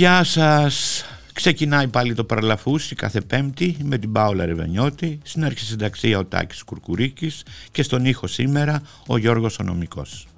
Γεια 0.00 0.24
σας. 0.24 1.04
Ξεκινάει 1.32 1.88
πάλι 1.88 2.14
το 2.14 2.24
παραλαφούσι 2.24 2.94
κάθε 2.94 3.20
πέμπτη 3.20 3.76
με 3.82 3.98
την 3.98 4.12
Πάολα 4.12 4.44
Ρεβενιώτη, 4.46 5.18
στην 5.22 5.44
αρχισυνταξία 5.44 6.18
ο 6.18 6.24
Τάκης 6.24 6.62
Κουρκουρίκης 6.62 7.42
και 7.72 7.82
στον 7.82 8.04
ήχο 8.04 8.26
σήμερα 8.26 8.82
ο 9.06 9.16
Γιώργος 9.16 9.58
Ονομικός. 9.58 10.29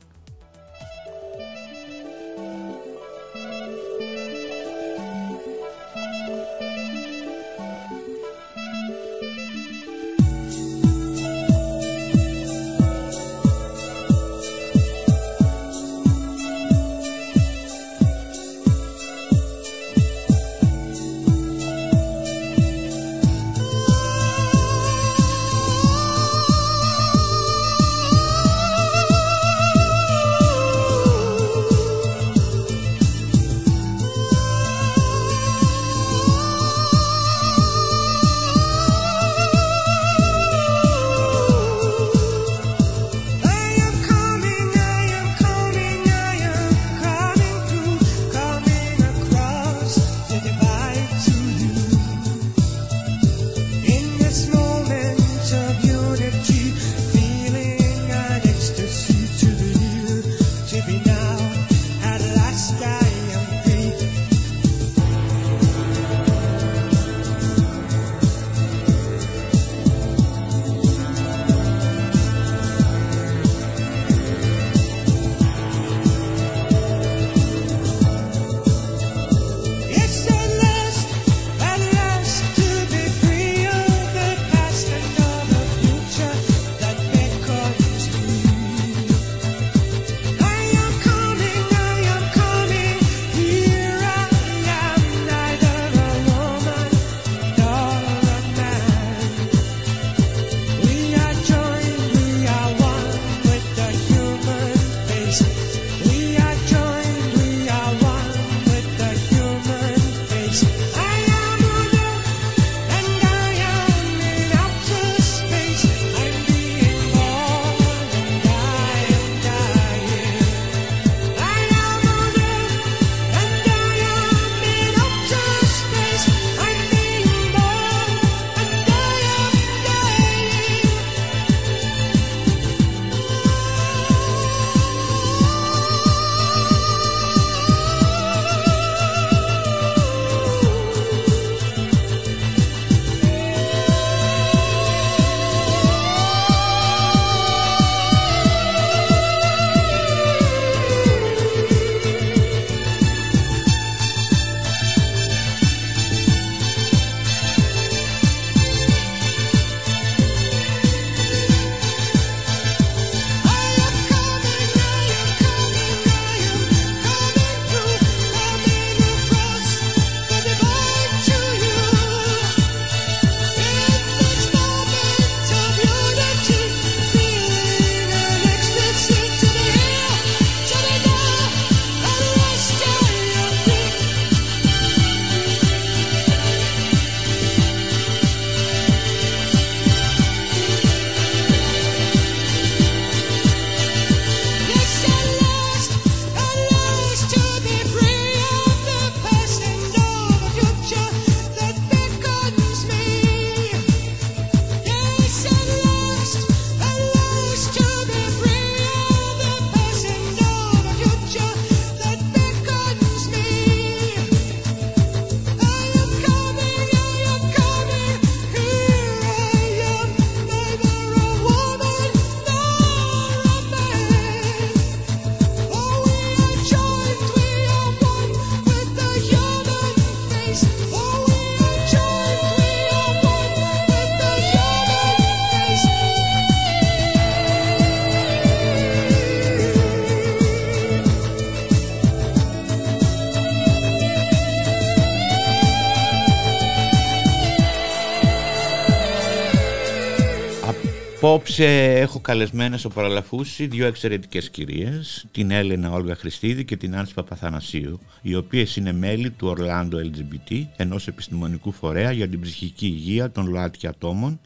Απόψε 251.52 252.00
έχω 252.00 252.20
καλεσμένες 252.20 252.80
στο 252.80 252.88
Παραλαφούσι 252.88 253.66
δύο 253.66 253.86
εξαιρετικές 253.86 254.50
κυρίες, 254.50 255.24
την 255.32 255.50
Έλενα 255.50 255.90
Όλγα 255.90 256.14
Χριστίδη 256.14 256.64
και 256.64 256.76
την 256.76 256.96
Άνση 256.96 257.14
Παπαθανασίου, 257.14 258.00
οι 258.22 258.34
οποίες 258.34 258.76
είναι 258.76 258.92
μέλη 258.92 259.30
του 259.30 259.48
Ορλάντο 259.48 259.98
LGBT, 259.98 260.64
ενός 260.76 261.06
επιστημονικού 261.06 261.72
φορέα 261.72 262.12
για 262.12 262.28
την 262.28 262.40
ψυχική 262.40 262.86
υγεία 262.86 263.30
των 263.30 263.46
ΛΟΑΤΚΙ 263.46 263.86
ατόμων 263.86 264.40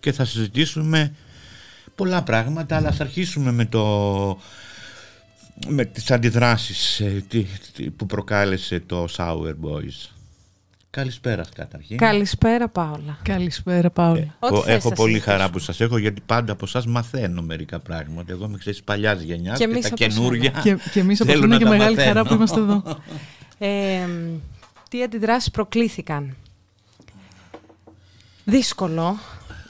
και 0.00 0.12
θα 0.12 0.24
συζητήσουμε 0.24 1.14
πολλά 1.94 2.22
πράγματα, 2.22 2.76
αλλά 2.76 2.88
ας 2.88 3.00
αρχίσουμε 3.00 3.52
με, 3.52 3.64
το, 3.64 4.38
με 5.68 5.84
τις 5.84 6.10
αντιδράσεις 6.10 7.00
ε, 7.00 7.24
που 7.96 8.06
προκάλεσε 8.06 8.80
το 8.80 9.06
Sour 9.16 9.54
Boys. 9.62 10.13
Καλησπέρα 10.94 11.44
καταρχήν. 11.54 11.96
Καλησπέρα 11.96 12.68
Πάολα. 12.68 13.18
Καλησπέρα 13.22 13.90
Πάολα. 13.90 14.36
Ε, 14.66 14.74
έχω 14.74 14.92
πολύ 14.92 15.18
χαρά 15.18 15.50
που 15.50 15.58
σας 15.58 15.80
έχω 15.80 15.98
γιατί 15.98 16.20
πάντα 16.26 16.52
από 16.52 16.64
εσάς 16.64 16.86
μαθαίνω 16.86 17.42
μερικά 17.42 17.78
πράγματα. 17.78 18.32
Εγώ 18.32 18.44
είμαι 18.44 18.58
ξέρεις 18.58 18.82
παλιάς 18.82 19.20
γενιάς 19.20 19.58
και, 19.58 19.66
και 19.66 19.80
τα 19.80 19.88
καινούργια 19.88 20.50
Και, 20.62 20.76
και 20.92 21.00
εμείς 21.00 21.20
από 21.20 21.32
είναι 21.32 21.56
και 21.56 21.64
μεγάλη 21.64 21.96
χαρά 21.96 22.24
που 22.24 22.34
είμαστε 22.34 22.60
εδώ. 22.60 22.82
Ε, 23.58 24.08
τι 24.90 25.02
αντιδράσεις 25.02 25.50
προκλήθηκαν; 25.50 26.36
Δύσκολο. 28.44 29.18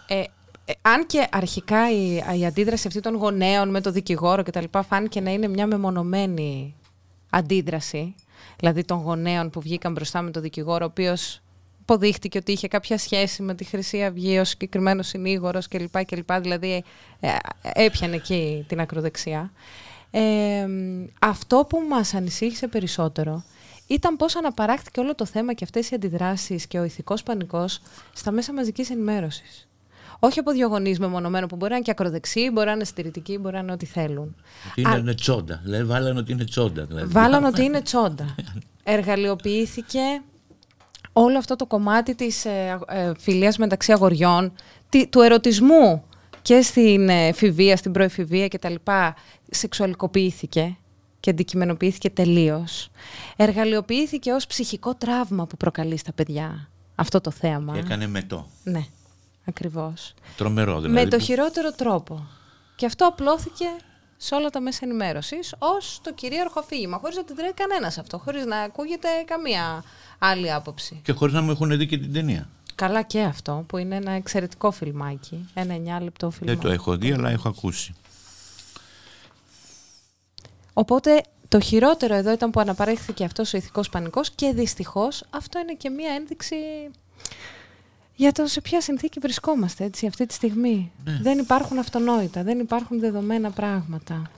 Ε, 0.06 0.22
ε, 0.64 0.72
αν 0.82 1.06
και 1.06 1.28
αρχικά 1.30 1.90
η, 1.92 2.22
η 2.40 2.46
αντίδραση 2.46 2.86
αυτή 2.86 3.00
των 3.00 3.14
γονέων 3.14 3.70
με 3.70 3.80
το 3.80 3.90
δικηγόρο 3.90 4.42
και 4.42 4.50
τα 4.50 4.60
λοιπά 4.60 4.82
φάνηκε 4.82 5.20
να 5.20 5.30
είναι 5.30 5.48
μια 5.48 5.66
μεμονωμένη 5.66 6.74
αντίδραση, 7.30 8.14
δηλαδή 8.58 8.84
των 8.84 8.98
γονέων 8.98 9.50
που 9.50 9.60
βγήκαν 9.60 9.92
μπροστά 9.92 10.22
με 10.22 10.30
το 10.30 10.40
δικηγόρο, 10.40 10.84
ο 10.84 10.88
οποίος 10.90 11.40
αποδείχτηκε 11.80 12.38
ότι 12.38 12.52
είχε 12.52 12.68
κάποια 12.68 12.98
σχέση 12.98 13.42
με 13.42 13.54
τη 13.54 13.64
Χρυσή 13.64 14.04
Αυγή, 14.04 14.38
ο 14.38 14.44
συγκεκριμένο 14.44 15.02
συνήγορος 15.02 15.68
κλπ. 15.68 16.04
κλπ. 16.04 16.32
Δηλαδή 16.32 16.84
ε, 17.20 17.28
έπιανε 17.62 18.14
εκεί 18.14 18.64
την 18.68 18.80
ακροδεξιά. 18.80 19.52
Ε, 20.10 20.66
αυτό 21.20 21.66
που 21.68 21.80
μας 21.88 22.14
ανησύχησε 22.14 22.68
περισσότερο 22.68 23.44
ήταν 23.86 24.16
πώς 24.16 24.36
αναπαράχθηκε 24.36 25.00
όλο 25.00 25.14
το 25.14 25.26
θέμα 25.26 25.52
και 25.52 25.64
αυτές 25.64 25.90
οι 25.90 25.94
αντιδράσεις 25.94 26.66
και 26.66 26.78
ο 26.78 26.84
ηθικός 26.84 27.22
πανικός 27.22 27.80
στα 28.12 28.30
μέσα 28.30 28.52
μαζικής 28.52 28.90
ενημέρωσης. 28.90 29.68
Όχι 30.18 30.38
από 30.38 30.52
δύο 30.52 30.68
γονεί 30.68 30.96
μεμονωμένο 30.98 31.46
που 31.46 31.56
μπορεί 31.56 31.70
να 31.70 31.76
είναι 31.76 31.84
και 31.84 31.90
ακροδεξί, 31.90 32.50
μπορεί 32.50 32.66
να 32.66 32.72
είναι 32.72 32.84
συντηρητικοί, 32.84 33.38
μπορεί 33.38 33.54
να 33.54 33.60
είναι 33.60 33.72
ό,τι 33.72 33.86
θέλουν. 33.86 34.36
Ότι 34.70 34.80
είναι, 34.80 35.10
Α... 35.10 35.14
τσόντα. 35.14 35.60
Δηλαδή, 35.64 35.84
βάλανε 35.84 36.18
ότι 36.18 36.32
είναι 36.32 36.44
τσόντα. 36.44 36.84
Δηλαδή. 36.84 37.12
Βάλανε 37.12 37.46
ότι 37.46 37.62
είναι 37.64 37.82
τσόντα. 37.82 38.34
Εργαλειοποιήθηκε 38.82 40.00
όλο 41.12 41.38
αυτό 41.38 41.56
το 41.56 41.66
κομμάτι 41.66 42.14
της 42.14 42.44
ε, 42.44 42.78
ε, 42.88 43.12
φιλίας 43.18 43.58
μεταξύ 43.58 43.92
αγοριών, 43.92 44.52
του 45.10 45.20
ερωτισμού 45.20 46.04
και 46.42 46.62
στην 46.62 47.08
εφηβεία, 47.08 47.76
στην 47.76 47.92
προεφηβεία 47.92 48.48
κτλ. 48.48 48.74
Σεξουαλικοποιήθηκε 49.50 50.76
και 51.20 51.30
αντικειμενοποιήθηκε 51.30 52.10
τελείως. 52.10 52.90
Εργαλειοποιήθηκε 53.36 54.32
ως 54.32 54.46
ψυχικό 54.46 54.94
τραύμα 54.94 55.46
που 55.46 55.56
προκαλεί 55.56 55.96
στα 55.96 56.12
παιδιά 56.12 56.68
αυτό 56.94 57.20
το 57.20 57.30
θέαμα. 57.30 57.72
Και 57.72 57.78
έκανε 57.78 58.06
μετό. 58.06 58.46
Ναι. 58.64 58.86
Ακριβώς. 59.44 60.14
Τρομερό 60.36 60.80
δηλαδή. 60.80 61.04
Με 61.04 61.10
το 61.10 61.18
χειρότερο 61.18 61.72
τρόπο. 61.72 62.26
Και 62.76 62.86
αυτό 62.86 63.06
απλώθηκε 63.06 63.66
σε 64.16 64.34
όλα 64.34 64.50
τα 64.50 64.60
μέσα 64.60 64.80
ενημέρωσης 64.82 65.54
ως 65.58 66.00
το 66.02 66.12
κυρίαρχο 66.12 66.60
αφήγημα, 66.60 66.98
χωρίς 66.98 67.16
να 67.16 67.24
την 67.24 67.36
τρέχει 67.36 67.54
κανένας 67.54 67.98
αυτό, 67.98 68.18
χωρίς 68.18 68.44
να 68.44 68.58
ακούγεται 68.58 69.08
καμία 69.26 69.84
άλλη 70.18 70.52
άποψη. 70.52 71.00
Και 71.04 71.12
χωρίς 71.12 71.34
να 71.34 71.42
μου 71.42 71.50
έχουν 71.50 71.76
δει 71.76 71.86
και 71.86 71.98
την 71.98 72.12
ταινία. 72.12 72.48
Καλά 72.74 73.02
και 73.02 73.22
αυτό, 73.22 73.64
που 73.68 73.76
είναι 73.76 73.96
ένα 73.96 74.12
εξαιρετικό 74.12 74.70
φιλμάκι. 74.70 75.48
Ένα 75.54 75.98
9 75.98 76.02
λεπτό 76.02 76.30
φιλμάκι. 76.30 76.58
Δεν 76.58 76.68
το 76.68 76.74
έχω 76.74 76.96
δει, 76.96 77.12
αλλά 77.12 77.30
έχω 77.30 77.48
ακούσει. 77.48 77.94
Οπότε 80.72 81.22
το 81.48 81.60
χειρότερο 81.60 82.14
εδώ 82.14 82.32
ήταν 82.32 82.50
που 82.50 82.60
αναπαρέχθηκε 82.60 83.24
αυτός 83.24 83.52
ο 83.54 83.56
ηθικός 83.56 83.88
πανικός 83.88 84.30
και 84.30 84.52
δυστυχώς 84.52 85.24
αυτό 85.30 85.58
είναι 85.58 85.74
και 85.74 85.90
μία 85.90 86.14
ένδειξη 86.14 86.56
για 88.14 88.32
το 88.32 88.46
σε 88.46 88.60
ποια 88.60 88.80
συνθήκη 88.80 89.18
βρισκόμαστε 89.20 89.84
έτσι, 89.84 90.06
αυτή 90.06 90.26
τη 90.26 90.34
στιγμή. 90.34 90.92
Ναι. 91.04 91.18
Δεν 91.22 91.38
υπάρχουν 91.38 91.78
αυτονόητα, 91.78 92.42
δεν 92.42 92.58
υπάρχουν 92.58 93.00
δεδομένα 93.00 93.50
πράγματα 93.50 94.30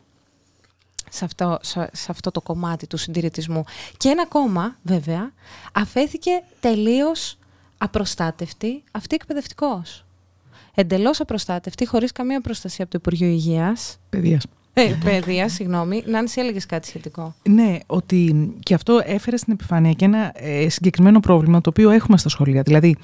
σε 1.10 1.24
αυτό, 1.24 1.58
σε, 1.62 1.90
αυτό 2.08 2.30
το 2.30 2.40
κομμάτι 2.40 2.86
του 2.86 2.96
συντηρητισμού. 2.96 3.64
Και 3.96 4.08
ένα 4.08 4.26
κόμμα, 4.26 4.76
βέβαια, 4.82 5.32
αφέθηκε 5.72 6.30
τελείως 6.60 7.38
απροστάτευτη 7.78 8.82
αυτή 8.90 9.14
εκπαιδευτικός. 9.14 10.04
Εντελώς 10.74 11.20
απροστάτευτη, 11.20 11.86
χωρίς 11.86 12.12
καμία 12.12 12.40
προστασία 12.40 12.84
από 12.84 12.92
το 12.92 12.98
Υπουργείο 13.00 13.28
Υγείας. 13.28 13.98
Παιδείας. 14.10 14.44
Ε, 14.78 14.96
παιδεία, 15.04 15.48
συγγνώμη. 15.48 16.02
Νάνση, 16.06 16.40
έλεγες 16.40 16.66
κάτι 16.66 16.86
σχετικό. 16.86 17.34
Ναι, 17.48 17.78
ότι 17.86 18.52
και 18.62 18.74
αυτό 18.74 19.00
έφερε 19.04 19.36
στην 19.36 19.52
επιφάνεια 19.52 19.92
και 19.92 20.04
ένα 20.04 20.32
ε, 20.34 20.68
συγκεκριμένο 20.68 21.20
πρόβλημα 21.20 21.60
το 21.60 21.70
οποίο 21.70 21.90
έχουμε 21.90 22.18
στα 22.18 22.28
σχολεία. 22.28 22.62
Δηλαδή, 22.62 22.96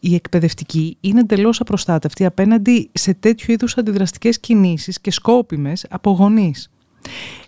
η 0.00 0.14
εκπαιδευτική 0.14 0.96
είναι 1.00 1.20
εντελώς 1.20 1.60
απροστάτευτη 1.60 2.24
απέναντι 2.24 2.90
σε 2.92 3.14
τέτοιου 3.14 3.52
είδους 3.52 3.76
αντιδραστικές 3.76 4.40
κινήσεις 4.40 5.00
και 5.00 5.10
σκόπιμες 5.10 5.86
από 5.90 6.10
γονείς. 6.10 6.70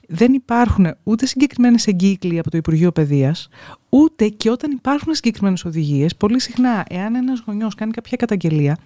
Δεν 0.08 0.32
υπάρχουν 0.32 0.94
ούτε 1.02 1.26
συγκεκριμένες 1.26 1.86
εγκύκλοι 1.86 2.38
από 2.38 2.50
το 2.50 2.56
Υπουργείο 2.56 2.92
Παιδείας, 2.92 3.48
ούτε 3.88 4.28
και 4.28 4.50
όταν 4.50 4.70
υπάρχουν 4.70 5.14
συγκεκριμένες 5.14 5.64
οδηγίες. 5.64 6.16
Πολύ 6.16 6.40
συχνά, 6.40 6.84
εάν 6.88 7.14
ένας 7.14 7.42
γονιός 7.46 7.74
κάνει 7.74 7.92
κάποια 7.92 8.16
καταγγελία, 8.16 8.76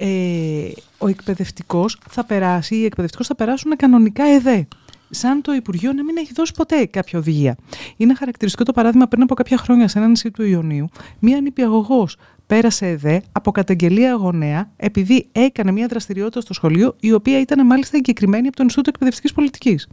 ε, 0.00 0.70
ο 0.98 1.08
εκπαιδευτικός 1.08 1.98
θα 2.10 2.24
περάσει, 2.24 2.74
οι 2.76 2.84
εκπαιδευτικοί 2.84 3.24
θα 3.24 3.34
περάσουν 3.34 3.76
κανονικά 3.76 4.24
ΕΔΕ. 4.24 4.66
Σαν 5.10 5.42
το 5.42 5.52
Υπουργείο 5.52 5.92
να 5.92 6.04
μην 6.04 6.16
έχει 6.16 6.32
δώσει 6.34 6.52
ποτέ 6.56 6.86
κάποια 6.86 7.18
οδηγία. 7.18 7.56
Είναι 7.96 8.14
χαρακτηριστικό 8.14 8.64
το 8.64 8.72
παράδειγμα 8.72 9.06
πριν 9.06 9.22
από 9.22 9.34
κάποια 9.34 9.56
χρόνια 9.56 9.88
σε 9.88 9.98
ένα 9.98 10.08
νησί 10.08 10.30
του 10.30 10.42
Ιωνίου. 10.42 10.88
Μία 11.18 11.40
νηπιαγωγός 11.40 12.16
πέρασε 12.46 12.86
ΕΔΕ 12.86 13.22
από 13.32 13.50
καταγγελία 13.50 14.12
γονέα 14.12 14.70
επειδή 14.76 15.28
έκανε 15.32 15.72
μια 15.72 15.86
δραστηριότητα 15.86 16.40
στο 16.40 16.54
σχολείο 16.54 16.96
η 17.00 17.12
οποία 17.12 17.40
ήταν 17.40 17.66
μάλιστα 17.66 17.96
εγκεκριμένη 17.96 18.46
από 18.46 18.56
το 18.56 18.62
Ινστιτούτο 18.62 18.90
Εκπαιδευτικής 18.94 19.32
Πολιτικής. 19.32 19.88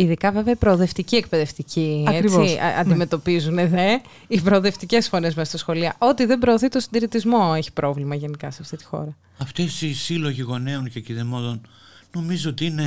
Ειδικά 0.00 0.32
βέβαια 0.32 0.52
οι 0.52 0.56
προοδευτικοί 0.56 1.16
εκπαιδευτικοί 1.16 2.04
έτσι, 2.08 2.38
ναι. 2.38 2.74
αντιμετωπίζουν 2.78 3.54
δε, 3.54 3.98
οι 4.28 4.40
προοδευτικές 4.40 5.08
φωνές 5.08 5.34
μέσα 5.34 5.48
στα 5.48 5.58
σχολεία. 5.58 5.94
Ό,τι 5.98 6.24
δεν 6.24 6.38
προωθεί 6.38 6.68
το 6.68 6.80
συντηρητισμό 6.80 7.52
έχει 7.56 7.72
πρόβλημα 7.72 8.14
γενικά 8.14 8.50
σε 8.50 8.58
αυτή 8.62 8.76
τη 8.76 8.84
χώρα. 8.84 9.16
Αυτές 9.38 9.82
οι 9.82 9.94
σύλλογοι 9.94 10.42
γονέων 10.42 10.90
και 10.90 11.00
κηδεμόδων 11.00 11.60
Νομίζω 12.12 12.50
ότι 12.50 12.66
είναι 12.66 12.84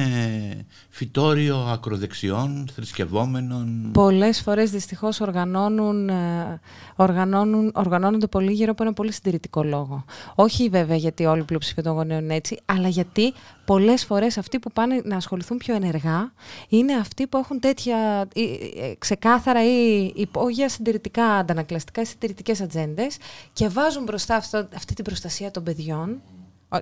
φυτόριο 0.89 1.57
ακροδεξιών, 1.57 2.67
θρησκευόμενων. 2.75 3.89
Πολλές 3.93 4.41
φορές 4.41 4.71
δυστυχώς 4.71 5.19
οργανώνουν, 5.19 6.09
ε, 6.09 6.59
οργανώνουν, 6.95 7.71
οργανώνονται 7.75 8.27
πολύ 8.27 8.51
γύρω 8.51 8.71
από 8.71 8.83
ένα 8.83 8.93
πολύ 8.93 9.11
συντηρητικό 9.11 9.63
λόγο. 9.63 10.05
Όχι 10.35 10.69
βέβαια 10.69 10.95
γιατί 10.95 11.25
όλη 11.25 11.41
η 11.41 11.43
πλειοψηφία 11.43 11.83
των 11.83 11.93
γονέων 11.93 12.23
είναι 12.23 12.35
έτσι, 12.35 12.59
αλλά 12.65 12.87
γιατί 12.87 13.33
πολλές 13.65 14.05
φορές 14.05 14.37
αυτοί 14.37 14.59
που 14.59 14.71
πάνε 14.71 15.01
να 15.03 15.15
ασχοληθούν 15.15 15.57
πιο 15.57 15.75
ενεργά 15.75 16.33
είναι 16.69 16.93
αυτοί 16.93 17.27
που 17.27 17.37
έχουν 17.37 17.59
τέτοια 17.59 18.27
ε, 18.35 18.93
ξεκάθαρα 18.97 19.63
ή 19.63 20.11
υπόγεια 20.15 20.69
συντηρητικά 20.69 21.25
αντανακλαστικά 21.25 22.05
συντηρητικές 22.05 22.61
ατζέντες 22.61 23.17
και 23.53 23.67
βάζουν 23.67 24.03
μπροστά 24.03 24.35
αυτό, 24.35 24.67
αυτή 24.75 24.93
την 24.93 25.03
προστασία 25.03 25.51
των 25.51 25.63
παιδιών 25.63 26.21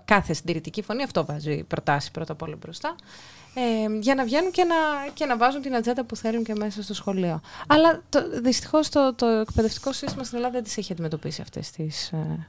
κάθε 0.06 0.34
συντηρητική 0.34 0.82
φωνή 0.82 1.04
αυτό 1.04 1.26
βάζει 1.26 1.64
προτάσει 1.64 2.12
πρώτα 2.12 2.32
απ' 2.32 2.42
όλα 2.42 2.56
μπροστά. 2.56 2.96
Ε, 3.54 4.00
για 4.00 4.16
να 4.16 4.24
βγαίνουν 4.24 4.52
και 4.52 4.64
να, 4.64 4.76
και 5.14 5.26
να 5.26 5.38
βάζουν 5.38 5.62
την 5.62 5.76
ατζέντα 5.76 6.04
που 6.04 6.16
θέλουν 6.16 6.44
και 6.44 6.56
μέσα 6.56 6.84
στο 6.84 6.94
σχολείο. 6.94 7.42
Αλλά 7.68 8.02
Δυστυχώς 8.42 8.90
το, 8.90 9.14
το 9.14 9.26
εκπαιδευτικό 9.26 9.94
σύστημα 9.94 10.24
στην 10.24 10.38
Ελλάδα 10.38 10.54
δεν 10.54 10.64
τις 10.64 10.78
έχει 10.78 10.92
αντιμετωπίσει 10.92 11.42
αυτές 11.42 11.72
τις 11.72 12.12
ε, 12.12 12.48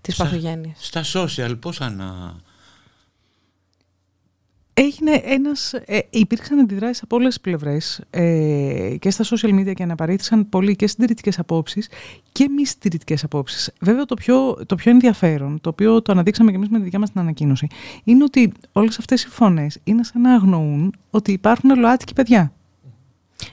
τις 0.00 0.16
παθογένειες. 0.16 0.76
Στα 0.78 1.02
social 1.14 1.56
πώς 1.60 1.80
ανα, 1.80 2.36
Έγινε 4.74 5.20
ένας, 5.24 5.72
ε, 5.72 5.98
υπήρξαν 6.10 6.58
αντιδράσεις 6.58 7.02
από 7.02 7.16
όλες 7.16 7.28
τις 7.28 7.40
πλευρές 7.40 8.00
ε, 8.10 8.94
και 8.98 9.10
στα 9.10 9.24
social 9.24 9.58
media 9.58 9.72
και 9.74 9.82
αναπαρήθησαν 9.82 10.48
πολύ 10.48 10.76
και 10.76 10.86
συντηρητικές 10.86 11.38
απόψεις 11.38 11.88
και 12.32 12.48
μη 12.48 12.66
συντηρητικές 12.66 13.24
απόψεις. 13.24 13.72
Βέβαια 13.80 14.04
το 14.04 14.14
πιο, 14.14 14.64
το 14.66 14.74
πιο 14.74 14.90
ενδιαφέρον, 14.90 15.60
το 15.60 15.68
οποίο 15.68 16.02
το 16.02 16.12
αναδείξαμε 16.12 16.50
και 16.50 16.56
εμείς 16.56 16.68
με 16.68 16.78
τη 16.78 16.84
δικιά 16.84 16.98
μας 16.98 17.10
την 17.10 17.20
ανακοίνωση, 17.20 17.66
είναι 18.04 18.24
ότι 18.24 18.52
όλες 18.72 18.98
αυτές 18.98 19.24
οι 19.24 19.28
φωνές 19.28 19.78
είναι 19.84 20.04
σαν 20.04 20.20
να 20.20 20.34
αγνοούν 20.34 20.94
ότι 21.10 21.32
υπάρχουν 21.32 21.78
ΛΟΑΤΚΙ 21.78 22.12
παιδιά. 22.12 22.52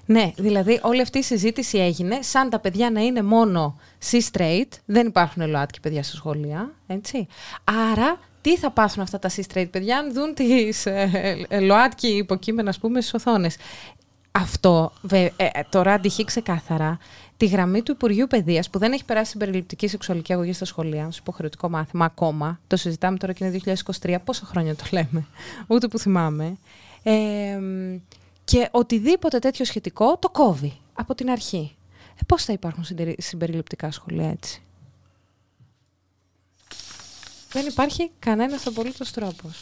Ναι, 0.05 0.31
δηλαδή 0.37 0.79
όλη 0.83 1.01
αυτή 1.01 1.17
η 1.17 1.23
συζήτηση 1.23 1.77
έγινε 1.77 2.21
σαν 2.21 2.49
τα 2.49 2.59
παιδιά 2.59 2.91
να 2.91 3.01
είναι 3.01 3.21
μόνο 3.21 3.79
C-straight, 4.11 4.67
δεν 4.85 5.07
υπάρχουν 5.07 5.49
ΛΟΑΤΚΙ 5.49 5.79
παιδιά 5.79 6.03
στα 6.03 6.15
σχολεία, 6.15 6.71
έτσι. 6.87 7.27
Άρα 7.63 8.19
τι 8.41 8.57
θα 8.57 8.71
πάθουν 8.71 9.01
αυτά 9.01 9.19
τα 9.19 9.29
C-straight 9.29 9.67
παιδιά 9.71 9.97
αν 9.97 10.13
δουν 10.13 10.33
τις 10.33 10.85
ε, 10.85 11.45
ε, 11.49 11.59
ΛΟΑΤΚΙ 11.59 12.07
υποκείμενα, 12.07 12.69
ας 12.69 12.79
πούμε, 12.79 13.01
στις 13.01 13.13
οθόνες. 13.13 13.57
αυτό 14.31 14.91
ε, 15.11 15.27
ε, 15.35 15.49
τώρα 15.69 15.93
αντυχεί 15.93 16.25
ξεκάθαρα 16.25 16.97
τη 17.37 17.45
γραμμή 17.45 17.81
του 17.81 17.91
Υπουργείου 17.91 18.27
Παιδείας 18.27 18.69
που 18.69 18.79
δεν 18.79 18.91
έχει 18.91 19.05
περάσει 19.05 19.31
συμπεριληπτική 19.31 19.87
σεξουαλική 19.87 20.33
αγωγή 20.33 20.53
στα 20.53 20.65
σχολεία, 20.65 21.07
ως 21.07 21.17
υποχρεωτικό 21.17 21.69
μάθημα 21.69 22.05
ακόμα. 22.05 22.59
Το 22.67 22.75
συζητάμε 22.75 23.17
τώρα 23.17 23.33
και 23.33 23.45
είναι 23.45 23.59
2023. 24.01 24.15
Πόσα 24.23 24.45
χρόνια 24.45 24.75
το 24.75 24.83
λέμε, 24.91 25.25
ούτε 25.67 25.87
που 25.87 25.99
θυμάμαι. 25.99 26.57
Ε, 27.03 27.59
και 28.43 28.67
οτιδήποτε 28.71 29.39
τέτοιο 29.39 29.65
σχετικό 29.65 30.17
το 30.17 30.29
κόβει 30.29 30.77
από 30.93 31.15
την 31.15 31.29
αρχή. 31.29 31.75
Ε, 32.15 32.21
πώς 32.27 32.43
θα 32.43 32.53
υπάρχουν 32.53 32.85
συμπεριληπτικά 33.17 33.91
σχολεία 33.91 34.29
έτσι; 34.29 34.61
Δεν 37.51 37.65
υπάρχει 37.67 38.11
κανένας 38.19 38.67
απολύτως 38.67 39.11
τρόπος. 39.11 39.57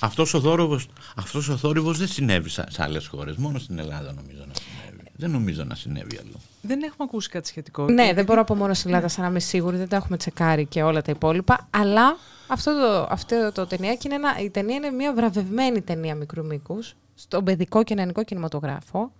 Αυτός 0.00 0.34
ο, 0.34 0.40
θόρυβος, 0.40 0.88
αυτός 1.16 1.48
ο 1.48 1.56
θόρυβος 1.56 1.98
δεν 1.98 2.08
συνέβη 2.08 2.48
σε 2.48 2.64
άλλες 2.78 3.06
χώρες, 3.06 3.36
μόνο 3.36 3.58
στην 3.58 3.78
Ελλάδα 3.78 4.12
νομίζω 4.12 4.44
να 4.46 4.54
συνέβη. 4.54 5.10
Δεν 5.16 5.30
νομίζω 5.30 5.64
να 5.64 5.74
συνέβη 5.74 6.18
αλλού. 6.18 6.40
Δεν 6.60 6.82
έχουμε 6.82 7.04
ακούσει 7.08 7.28
κάτι 7.28 7.48
σχετικό. 7.48 7.84
Ναι, 7.84 8.12
δεν 8.14 8.24
μπορώ 8.24 8.40
από 8.40 8.54
μόνο 8.54 8.74
στην 8.74 8.90
Ελλάδα 8.90 9.08
σαν 9.08 9.22
να 9.24 9.30
είμαι 9.30 9.40
σίγουρη, 9.40 9.76
δεν 9.76 9.88
τα 9.88 9.96
έχουμε 9.96 10.16
τσεκάρει 10.16 10.66
και 10.66 10.82
όλα 10.82 11.02
τα 11.02 11.10
υπόλοιπα. 11.10 11.68
Αλλά 11.70 12.16
αυτό 12.46 12.72
το, 12.72 13.06
αυτό 13.10 13.52
το 13.52 13.66
ταινιάκι 13.66 14.06
είναι 14.06 14.14
ένα, 14.14 14.38
η 14.38 14.50
ταινία 14.50 14.76
είναι 14.76 14.90
μια 14.90 15.14
βραβευμένη 15.14 15.82
ταινία 15.82 16.14
μικρού 16.14 16.44
μήκους 16.44 16.94
στον 17.14 17.44
παιδικό 17.44 17.82
και 17.82 17.94
νεανικό 17.94 18.24
κινηματογράφο. 18.24 19.12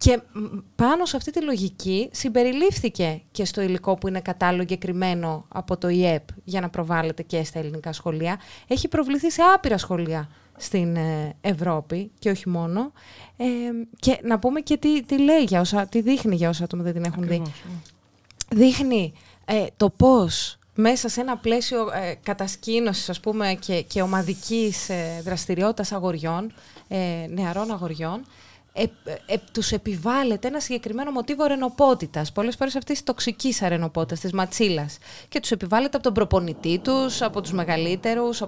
Και 0.00 0.20
πάνω 0.76 1.04
σε 1.04 1.16
αυτή 1.16 1.30
τη 1.30 1.42
λογική 1.42 2.08
συμπεριλήφθηκε 2.12 3.22
και 3.30 3.44
στο 3.44 3.60
υλικό 3.60 3.94
που 3.94 4.08
είναι 4.08 4.20
κατάλληλο 4.20 4.62
εγκεκριμένο 4.62 5.44
από 5.48 5.76
το 5.76 5.88
ΙΕΠ 5.88 6.22
για 6.44 6.60
να 6.60 6.68
προβάλλεται 6.68 7.22
και 7.22 7.44
στα 7.44 7.58
ελληνικά 7.58 7.92
σχολεία. 7.92 8.40
Έχει 8.66 8.88
προβληθεί 8.88 9.30
σε 9.30 9.42
άπειρα 9.54 9.78
σχολεία 9.78 10.28
στην 10.56 10.96
ε, 10.96 11.34
Ευρώπη 11.40 12.10
και 12.18 12.30
όχι 12.30 12.48
μόνο. 12.48 12.92
Ε, 13.36 13.44
και 13.98 14.20
να 14.22 14.38
πούμε 14.38 14.60
και 14.60 14.76
τι, 14.76 15.02
τι 15.02 15.18
λέει 15.18 15.42
για 15.42 15.60
όσα, 15.60 15.86
τι 15.86 16.00
δείχνει 16.00 16.34
για 16.34 16.48
όσα 16.48 16.64
άτομα 16.64 16.82
δεν 16.82 16.92
την 16.92 17.04
έχουν 17.04 17.26
δει. 17.26 17.38
Ναι. 17.38 17.50
Δείχνει 18.48 19.12
ε, 19.44 19.66
το 19.76 19.90
πώς 19.90 20.58
μέσα 20.74 21.08
σε 21.08 21.20
ένα 21.20 21.36
πλαίσιο 21.36 21.80
ε, 21.80 22.14
κατασκήνωσης 22.22 23.08
ας 23.08 23.20
πούμε 23.20 23.56
και, 23.60 23.82
και 23.82 24.02
ομαδικής 24.02 24.88
ε, 24.88 25.20
δραστηριότητας 25.24 25.92
αγοριών, 25.92 26.52
ε, 26.88 27.26
νεαρών 27.28 27.70
αγοριών, 27.70 28.24
ε, 28.72 28.82
ε, 29.26 29.36
τους 29.52 29.72
επιβάλλεται 29.72 30.48
ένα 30.48 30.60
συγκεκριμένο 30.60 31.10
μοτίβο 31.10 31.46
ρενοπότητας, 31.46 32.32
πολλές 32.32 32.56
φορές 32.56 32.76
αυτής 32.76 32.96
της 32.96 33.04
τοξικής 33.04 33.62
αρενοπότητας, 33.62 34.20
της 34.20 34.32
ματσίλας. 34.32 34.98
Και 35.28 35.40
τους 35.40 35.50
επιβάλλεται 35.50 35.96
από 35.96 36.04
τον 36.04 36.14
προπονητή 36.14 36.78
τους, 36.78 37.22
από 37.22 37.40
τους 37.40 37.52
μεγαλύτερους, 37.52 38.42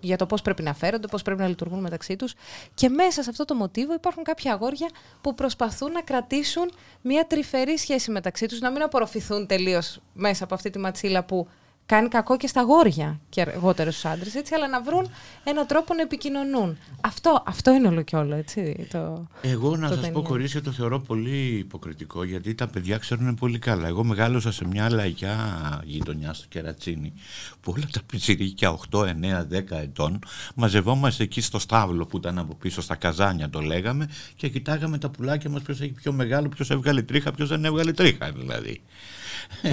για 0.00 0.16
το 0.16 0.26
πώς 0.26 0.42
πρέπει 0.42 0.62
να 0.62 0.74
φέρονται, 0.74 1.06
πώς 1.06 1.22
πρέπει 1.22 1.40
να 1.40 1.48
λειτουργούν 1.48 1.80
μεταξύ 1.80 2.16
τους. 2.16 2.34
Και 2.74 2.88
μέσα 2.88 3.22
σε 3.22 3.30
αυτό 3.30 3.44
το 3.44 3.54
μοτίβο 3.54 3.94
υπάρχουν 3.94 4.22
κάποια 4.22 4.52
αγόρια 4.52 4.88
που 5.20 5.34
προσπαθούν 5.34 5.92
να 5.92 6.02
κρατήσουν 6.02 6.70
μια 7.00 7.26
τρυφερή 7.26 7.78
σχέση 7.78 8.10
μεταξύ 8.10 8.46
τους, 8.46 8.60
να 8.60 8.70
μην 8.70 8.82
απορροφηθούν 8.82 9.46
τελείως 9.46 9.98
μέσα 10.12 10.44
από 10.44 10.54
αυτή 10.54 10.70
τη 10.70 10.78
ματσίλα 10.78 11.24
που 11.24 11.48
κάνει 11.86 12.08
κακό 12.08 12.36
και 12.36 12.46
στα 12.46 12.62
γόρια 12.62 13.20
και 13.28 13.40
αργότερα 13.40 13.90
στου 13.90 14.08
άντρες, 14.08 14.34
έτσι, 14.34 14.54
αλλά 14.54 14.68
να 14.68 14.82
βρουν 14.82 15.10
έναν 15.44 15.66
τρόπο 15.66 15.94
να 15.94 16.02
επικοινωνούν. 16.02 16.78
Αυτό, 17.00 17.42
αυτό 17.46 17.70
είναι 17.70 17.88
όλο 17.88 18.02
και 18.02 18.16
όλο, 18.16 18.34
έτσι. 18.34 18.86
Το, 18.90 19.26
Εγώ 19.42 19.76
να 19.76 19.88
σας 19.88 20.10
πω, 20.10 20.22
κορίτσια, 20.22 20.62
το 20.62 20.70
θεωρώ 20.70 21.00
πολύ 21.00 21.56
υποκριτικό, 21.58 22.24
γιατί 22.24 22.54
τα 22.54 22.66
παιδιά 22.66 22.98
ξέρουν 22.98 23.34
πολύ 23.34 23.58
καλά. 23.58 23.86
Εγώ 23.88 24.04
μεγάλωσα 24.04 24.52
σε 24.52 24.66
μια 24.66 24.90
λαϊκιά 24.90 25.36
γειτονιά 25.84 26.32
στο 26.32 26.46
Κερατσίνη, 26.48 27.12
που 27.60 27.74
όλα 27.76 27.86
τα 27.92 28.00
πιτσιρίκια 28.06 28.78
8, 28.90 29.00
9, 29.00 29.06
10 29.50 29.62
ετών 29.70 30.18
μαζευόμαστε 30.54 31.22
εκεί 31.22 31.40
στο 31.40 31.58
στάβλο 31.58 32.06
που 32.06 32.16
ήταν 32.16 32.38
από 32.38 32.54
πίσω, 32.54 32.80
στα 32.80 32.94
καζάνια 32.94 33.50
το 33.50 33.60
λέγαμε, 33.60 34.08
και 34.36 34.48
κοιτάγαμε 34.48 34.98
τα 34.98 35.10
πουλάκια 35.10 35.50
μας 35.50 35.62
ποιος 35.62 35.80
έχει 35.80 35.92
πιο 35.92 36.12
μεγάλο, 36.12 36.48
ποιος 36.48 36.70
έβγαλε 36.70 37.02
τρίχα, 37.02 37.32
ποιος 37.32 37.48
δεν 37.48 37.64
έβγαλε 37.64 37.92
τρίχα 37.92 38.32
δηλαδή. 38.32 38.82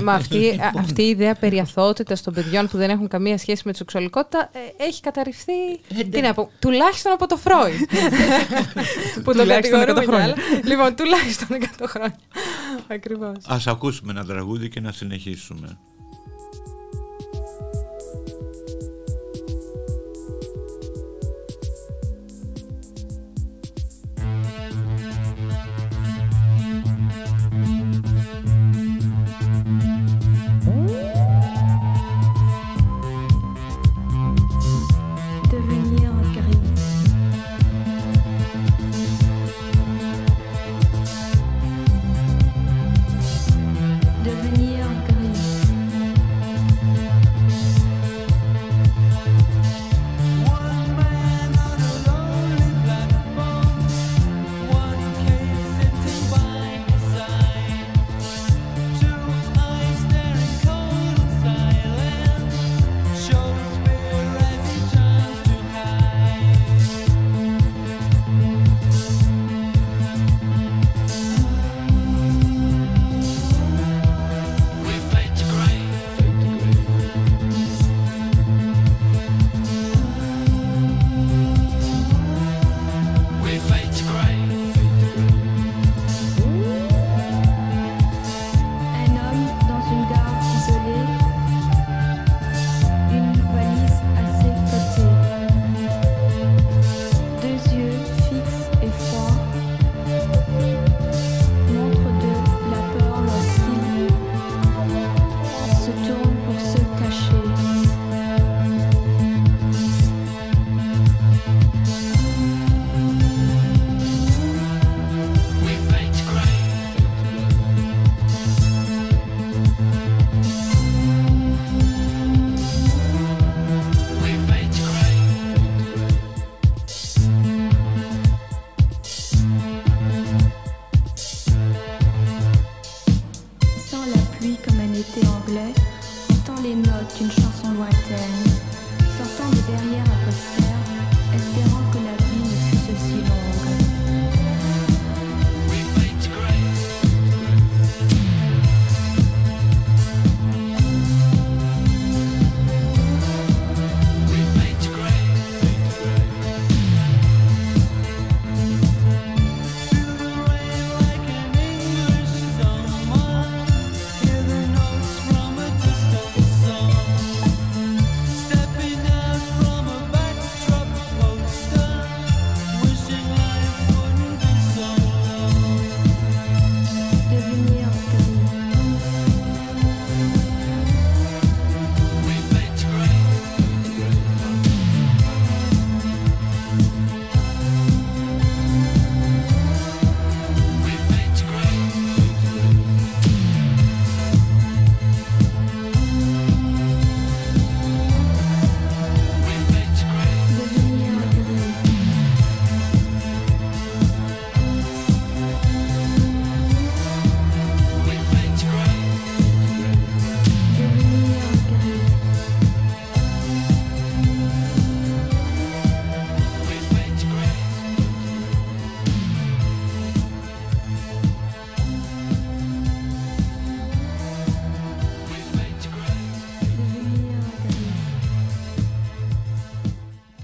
Μα 0.03 0.13
αυτή, 0.13 0.37
λοιπόν. 0.51 0.71
αυτή 0.77 1.01
η 1.01 1.09
ιδέα 1.09 1.35
περί 1.35 1.59
αθωότητα 1.59 2.15
των 2.23 2.33
παιδιών 2.33 2.67
που 2.67 2.77
δεν 2.77 2.89
έχουν 2.89 3.07
καμία 3.07 3.37
σχέση 3.37 3.61
με 3.65 3.71
τη 3.71 3.77
σεξουαλικότητα 3.77 4.49
ε, 4.53 4.83
έχει 4.83 5.01
καταρριφθεί. 5.01 5.71
Ε, 5.99 6.03
τι 6.03 6.21
να 6.21 6.33
πω, 6.33 6.49
τουλάχιστον 6.59 7.11
από 7.11 7.27
το 7.27 7.37
Φρόι. 7.37 7.87
που 9.23 9.33
το 9.33 9.45
κατηγορούμε 9.45 10.03
χρόνια. 10.03 10.35
Λοιπόν, 10.63 10.95
τουλάχιστον 10.95 11.47
100 11.77 11.85
χρόνια. 11.87 12.19
Ακριβώς. 12.87 13.35
Α 13.47 13.57
ακούσουμε 13.65 14.11
ένα 14.11 14.25
τραγούδι 14.25 14.69
και 14.69 14.79
να 14.79 14.91
συνεχίσουμε. 14.91 15.77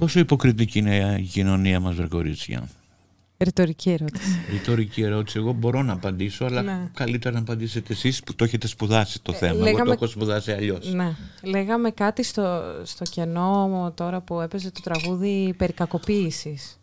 Πόσο 0.07 0.19
υποκριτική 0.19 0.79
είναι 0.79 1.15
η 1.19 1.23
κοινωνία 1.23 1.79
μας, 1.79 1.95
βρε 1.95 2.07
κορίτσια. 2.07 2.69
Ρητορική 3.37 3.89
ερώτηση. 3.89 4.39
Ρητορική 4.51 5.01
ερώτηση. 5.01 5.37
Εγώ 5.37 5.51
μπορώ 5.53 5.81
να 5.83 5.93
απαντήσω, 5.93 6.45
αλλά 6.45 6.61
Ναι. 6.61 6.89
καλύτερα 6.93 7.33
να 7.35 7.39
απαντήσετε 7.41 7.93
εσείς 7.93 8.23
που 8.23 8.35
το 8.35 8.43
έχετε 8.43 8.67
σπουδάσει 8.67 9.21
το 9.21 9.31
Ε, 9.31 9.37
θέμα. 9.37 9.53
Εγώ 9.53 9.63
λέγαμε- 9.63 9.85
το 9.85 9.91
έχω 9.91 10.07
σπουδάσει 10.07 10.51
αλλιώς. 10.51 10.93
Ναι. 10.93 11.15
Λέγαμε 11.43 11.89
κάτι 11.91 12.23
στο, 12.23 12.61
στο 12.83 13.03
κενό 13.03 13.91
τώρα 13.95 14.21
που 14.21 14.39
έπαιζε 14.41 14.71
το 14.71 14.79
τραγούδι 14.83 15.53
περί 15.57 15.73
κακοποίησης. 15.73 16.79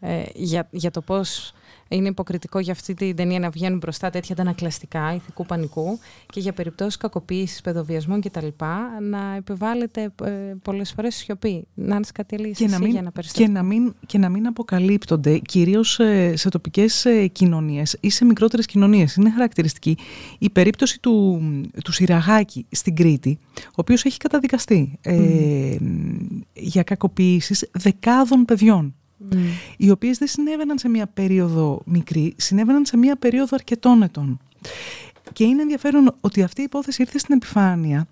Ε, 0.00 0.22
για, 0.34 0.68
για 0.70 0.90
το 0.90 1.00
πώς 1.00 1.52
είναι 1.88 2.08
υποκριτικό 2.08 2.58
για 2.58 2.72
αυτή 2.72 2.94
την 2.94 3.16
ταινία 3.16 3.38
να 3.38 3.50
βγαίνουν 3.50 3.78
μπροστά 3.78 4.10
τέτοια 4.10 4.34
αντανακλαστικά 4.38 5.14
ηθικού 5.14 5.46
πανικού 5.46 5.98
και 6.26 6.40
για 6.40 6.52
περιπτώσεις 6.52 6.96
κακοποίησης, 6.96 7.60
παιδοβιασμών 7.60 8.20
κτλ. 8.20 8.46
να 9.10 9.34
επιβάλλεται 9.36 10.12
ε, 10.24 10.30
πολλές 10.62 10.92
φορές 10.92 11.14
σιωπή. 11.14 11.66
Να 11.74 11.94
είναι 11.94 12.04
κάτι 12.14 12.36
έλεγες 12.36 12.58
και 12.58 12.66
να, 12.66 12.74
εσύ 12.74 12.82
μην, 12.82 12.92
για 12.92 13.02
να 13.02 13.08
και, 13.08 13.12
περιστατικό. 13.14 13.52
να 13.52 13.62
μην, 13.62 13.94
και 14.06 14.18
να 14.18 14.28
μην 14.28 14.46
αποκαλύπτονται 14.46 15.38
κυρίως 15.38 15.98
ε, 15.98 16.36
σε 16.36 16.48
τοπικές 16.48 17.04
ε, 17.04 17.26
κοινωνίες 17.26 17.96
ή 18.00 18.10
σε 18.10 18.24
μικρότερες 18.24 18.66
κοινωνίες. 18.66 19.14
Είναι 19.14 19.30
χαρακτηριστική 19.30 19.96
η 20.38 20.50
περίπτωση 20.50 21.00
του, 21.00 21.40
του 21.84 21.92
Σιραγάκη 21.92 22.66
στην 22.70 22.94
Κρήτη, 22.94 23.38
ο 23.56 23.74
οποίος 23.74 24.04
έχει 24.04 24.18
καταδικαστεί 24.18 24.98
ε, 25.02 25.76
για 26.52 26.82
κακοποίησεις 26.82 27.68
δεκάδων 27.72 28.44
παιδιών 28.44 28.94
Μμ. 29.16 29.38
οι 29.76 29.90
οποίες 29.90 30.18
δεν 30.18 30.28
συνέβαιναν 30.28 30.78
σε 30.78 30.88
μια 30.88 31.06
περίοδο 31.06 31.80
μικρή, 31.84 32.34
συνέβαιναν 32.36 32.84
σε 32.84 32.96
μια 32.96 33.16
περίοδο 33.16 33.48
αρκετών 33.56 34.02
ετών. 34.02 34.40
Και 35.32 35.44
είναι 35.44 35.62
ενδιαφέρον 35.62 36.14
ότι 36.20 36.42
αυτή 36.42 36.60
η 36.60 36.64
υπόθεση 36.64 37.02
ήρθε 37.02 37.18
στην 37.18 37.34
επιφάνεια 37.34 38.06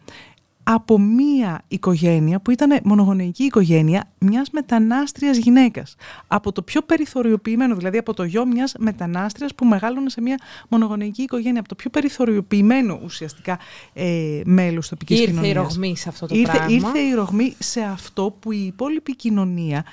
από 0.66 0.98
μία 0.98 1.62
οικογένεια 1.68 2.40
που 2.40 2.50
ήταν 2.50 2.80
μονογονεϊκή 2.84 3.42
οικογένεια 3.44 4.04
μιας 4.18 4.50
μετανάστριας 4.50 5.36
γυναίκας. 5.36 5.94
Από 6.26 6.52
το 6.52 6.62
πιο 6.62 6.82
περιθωριοποιημένο, 6.82 7.74
δηλαδή 7.74 7.98
από 7.98 8.14
το 8.14 8.24
γιο 8.24 8.46
μιας 8.46 8.74
μετανάστριας 8.78 9.54
που 9.54 9.64
μεγάλωνε 9.64 10.10
σε 10.10 10.20
μια 10.20 10.38
μονογονεϊκή 10.68 11.22
οικογένεια, 11.22 11.60
από 11.60 11.68
το 11.68 11.74
πιο 11.74 11.90
περιθωριοποιημένο 11.90 13.00
ουσιαστικά 13.04 13.58
ε, 13.92 14.40
μέλος 14.44 14.88
τοπικής 14.88 15.18
Ήρθε 15.18 15.30
η 15.30 15.34
κοινωνίας. 15.34 15.54
ρογμή 15.74 15.96
σε 15.96 16.08
αυτό 16.08 16.26
το 16.26 16.34
ήρθε, 16.34 16.52
πράγμα. 16.52 16.72
ήρθε 16.74 16.98
η 16.98 17.12
ρογμή 17.14 17.54
σε 17.58 17.80
αυτό 17.80 18.36
που 18.40 18.52
η 18.52 18.64
υπόλοιπη 18.66 19.16
κοινωνία 19.16 19.84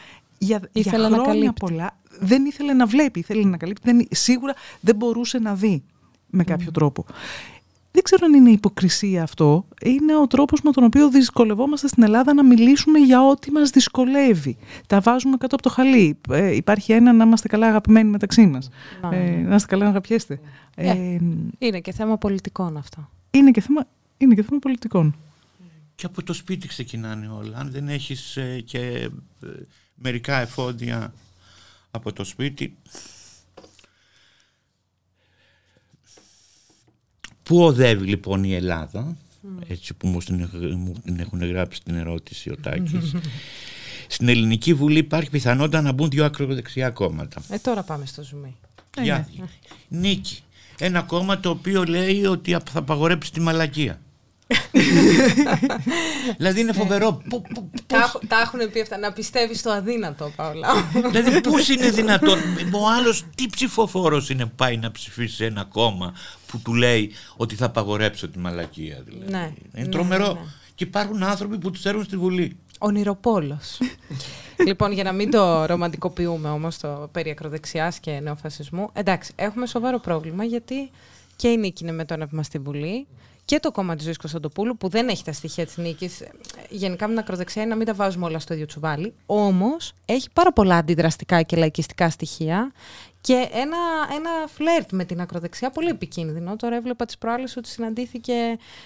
για, 0.41 0.57
για 0.57 0.69
Ήθελε 0.71 1.09
να 1.09 1.15
χρόνια 1.15 1.31
καλύπτει. 1.33 1.59
πολλά 1.59 1.97
δεν 2.19 2.45
ήθελε 2.45 2.73
να 2.73 2.85
βλέπει, 2.85 3.19
ήθελε 3.19 3.43
να 3.43 3.57
καλύπτει, 3.57 3.91
δεν, 3.91 4.07
σίγουρα 4.11 4.53
δεν 4.79 4.95
μπορούσε 4.95 5.39
να 5.39 5.55
δει 5.55 5.83
με 6.29 6.43
κάποιο 6.43 6.71
τρόπο. 6.71 7.05
Δεν 7.93 8.03
ξέρω 8.03 8.25
αν 8.25 8.33
είναι 8.33 8.49
υποκρισία 8.49 9.23
αυτό. 9.23 9.65
Είναι 9.81 10.17
ο 10.17 10.27
τρόπος 10.27 10.61
με 10.61 10.71
τον 10.71 10.83
οποίο 10.83 11.09
δυσκολευόμαστε 11.09 11.87
στην 11.87 12.03
Ελλάδα 12.03 12.33
να 12.33 12.43
μιλήσουμε 12.43 12.99
για 12.99 13.27
ό,τι 13.27 13.51
μας 13.51 13.69
δυσκολεύει. 13.69 14.57
Τα 14.87 14.99
βάζουμε 14.99 15.37
κάτω 15.37 15.55
από 15.55 15.63
το 15.63 15.69
χαλί. 15.69 16.17
Ε, 16.29 16.55
υπάρχει 16.55 16.91
ένα 16.91 17.13
να 17.13 17.23
είμαστε 17.23 17.47
καλά 17.47 17.67
αγαπημένοι 17.67 18.09
μεταξύ 18.09 18.45
μας. 18.45 18.69
Ναι. 19.09 19.17
Ε, 19.17 19.37
να 19.37 19.55
είστε 19.55 19.67
καλά 19.67 19.83
να 19.83 19.89
αγαπιέστε. 19.89 20.39
Ε. 20.75 20.89
Ε, 20.89 21.19
Είναι 21.57 21.79
και 21.79 21.91
θέμα 21.91 22.17
πολιτικών 22.17 22.77
αυτό. 22.77 23.09
είναι, 23.31 23.51
και 23.51 23.61
θέμα, 23.61 23.87
είναι 24.17 24.35
και 24.35 24.43
θέμα 24.43 24.59
πολιτικών. 24.59 25.15
Και 25.95 26.05
από 26.05 26.23
το 26.23 26.33
σπίτι 26.33 26.67
ξεκινάνε 26.67 27.27
όλα. 27.27 27.57
Αν 27.57 27.71
δεν 27.71 27.87
έχεις 27.87 28.37
ε, 28.37 28.61
και 28.65 28.79
ε, 29.43 29.47
μερικά 30.01 30.39
εφόδια 30.39 31.13
από 31.91 32.13
το 32.13 32.23
σπίτι. 32.23 32.77
Πού 37.43 37.63
οδεύει 37.63 38.07
λοιπόν 38.07 38.43
η 38.43 38.53
Ελλάδα, 38.53 39.17
έτσι 39.67 39.93
που 39.93 40.07
μου 40.07 40.19
την, 40.19 40.49
μου 40.53 40.95
την 41.03 41.19
έχουν 41.19 41.45
γράψει 41.45 41.83
την 41.83 41.95
ερώτηση 41.95 42.49
ο 42.49 42.55
Τάκης. 42.61 43.15
Στην 44.07 44.27
Ελληνική 44.27 44.73
Βουλή 44.73 44.97
υπάρχει 44.97 45.29
πιθανότητα 45.29 45.81
να 45.81 45.91
μπουν 45.91 46.09
δύο 46.09 46.25
ακροδεξιά 46.25 46.89
κόμματα. 46.89 47.41
Ε, 47.49 47.57
τώρα 47.57 47.83
πάμε 47.83 48.05
στο 48.05 48.23
ζουμί. 48.23 48.55
Για 49.01 49.29
νίκη. 49.87 50.43
Ένα 50.79 51.01
κόμμα 51.01 51.39
το 51.39 51.49
οποίο 51.49 51.83
λέει 51.83 52.25
ότι 52.25 52.51
θα 52.51 52.79
απαγορέψει 52.79 53.31
τη 53.31 53.39
μαλακία. 53.39 54.01
Δηλαδή 56.37 56.59
είναι 56.59 56.73
φοβερό. 56.73 57.21
Πού- 57.29 57.41
πού- 57.53 57.69
Τα, 57.87 57.97
έχ- 57.97 58.27
τα 58.27 58.39
έχουν 58.39 58.71
πει 58.71 58.81
αυτά. 58.81 58.97
Να 58.97 59.11
πιστεύεις 59.11 59.59
στο 59.59 59.69
αδύνατο, 59.69 60.31
Παύλα. 60.35 60.67
Δηλαδή 61.11 61.41
πώς 61.41 61.69
είναι 61.69 61.89
δυνατόν; 61.89 62.39
Ο 62.73 62.87
άλλος 62.99 63.25
τι 63.35 63.47
ψηφοφόρος 63.47 64.29
είναι 64.29 64.45
που 64.45 64.55
πάει 64.55 64.77
να 64.77 64.91
ψηφίσει 64.91 65.35
σε 65.35 65.45
ένα 65.45 65.63
κόμμα 65.63 66.13
που 66.47 66.59
του 66.59 66.73
λέει 66.73 67.11
ότι 67.35 67.55
θα 67.55 67.65
απαγορέψω 67.65 68.27
τη 68.29 68.39
μαλακία. 68.39 69.01
Δηλαδή. 69.05 69.31
Ναι, 69.31 69.37
Είναι 69.75 69.85
ναι, 69.85 69.91
τρομερό. 69.91 70.27
ναι, 70.27 70.33
ναι. 70.33 70.45
Και 70.75 70.83
υπάρχουν 70.83 71.23
άνθρωποι 71.23 71.57
που 71.57 71.71
τους 71.71 71.85
έρουν 71.85 72.03
στη 72.03 72.17
Βουλή. 72.17 72.57
Ονειροπόλος. 72.79 73.77
λοιπόν, 74.67 74.91
για 74.91 75.03
να 75.03 75.11
μην 75.11 75.31
το 75.31 75.65
ρομαντικοποιούμε 75.65 76.49
όμως 76.49 76.77
το 76.77 77.09
περί 77.11 77.29
ακροδεξιάς 77.29 77.99
και 77.99 78.19
νεοφασισμού, 78.23 78.89
εντάξει, 78.93 79.31
έχουμε 79.35 79.65
σοβαρό 79.65 79.99
πρόβλημα 79.99 80.43
γιατί 80.43 80.89
και 81.35 81.47
η 81.47 81.57
νίκη 81.57 81.83
είναι 81.83 81.91
με 81.91 82.05
το 82.05 82.13
ανέβημα 82.13 82.43
στη 82.43 82.57
Βουλή 82.59 83.07
και 83.51 83.59
το 83.59 83.71
κόμμα 83.71 83.95
της 83.95 84.03
Ζωής 84.03 84.17
Κωνσταντοπούλου 84.17 84.77
που 84.77 84.89
δεν 84.89 85.07
έχει 85.07 85.23
τα 85.23 85.31
στοιχεία 85.31 85.65
της 85.65 85.77
νίκης, 85.77 86.21
ε, 86.21 86.31
γενικά 86.69 87.05
με 87.07 87.11
την 87.11 87.21
ακροδεξιά 87.21 87.61
είναι 87.61 87.71
να 87.71 87.77
μην 87.77 87.85
τα 87.85 87.93
βάζουμε 87.93 88.25
όλα 88.25 88.39
στο 88.39 88.53
ίδιο 88.53 88.65
τσουβάλι, 88.65 89.13
όμως 89.25 89.93
έχει 90.05 90.29
πάρα 90.33 90.53
πολλά 90.53 90.75
αντιδραστικά 90.75 91.41
και 91.41 91.55
λαϊκιστικά 91.55 92.09
στοιχεία 92.09 92.71
και 93.21 93.47
ένα, 93.51 93.77
ένα 94.15 94.29
φλερτ 94.47 94.91
με 94.91 95.05
την 95.05 95.21
ακροδεξιά 95.21 95.69
πολύ 95.69 95.87
επικίνδυνο. 95.87 96.55
Τώρα 96.55 96.75
έβλεπα 96.75 97.05
τις 97.05 97.17
προάλλες 97.17 97.57
ότι 97.57 97.69
συναντήθηκε 97.69 98.33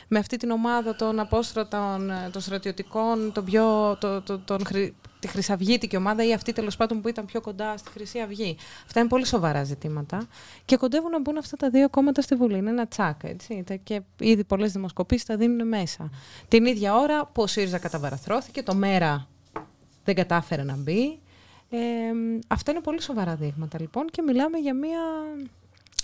με 0.08 0.20
αυτή 0.20 0.38
την 0.38 0.52
ομάδα 0.52 0.96
των 0.96 1.20
απόστρατων, 1.20 2.10
ε, 2.10 2.30
των 2.32 2.42
στρατιωτικών, 2.42 3.32
τον 3.34 3.46
πιο, 3.46 3.98
το, 4.00 4.22
το, 4.22 4.40
τον, 4.40 4.62
χρυ- 5.28 5.44
τη 5.46 5.52
Χρυσαυγήτικη 5.52 5.96
ομάδα 5.96 6.26
ή 6.26 6.34
αυτή 6.34 6.54
τέλος 6.54 6.76
πάντων 6.76 7.02
που 7.02 7.08
ήταν 7.08 7.26
πιο 7.26 7.42
κοντά 7.42 7.78
στη 7.78 7.90
Χρυσή 7.90 8.20
Αυγή. 8.20 8.58
Αυτά 8.86 9.00
είναι 9.00 9.10
πολύ 9.10 9.26
σοβαρά 9.26 9.64
ζητήματα. 9.64 10.28
Και 10.66 10.78
κοντεύουν 10.78 11.10
να 11.12 11.20
μπουν 11.22 11.38
αυτά 11.38 11.58
τα 11.58 11.70
δύο 11.70 11.90
κόμματα 11.90 12.22
στη 12.22 12.36
Βουλή. 12.36 12.58
Είναι 12.58 12.70
ένα 12.70 12.88
τσάκ, 12.88 13.24
έτσι. 13.24 13.64
Τα- 13.66 13.76
Και 13.76 14.02
ήδη 14.20 14.44
πολλές 14.44 14.72
δημοσκοπήσεις 14.72 15.26
τα 15.26 15.38
δίνουν 15.38 15.68
μέσα. 15.68 16.10
Την 16.48 16.66
ίδια 16.66 16.96
ώρα 16.96 17.26
που 17.26 17.42
ο 17.42 17.48
ΣΥΡΙΖΑ 17.48 17.78
καταβαραθρώθηκε, 17.78 18.64
το 18.64 18.76
ΜΕΡΑ 18.76 19.28
δεν 20.04 20.16
κατάφερε 20.16 20.64
να 20.64 20.76
μπει. 20.76 21.20
Ε, 21.70 21.78
αυτά 22.48 22.72
είναι 22.72 22.80
πολύ 22.82 23.02
σοβαρά 23.02 23.36
δείγματα 23.36 23.78
λοιπόν 23.82 24.06
και 24.12 24.22
μιλάμε 24.22 24.58
για, 24.58 24.74
μια, 24.74 25.00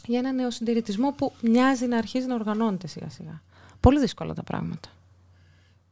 για 0.06 0.20
ένα 0.20 0.32
νεοσυντηρητισμό 0.32 1.12
που 1.12 1.32
μοιάζει 1.42 1.86
να 1.86 1.98
αρχίζει 1.98 2.26
να 2.28 2.36
οργανώνεται 2.36 2.88
σιγά 2.88 3.10
σιγά. 3.10 3.42
Πολύ 3.80 4.00
δύσκολα 4.00 4.34
τα 4.34 4.44
πράγματα. 4.44 4.90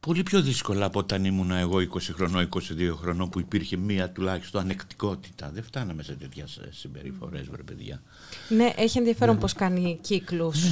Πολύ 0.00 0.22
πιο 0.22 0.42
δύσκολα 0.42 0.86
από 0.86 0.98
όταν 0.98 1.24
ήμουν 1.24 1.50
εγώ 1.50 1.76
20 1.76 1.98
χρονών, 2.14 2.48
22 2.54 2.58
χρονών 3.00 3.28
που 3.30 3.40
υπήρχε 3.40 3.76
μία 3.76 4.10
τουλάχιστον 4.10 4.60
ανεκτικότητα. 4.60 5.50
Δεν 5.54 5.62
φτάναμε 5.62 6.02
σε 6.02 6.12
τέτοιες 6.12 6.60
συμπεριφορές, 6.70 7.46
βρε 7.48 7.62
παιδιά. 7.62 8.02
Ναι, 8.48 8.72
έχει 8.76 8.98
ενδιαφέρον 8.98 9.38
πώς 9.38 9.52
κάνει 9.52 9.98
κύκλους 10.00 10.64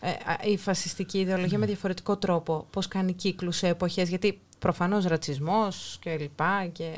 ε, 0.00 0.08
α, 0.10 0.38
η 0.50 0.56
φασιστική 0.56 1.18
ιδεολογία 1.18 1.58
με 1.58 1.66
διαφορετικό 1.66 2.16
τρόπο. 2.16 2.66
Πώς 2.70 2.88
κάνει 2.88 3.12
κύκλους 3.12 3.56
σε 3.56 3.68
εποχές, 3.68 4.08
γιατί 4.08 4.40
προφανώς 4.58 5.04
ρατσισμός 5.04 5.98
και 6.00 6.16
λοιπά 6.20 6.66
και... 6.72 6.96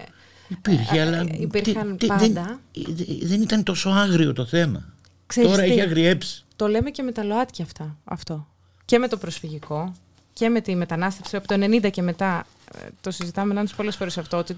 Υπήρχε, 0.49 0.96
Ε, 0.99 1.01
αλλά 1.01 1.18
ε, 1.18 1.27
υπήρχαν 1.40 1.90
τι- 1.90 1.96
τι- 1.96 2.07
πάντα. 2.07 2.61
Δεν, 2.73 3.07
δεν 3.23 3.42
ήταν 3.42 3.62
τόσο 3.62 3.88
άγριο 3.90 4.33
το 4.33 4.44
θέμα. 4.44 4.92
Ξέρεις 5.27 5.51
Τώρα 5.51 5.62
τι, 5.62 5.70
έχει 5.70 5.81
αγριέψει. 5.81 6.44
Το 6.57 6.66
λέμε 6.66 6.90
και 6.90 7.03
με 7.03 7.12
τα 7.12 7.25
ΛΟΑΤΚΙ 7.25 7.62
αυτά, 7.62 7.96
αυτό. 8.05 8.46
Και 8.85 8.99
με 8.99 9.09
το 9.09 9.16
προσφυγικό 9.16 9.92
και 10.40 10.48
με 10.48 10.61
τη 10.61 10.76
μετανάστευση. 10.76 11.37
Από 11.37 11.46
το 11.46 11.55
90 11.55 11.90
και 11.90 12.03
μετά, 12.03 12.46
ε, 12.74 12.87
το 13.00 13.11
συζητάμε 13.11 13.55
να 13.55 13.64
πολλές 13.76 13.96
φορές 13.96 14.18
αυτό, 14.18 14.37
ότι 14.37 14.57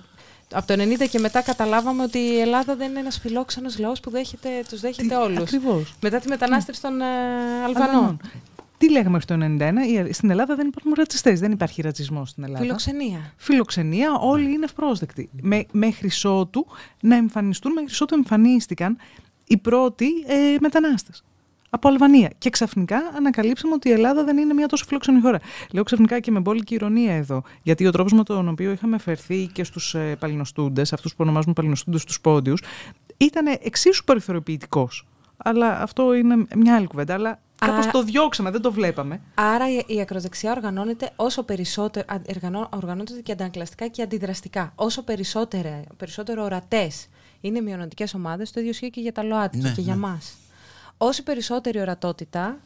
από 0.52 0.66
το 0.66 0.74
90 0.74 1.06
και 1.10 1.18
μετά 1.18 1.42
καταλάβαμε 1.42 2.02
ότι 2.02 2.18
η 2.18 2.38
Ελλάδα 2.40 2.76
δεν 2.76 2.90
είναι 2.90 2.98
ένας 3.00 3.18
φιλόξενος 3.18 3.78
λαός 3.78 4.00
που 4.00 4.10
δέχεται, 4.10 4.48
τους 4.68 4.80
δέχεται 4.80 5.16
όλους. 5.16 5.38
Ακριβώς. 5.38 5.94
Μετά 6.00 6.18
τη 6.18 6.28
μετανάστευση 6.28 6.82
των 6.82 7.00
ε, 7.00 7.04
Αλβανών. 7.64 8.20
Τι 8.78 8.90
λέγαμε 8.90 9.10
μέχρι 9.10 9.26
το 9.26 9.64
1991, 10.04 10.08
η- 10.08 10.12
στην 10.12 10.30
Ελλάδα 10.30 10.54
δεν 10.54 10.66
υπάρχουν 10.66 10.92
ρατσιστές, 10.96 11.40
δεν 11.40 11.52
υπάρχει 11.52 11.82
ρατσισμός 11.82 12.28
στην 12.30 12.44
Ελλάδα. 12.44 12.60
Φιλοξενία. 12.64 13.32
Φιλοξενία, 13.36 14.12
όλοι 14.20 14.52
είναι 14.52 14.64
ευπρόσδεκτοι. 14.64 15.28
Με, 15.40 15.66
μέχρι 15.72 16.08
ότου 16.24 16.66
να 17.00 17.16
εμφανιστούν, 17.16 17.72
μέχρι 17.72 17.96
ότου 18.00 18.14
εμφανίστηκαν 18.14 18.96
οι 19.46 19.56
πρώτοι 19.56 20.06
ε, 20.26 20.56
μετανάστες 20.60 21.22
από 21.74 21.88
Αλβανία. 21.88 22.30
Και 22.38 22.50
ξαφνικά 22.50 22.98
ανακαλύψαμε 23.16 23.74
ότι 23.74 23.88
η 23.88 23.92
Ελλάδα 23.92 24.24
δεν 24.24 24.36
είναι 24.38 24.54
μια 24.54 24.66
τόσο 24.66 24.84
φιλόξενη 24.84 25.20
χώρα. 25.20 25.38
Λέω 25.72 25.82
ξαφνικά 25.82 26.20
και 26.20 26.30
με 26.30 26.40
μπόλικη 26.40 26.74
ηρωνία 26.74 27.12
εδώ. 27.14 27.42
Γιατί 27.62 27.86
ο 27.86 27.90
τρόπος 27.90 28.12
με 28.12 28.22
τον 28.22 28.48
οποίο 28.48 28.70
είχαμε 28.72 28.98
φερθεί 28.98 29.46
και 29.52 29.64
στους 29.64 29.94
ε, 29.94 30.16
παλινοστούντες, 30.18 30.92
αυτούς 30.92 31.10
που 31.10 31.18
ονομάζουμε 31.22 31.52
παλινοστούντες 31.54 32.04
του 32.04 32.14
πόντιους, 32.20 32.62
ήταν 33.16 33.58
εξίσου 33.62 34.04
περιθωριοποιητικός. 34.04 35.06
Αλλά 35.36 35.80
αυτό 35.80 36.14
είναι 36.14 36.46
μια 36.56 36.74
άλλη 36.76 36.86
κουβέντα. 36.86 37.14
Αλλά 37.14 37.40
κάπως 37.58 37.86
Α- 37.86 37.90
το 37.90 38.02
διώξαμε, 38.02 38.50
δεν 38.50 38.60
το 38.60 38.72
βλέπαμε. 38.72 39.20
Άρα 39.34 39.70
η, 39.72 39.82
η 39.86 40.00
ακροδεξιά 40.00 40.50
οργανώνεται 40.52 41.10
όσο 41.16 41.42
περισσότερο, 41.42 42.06
α- 42.08 42.20
εργανώ- 42.26 42.74
οργανώνεται 42.74 43.20
και 43.22 43.32
αντανακλαστικά 43.32 43.86
και 43.88 44.02
αντιδραστικά. 44.02 44.72
Όσο 44.74 45.02
περισσότερο, 45.02 45.82
περισσότερο 45.96 46.42
ορατές 46.44 47.08
είναι 47.40 47.60
μειονοτικές 47.60 48.14
ομάδες, 48.14 48.50
το 48.50 48.60
ίδιο 48.60 48.70
ισχύει 48.72 48.90
και 48.90 49.00
για 49.00 49.12
τα 49.12 49.22
ΛΟΑΤΚΙ 49.22 49.58
Ναι, 49.58 49.70
και 49.70 49.80
για 49.80 49.94
ναι. 49.94 50.00
μας. 50.00 50.36
Όση 51.04 51.22
περισσότερη 51.22 51.80
ορατότητα, 51.80 52.58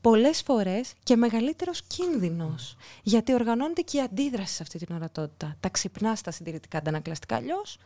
πολλές 0.00 0.42
φορές 0.42 0.92
και 1.02 1.16
μεγαλύτερος 1.16 1.82
κίνδυνος. 1.82 2.76
Γιατί 3.02 3.34
οργανώνεται 3.34 3.80
και 3.80 3.96
η 3.96 4.00
αντίδραση 4.00 4.54
σε 4.54 4.62
αυτή 4.62 4.78
την 4.78 4.94
ορατότητα. 4.94 5.56
Τα 5.60 5.68
ξυπνά 5.68 6.14
στα 6.14 6.30
συντηρητικά 6.30 6.78
αντανακλαστικά 6.78 7.36
αλλιώς. 7.36 7.78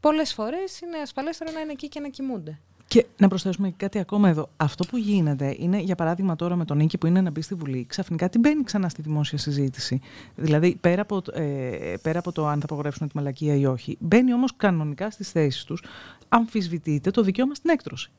Πολλές 0.00 0.34
φορές 0.34 0.80
είναι 0.80 0.98
ασφαλέστερο 0.98 1.50
να 1.52 1.60
είναι 1.60 1.72
εκεί 1.72 1.88
και 1.88 2.00
να 2.00 2.08
κοιμούνται. 2.08 2.58
Και 2.88 3.06
να 3.18 3.28
προσθέσουμε 3.28 3.70
κάτι 3.76 3.98
ακόμα 3.98 4.28
εδώ. 4.28 4.48
Αυτό 4.56 4.84
που 4.84 4.96
γίνεται 4.96 5.56
είναι, 5.58 5.78
για 5.78 5.94
παράδειγμα, 5.94 6.36
τώρα 6.36 6.56
με 6.56 6.64
τον 6.64 6.76
Νίκη 6.76 6.98
που 6.98 7.06
είναι 7.06 7.20
να 7.20 7.30
μπει 7.30 7.40
στη 7.40 7.54
Βουλή, 7.54 7.84
ξαφνικά 7.88 8.28
την 8.28 8.40
μπαίνει 8.40 8.62
ξανά 8.62 8.88
στη 8.88 9.02
δημόσια 9.02 9.38
συζήτηση. 9.38 10.00
Δηλαδή, 10.34 10.76
πέρα 10.80 11.02
από, 11.02 11.22
ε, 11.32 11.94
πέρα 12.02 12.18
από 12.18 12.32
το 12.32 12.46
αν 12.46 12.58
θα 12.58 12.64
απογορεύσουν 12.64 13.08
τη 13.08 13.16
μαλακία 13.16 13.54
ή 13.54 13.66
όχι, 13.66 13.96
μπαίνει 14.00 14.32
όμως 14.32 14.56
κανονικά 14.56 15.10
στις 15.10 15.30
θέσεις 15.30 15.64
τους, 15.64 15.82
αμφισβητείται 16.28 17.10
το 17.10 17.22
δικαίωμα 17.22 17.54
στην 17.54 17.70
έκτρωση. 17.70 18.10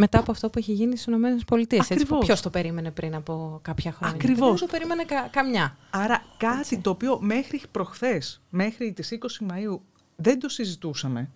Μετά 0.00 0.18
από 0.18 0.30
αυτό 0.30 0.50
που 0.50 0.58
έχει 0.58 0.72
γίνει 0.72 0.96
στις 0.96 2.02
ΗΠΑ. 2.02 2.18
Ποιος 2.18 2.40
το 2.40 2.50
περίμενε 2.50 2.90
πριν 2.90 3.14
από 3.14 3.58
κάποια 3.62 3.92
χρόνια; 3.92 4.14
Ακριβώς. 4.14 4.60
Δεν 4.60 4.68
το 4.68 4.72
περίμενε 4.72 5.04
κα, 5.04 5.28
καμιά. 5.30 5.76
Άρα 5.90 6.22
κάτι 6.36 6.78
το 6.78 6.90
οποίο 6.90 7.18
μέχρι 7.20 7.60
προχθές, 7.70 8.42
μέχρι 8.50 8.92
τις 8.92 9.10
20 9.10 9.16
Μαου, 9.40 9.82
δεν 10.16 10.38
το 10.38 10.48
συζητούσαμε 10.48 11.30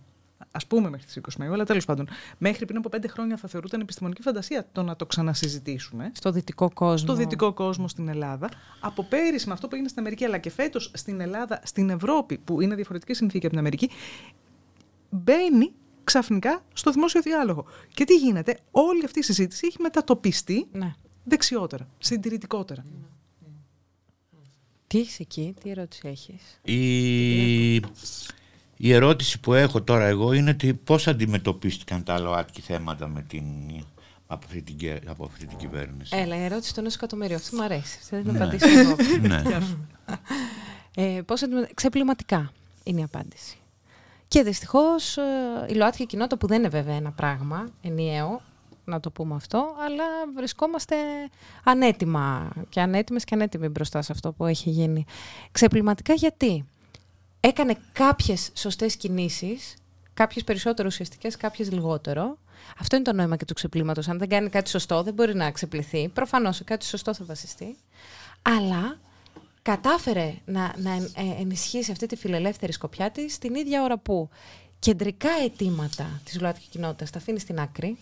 ας 0.51 0.67
πούμε 0.67 0.91
μέχρι 0.91 1.07
τις 1.07 1.21
20 1.39 1.43
Μαΐου, 1.43 1.53
αλλά 1.53 1.65
τέλος 1.65 1.85
πάντων, 1.85 2.09
μέχρι 2.39 2.65
πριν 2.65 2.79
από 2.79 2.89
πέντε 2.89 3.09
χρόνια 3.09 3.37
θα 3.37 3.49
θεωρούταν 3.49 3.81
επιστημονική 3.81 4.23
φαντασία 4.23 4.67
το 4.73 4.83
να 4.83 4.97
το 4.97 5.07
ξανασυζητήσουμε. 5.07 6.11
Στο 6.15 6.31
δυτικό 6.31 6.71
κόσμο. 6.75 6.97
Στο 6.97 7.15
δυτικό 7.15 7.53
κόσμο 7.53 7.89
στην 7.89 8.09
Ελλάδα. 8.09 8.49
Από 8.81 9.05
πέρυσι 9.05 9.47
με 9.47 9.53
αυτό 9.53 9.67
που 9.67 9.75
έγινε 9.75 9.89
στην 9.89 10.01
Αμερική, 10.01 10.25
αλλά 10.25 10.39
και 10.39 10.51
φέτος 10.51 10.91
στην 10.95 11.21
Ελλάδα, 11.21 11.61
στην 11.65 11.91
Ευρώπη, 11.91 12.39
που 12.39 12.61
είναι 12.61 12.75
διαφορετική 12.75 13.15
συνθήκη 13.15 13.47
από 13.47 13.49
την 13.49 13.59
Αμερική, 13.59 13.91
μπαίνει 15.11 15.73
ξαφνικά 16.05 16.65
στο 16.73 16.91
δημόσιο 16.91 17.21
διάλογο. 17.21 17.65
Και 17.95 18.05
τι 18.05 18.15
γίνεται, 18.15 18.59
όλη 18.71 19.05
αυτή 19.05 19.19
η 19.19 19.23
συζήτηση 19.23 19.67
έχει 19.67 19.77
μετατοπιστεί 19.81 20.67
ναι. 20.73 20.95
δεξιότερα, 21.25 21.89
συντηρητικότερα. 21.99 22.85
Τι 24.87 24.99
έχεις 24.99 25.21
εκεί, 25.21 25.55
τι 25.63 25.71
ερώτηση 25.71 26.09
έχεις; 26.09 26.61
Η... 26.63 27.75
Η 28.77 28.93
ερώτηση 28.93 29.41
που 29.41 29.55
έχω 29.55 29.83
τώρα 29.83 30.05
εγώ 30.05 30.33
είναι 30.33 30.51
ότι 30.51 30.75
πώς 30.75 31.09
αντιμετωπίστηκαν 31.09 32.03
τα 32.03 32.21
ΛΟΑΤΚΙ 32.21 32.61
θέματα 32.61 33.09
με 33.09 33.23
την, 33.23 33.45
από, 34.27 34.47
αυτή 34.47 34.63
την, 34.63 35.01
από 35.07 35.25
αυτή 35.25 35.47
την 35.47 35.57
κυβέρνηση; 35.59 36.17
Έλα, 36.17 36.37
η 36.37 36.43
ερώτηση 36.45 36.75
των 36.75 36.87
εκατομμυρίων. 36.87 37.39
Αυτό 37.39 37.57
μου 37.57 37.63
αρέσει. 37.63 37.99
Θα 38.03 38.21
την 38.21 38.33
ναι. 38.33 38.39
απαντήσω 38.39 38.79
εγώ. 38.79 38.97
ναι. 39.21 39.43
ε, 40.95 41.21
πώς 41.27 41.43
Ξεπληματικά 41.75 42.53
είναι 42.85 43.01
η 43.01 43.03
απάντηση. 43.03 43.57
Και 44.35 44.43
δυστυχώς 44.43 45.17
ε, 45.17 45.23
η 45.69 45.75
ΛΟΑΤΚΙ 45.75 46.07
κοινότητα 46.07 46.37
που 46.37 46.47
δεν 46.47 46.59
είναι 46.59 46.69
βέβαια 46.69 46.95
ένα 46.95 47.13
πράγμα 47.13 47.69
ενιαίο, 47.83 48.41
να 48.85 49.01
το 49.01 49.11
πούμε 49.11 49.35
αυτό, 49.35 49.75
αλλά 49.87 50.05
βρισκόμαστε 50.35 50.97
ανέτοιμα 51.65 52.53
και 52.69 52.81
ανέτοιμες 52.81 53.25
και 53.25 53.35
ανέτοιμοι 53.35 53.69
μπροστά 53.69 54.03
σε 54.03 54.13
αυτό 54.13 54.33
που 54.33 54.47
έχει 54.47 54.71
γίνει. 54.71 55.05
Ξεπληματικά 55.53 56.15
γιατί; 56.15 56.65
Έκανε 57.41 57.77
κάποιες 57.93 58.51
σωστές 58.55 58.97
κινήσεις, 58.97 59.75
κάποιες 60.15 60.45
περισσότερο 60.45 60.89
ουσιαστικές, 60.91 61.37
κάποιες 61.37 61.73
λιγότερο. 61.73 62.39
Αυτό 62.79 62.97
είναι 62.97 63.05
το 63.05 63.13
νόημα 63.13 63.37
και 63.37 63.45
του 63.45 63.55
ξεπλήματος. 63.55 64.09
Αν 64.09 64.19
δεν 64.19 64.29
κάνει 64.29 64.49
κάτι 64.49 64.71
σωστό 64.71 65.03
δεν 65.03 65.15
μπορεί 65.15 65.35
να 65.35 65.51
ξεπληθεί. 65.51 66.09
Προφανώς 66.09 66.57
σε 66.57 66.65
κάτι 66.65 66.85
σωστό 66.85 67.15
θα 67.15 67.25
βασιστεί. 67.25 67.77
Αλλά 68.43 68.99
κατάφερε 69.65 70.35
να, 70.45 70.75
να 70.77 70.93
ε, 70.93 71.41
ενισχύσει 71.41 71.91
αυτή 71.91 72.07
τη 72.07 72.17
φιλελεύθερη 72.17 72.73
σκοπιά 72.73 73.11
της 73.11 73.39
την 73.39 73.55
ίδια 73.55 73.83
ώρα 73.83 73.99
που 73.99 74.29
κεντρικά 74.79 75.29
αιτήματα 75.45 76.21
της 76.25 76.41
ΛΟΑΤΚΙ 76.41 76.67
κοινότητας 76.71 77.11
τα 77.11 77.19
αφήνει 77.19 77.39
στην 77.39 77.61
άκρη, 77.61 77.99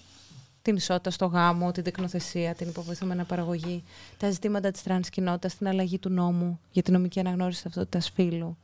την 0.62 0.77
ισότητα 0.77 1.11
στο 1.11 1.27
γάμο, 1.27 1.72
την 1.72 1.83
τεκνοθεσία, 1.85 2.55
την 2.55 2.68
υποβοηθούμενη 2.68 3.25
παραγωγή, 3.25 3.85
τα 4.16 4.31
ζητήματα 4.31 4.70
της 4.70 4.83
τρανς 4.83 5.09
κοινότητας, 5.09 5.57
την 5.57 5.68
αλλαγή 5.68 5.98
του 5.98 6.09
νόμου 6.09 6.61
για 6.70 6.83
την 6.83 6.92
νομική 6.92 7.20
αναγνώριση 7.20 7.62
ταυτότητας 7.62 8.11
φύλου. 8.14 8.57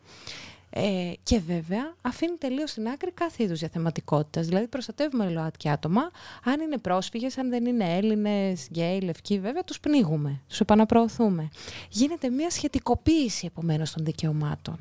Ε, 0.71 1.13
και 1.23 1.39
βέβαια 1.39 1.95
αφήνει 2.03 2.37
τελείως 2.37 2.71
στην 2.71 2.89
άκρη 2.89 3.13
κάθε 3.13 3.43
είδους 3.43 3.59
διαθεματικότητας. 3.59 4.47
Δηλαδή, 4.47 4.69
προστατεύουμε 4.69 5.31
ΛΟΑΤΚΙ 5.31 5.69
άτομα. 5.69 6.11
Αν 6.45 6.61
είναι 6.61 6.79
πρόσφυγες, 6.79 7.39
αν 7.39 7.49
δεν 7.49 7.67
είναι 7.67 7.97
Έλληνες, 7.97 8.69
γκέι, 8.71 9.01
λευκοί, 9.01 9.39
βέβαια, 9.39 9.65
τους 9.65 9.81
πνίγουμε, 9.81 10.41
τους 10.49 10.61
επαναπροωθούμε. 10.61 11.49
Γίνεται 11.89 12.29
μια 12.29 12.51
σχετικοποίηση 12.51 13.47
επομένως 13.47 13.93
των 13.93 14.05
δικαιωμάτων. 14.05 14.79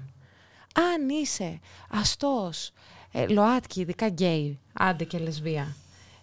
Αν 0.73 1.09
είσαι 1.09 1.59
αστός, 1.89 2.71
ε, 3.11 3.27
ΛΟΑΤΚΙ, 3.27 3.81
ειδικά 3.81 4.07
γκέι, 4.07 4.59
άντε 4.73 5.03
και 5.03 5.17
λεσβία, 5.17 5.75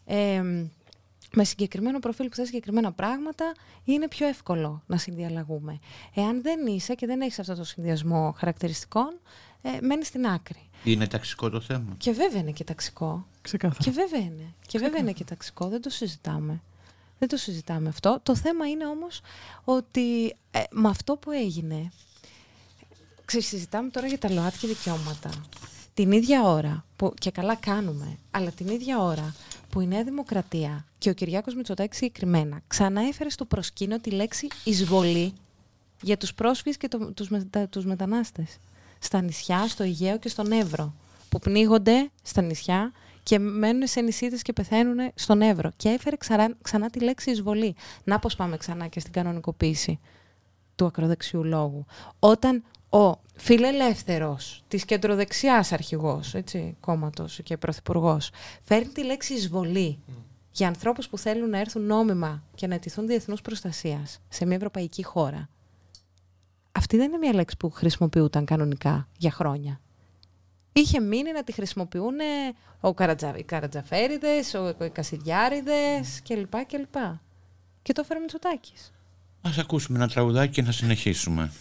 ε, 0.05 0.43
με 1.37 1.45
συγκεκριμένο 1.45 1.99
προφίλ 1.99 2.29
που 2.29 2.35
θες 2.35 2.47
συγκεκριμένα 2.47 2.93
πράγματα, 2.93 3.53
είναι 3.85 4.09
πιο 4.09 4.27
εύκολο 4.27 4.83
να 4.87 4.97
συνδιαλλαγούμε. 4.97 5.79
Εάν 6.15 6.43
δεν 6.43 6.67
είσαι 6.67 6.95
και 6.95 7.07
δεν 7.07 7.21
έχεις 7.21 7.39
αυτό 7.39 7.55
το 7.55 7.65
συνδυασμό 7.65 8.35
χαρακτηριστικών, 8.37 9.21
ε, 9.67 9.79
μένεις 9.81 10.07
στην 10.07 10.27
άκρη. 10.27 10.69
Είναι 10.85 11.07
ταξικό 11.07 11.51
το 11.51 11.61
θέμα. 11.61 11.95
Και 11.97 12.13
βέβαια 12.13 12.41
είναι 12.41 12.51
και 12.51 12.65
ταξικό. 12.65 13.27
Ξεκάθαρα. 13.43 13.83
Και 13.85 13.91
βέβαια 13.91 14.21
είναι. 14.21 14.55
Και 14.67 14.79
βέβαια 14.79 15.01
είναι 15.01 15.13
και 15.13 15.25
ταξικό. 15.25 15.69
Δεν 15.69 15.83
το 15.83 15.91
συζητάμε. 15.91 16.63
Δεν 17.19 17.29
το 17.29 17.37
συζητάμε 17.37 17.89
αυτό. 17.89 18.21
Το 18.23 18.37
θέμα 18.37 18.69
είναι 18.69 18.87
όμως 18.87 19.21
ότι 19.65 20.37
ε, 20.51 20.63
με 20.71 20.89
αυτό 20.89 21.17
που 21.17 21.31
έγινε, 21.31 21.91
συζητάμε 23.27 23.91
τώρα 23.91 24.07
για 24.07 24.19
τα 24.19 24.31
ΛΟΑΤΚΙ 24.31 24.67
δικαιώματα. 24.67 25.31
Την 25.95 26.13
ίδια 26.13 26.43
ώρα, 26.43 26.85
που 26.97 27.15
και 27.19 27.31
καλά 27.31 27.55
κάνουμε, 27.55 28.19
αλλά 28.31 28.51
την 28.51 28.67
ίδια 28.69 29.03
ώρα 29.03 29.35
που 29.71 29.81
η 29.81 29.87
Νέα 29.87 30.05
Δημοκρατία 30.05 30.85
και 30.99 31.11
ο 31.11 31.13
Κυριάκος 31.13 31.55
Μητσοτάκης 31.55 31.99
συγκεκριμένα 31.99 32.61
ξανά 32.67 33.01
έφερε 33.01 33.31
στο 33.31 33.45
προσκήνιο 33.45 34.01
τη 34.01 34.11
λέξη 34.11 34.49
εισβολή 34.65 35.33
για 36.03 36.17
τους 36.17 36.35
πρόσφυγες 36.35 36.77
και 36.77 36.89
το, 36.89 37.13
τους, 37.13 37.31
τους 37.71 37.85
μετανάστες 37.85 38.59
στα 39.05 39.21
νησιά, 39.21 39.69
στο 39.69 39.83
Αιγαίο 39.83 40.19
και 40.19 40.29
στον 40.29 40.53
Εύρο. 40.53 40.95
Που 41.29 41.39
πνίγονται 41.39 42.11
στα 42.23 42.43
νησιά 42.43 42.93
και 43.23 43.39
μένουν 43.39 43.87
σε 43.87 44.01
νησίδες 44.01 44.43
και 44.43 44.53
πεθαίνουν 44.53 45.11
στον 45.15 45.43
Εύρο. 45.43 45.71
Και 45.77 45.89
έφερε 45.89 46.17
ξανά, 46.17 46.55
ξανά 46.63 46.91
τη 46.91 47.01
λέξη 47.01 47.31
εισβολή. 47.31 47.75
Να 48.05 48.19
πώς 48.19 48.37
πάμε 48.37 48.57
ξανά 48.57 48.87
και 48.87 49.01
στην 49.01 49.13
κανονικοποίηση 49.13 50.01
του 50.75 50.85
ακροδεξιού 50.87 51.45
λόγου. 51.45 51.85
Όταν 52.19 52.65
ο 52.89 53.21
φιλελεύθερος 53.37 54.65
της 54.69 54.85
κεντροδεξιάς 54.85 55.73
αρχηγός 55.73 56.35
έτσι, 56.35 56.77
κόμματος 56.81 57.41
και 57.43 57.57
πρωθυπουργός, 57.57 58.31
φέρνει 58.63 58.93
τη 58.93 59.05
λέξη 59.05 59.35
εισβολή 59.35 59.99
για 60.51 60.69
ανθρώπους 60.69 61.09
που 61.09 61.19
θέλουν 61.19 61.51
να 61.51 61.59
έρθουν 61.59 61.87
νόμιμα 61.87 62.43
και 62.55 62.67
να 62.67 62.75
αιτηθούν 62.75 63.07
διεθνούς 63.07 63.41
προστασίας 63.41 64.21
σε 64.29 64.47
μια 64.47 64.57
ευρωπαϊκή 64.57 65.05
χώρα 65.05 65.49
αυτή 66.77 66.97
δεν 66.97 67.09
είναι 67.09 67.19
μια 67.19 67.35
λέξη 67.35 67.57
που 67.57 67.71
χρησιμοποιούταν 67.71 68.45
κανονικά 68.45 69.09
για 69.19 69.31
χρόνια. 69.31 69.81
Είχε 70.73 71.01
μείνει 71.01 71.33
να 71.33 71.45
τη 71.45 71.53
χρησιμοποιούν 71.53 72.15
ο 72.81 72.95
Καρατζα... 72.95 73.37
οι 73.37 73.43
Καρατζαφέριδες, 73.43 74.53
οι 74.53 74.89
Κασιδιάριδες 74.93 76.23
κλπ. 76.29 76.65
κλπ. 76.67 76.95
Και 77.83 77.93
το 77.93 78.01
έφερε 78.01 78.21
Μητσοτάκης. 78.21 78.93
Ας 79.43 79.59
ακούσουμε 79.59 79.99
ένα 79.99 80.09
τραγουδάκι 80.09 80.53
και 80.53 80.63
να 80.63 80.73
συνεχίσουμε. 80.73 81.53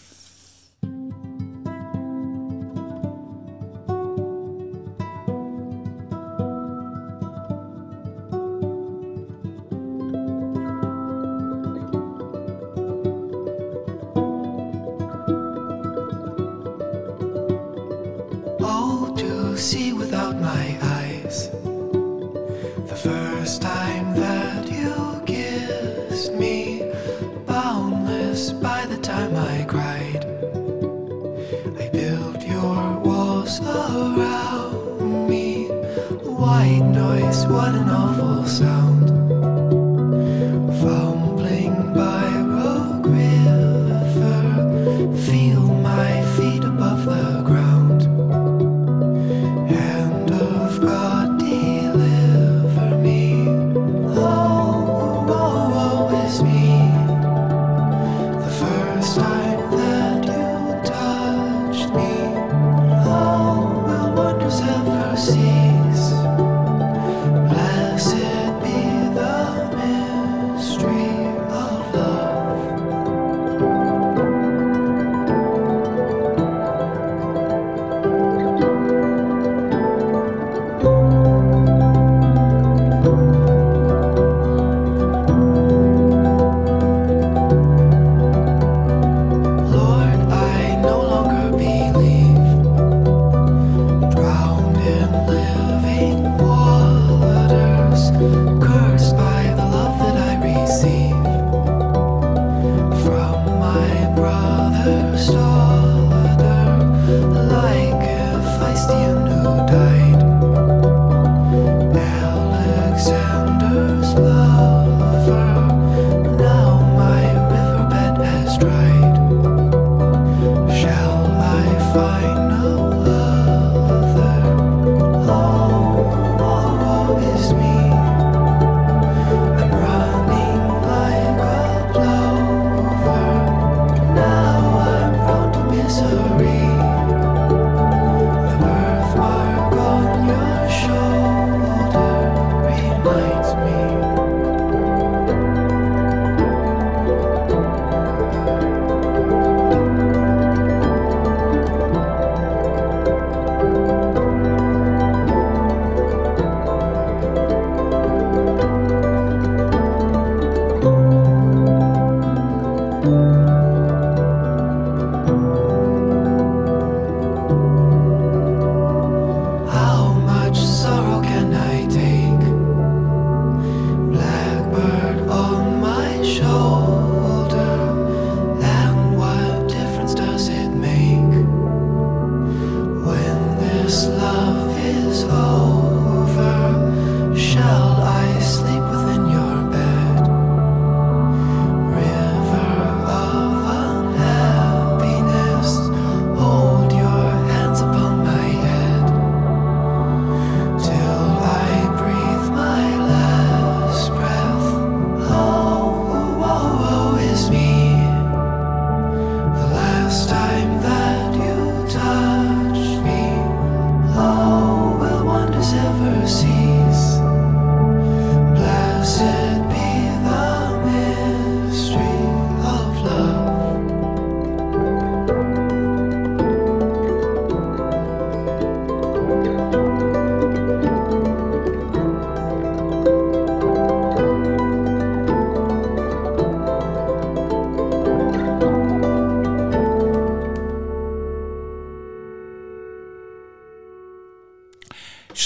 I. 59.26 59.83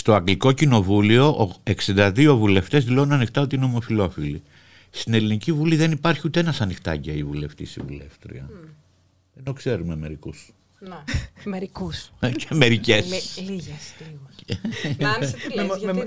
στο 0.08 0.16
Αγγλικό 0.16 0.52
Κοινοβούλιο 0.52 1.56
62 1.86 2.34
βουλευτές 2.38 2.84
δηλώνουν 2.84 3.12
ανοιχτά 3.12 3.40
ότι 3.40 3.54
είναι 3.56 3.64
ομοφιλόφιλοι. 3.64 4.42
Στην 4.90 5.14
Ελληνική 5.14 5.52
Βουλή 5.52 5.76
δεν 5.76 5.92
υπάρχει 5.92 6.22
ούτε 6.24 6.40
ένας 6.40 6.60
ανοιχτά 6.60 6.94
γκέι 6.94 7.24
βουλευτής 7.24 7.76
ή 7.76 7.80
βουλεύτρια. 7.80 8.48
Mm. 8.50 8.68
Ενώ 9.38 9.52
ξέρουμε 9.52 9.96
μερικούς. 9.96 10.50
Να, 10.78 11.04
μερικούς. 11.52 12.12
και 12.36 12.54
μερικές. 12.54 13.38
Λίγες. 13.40 13.94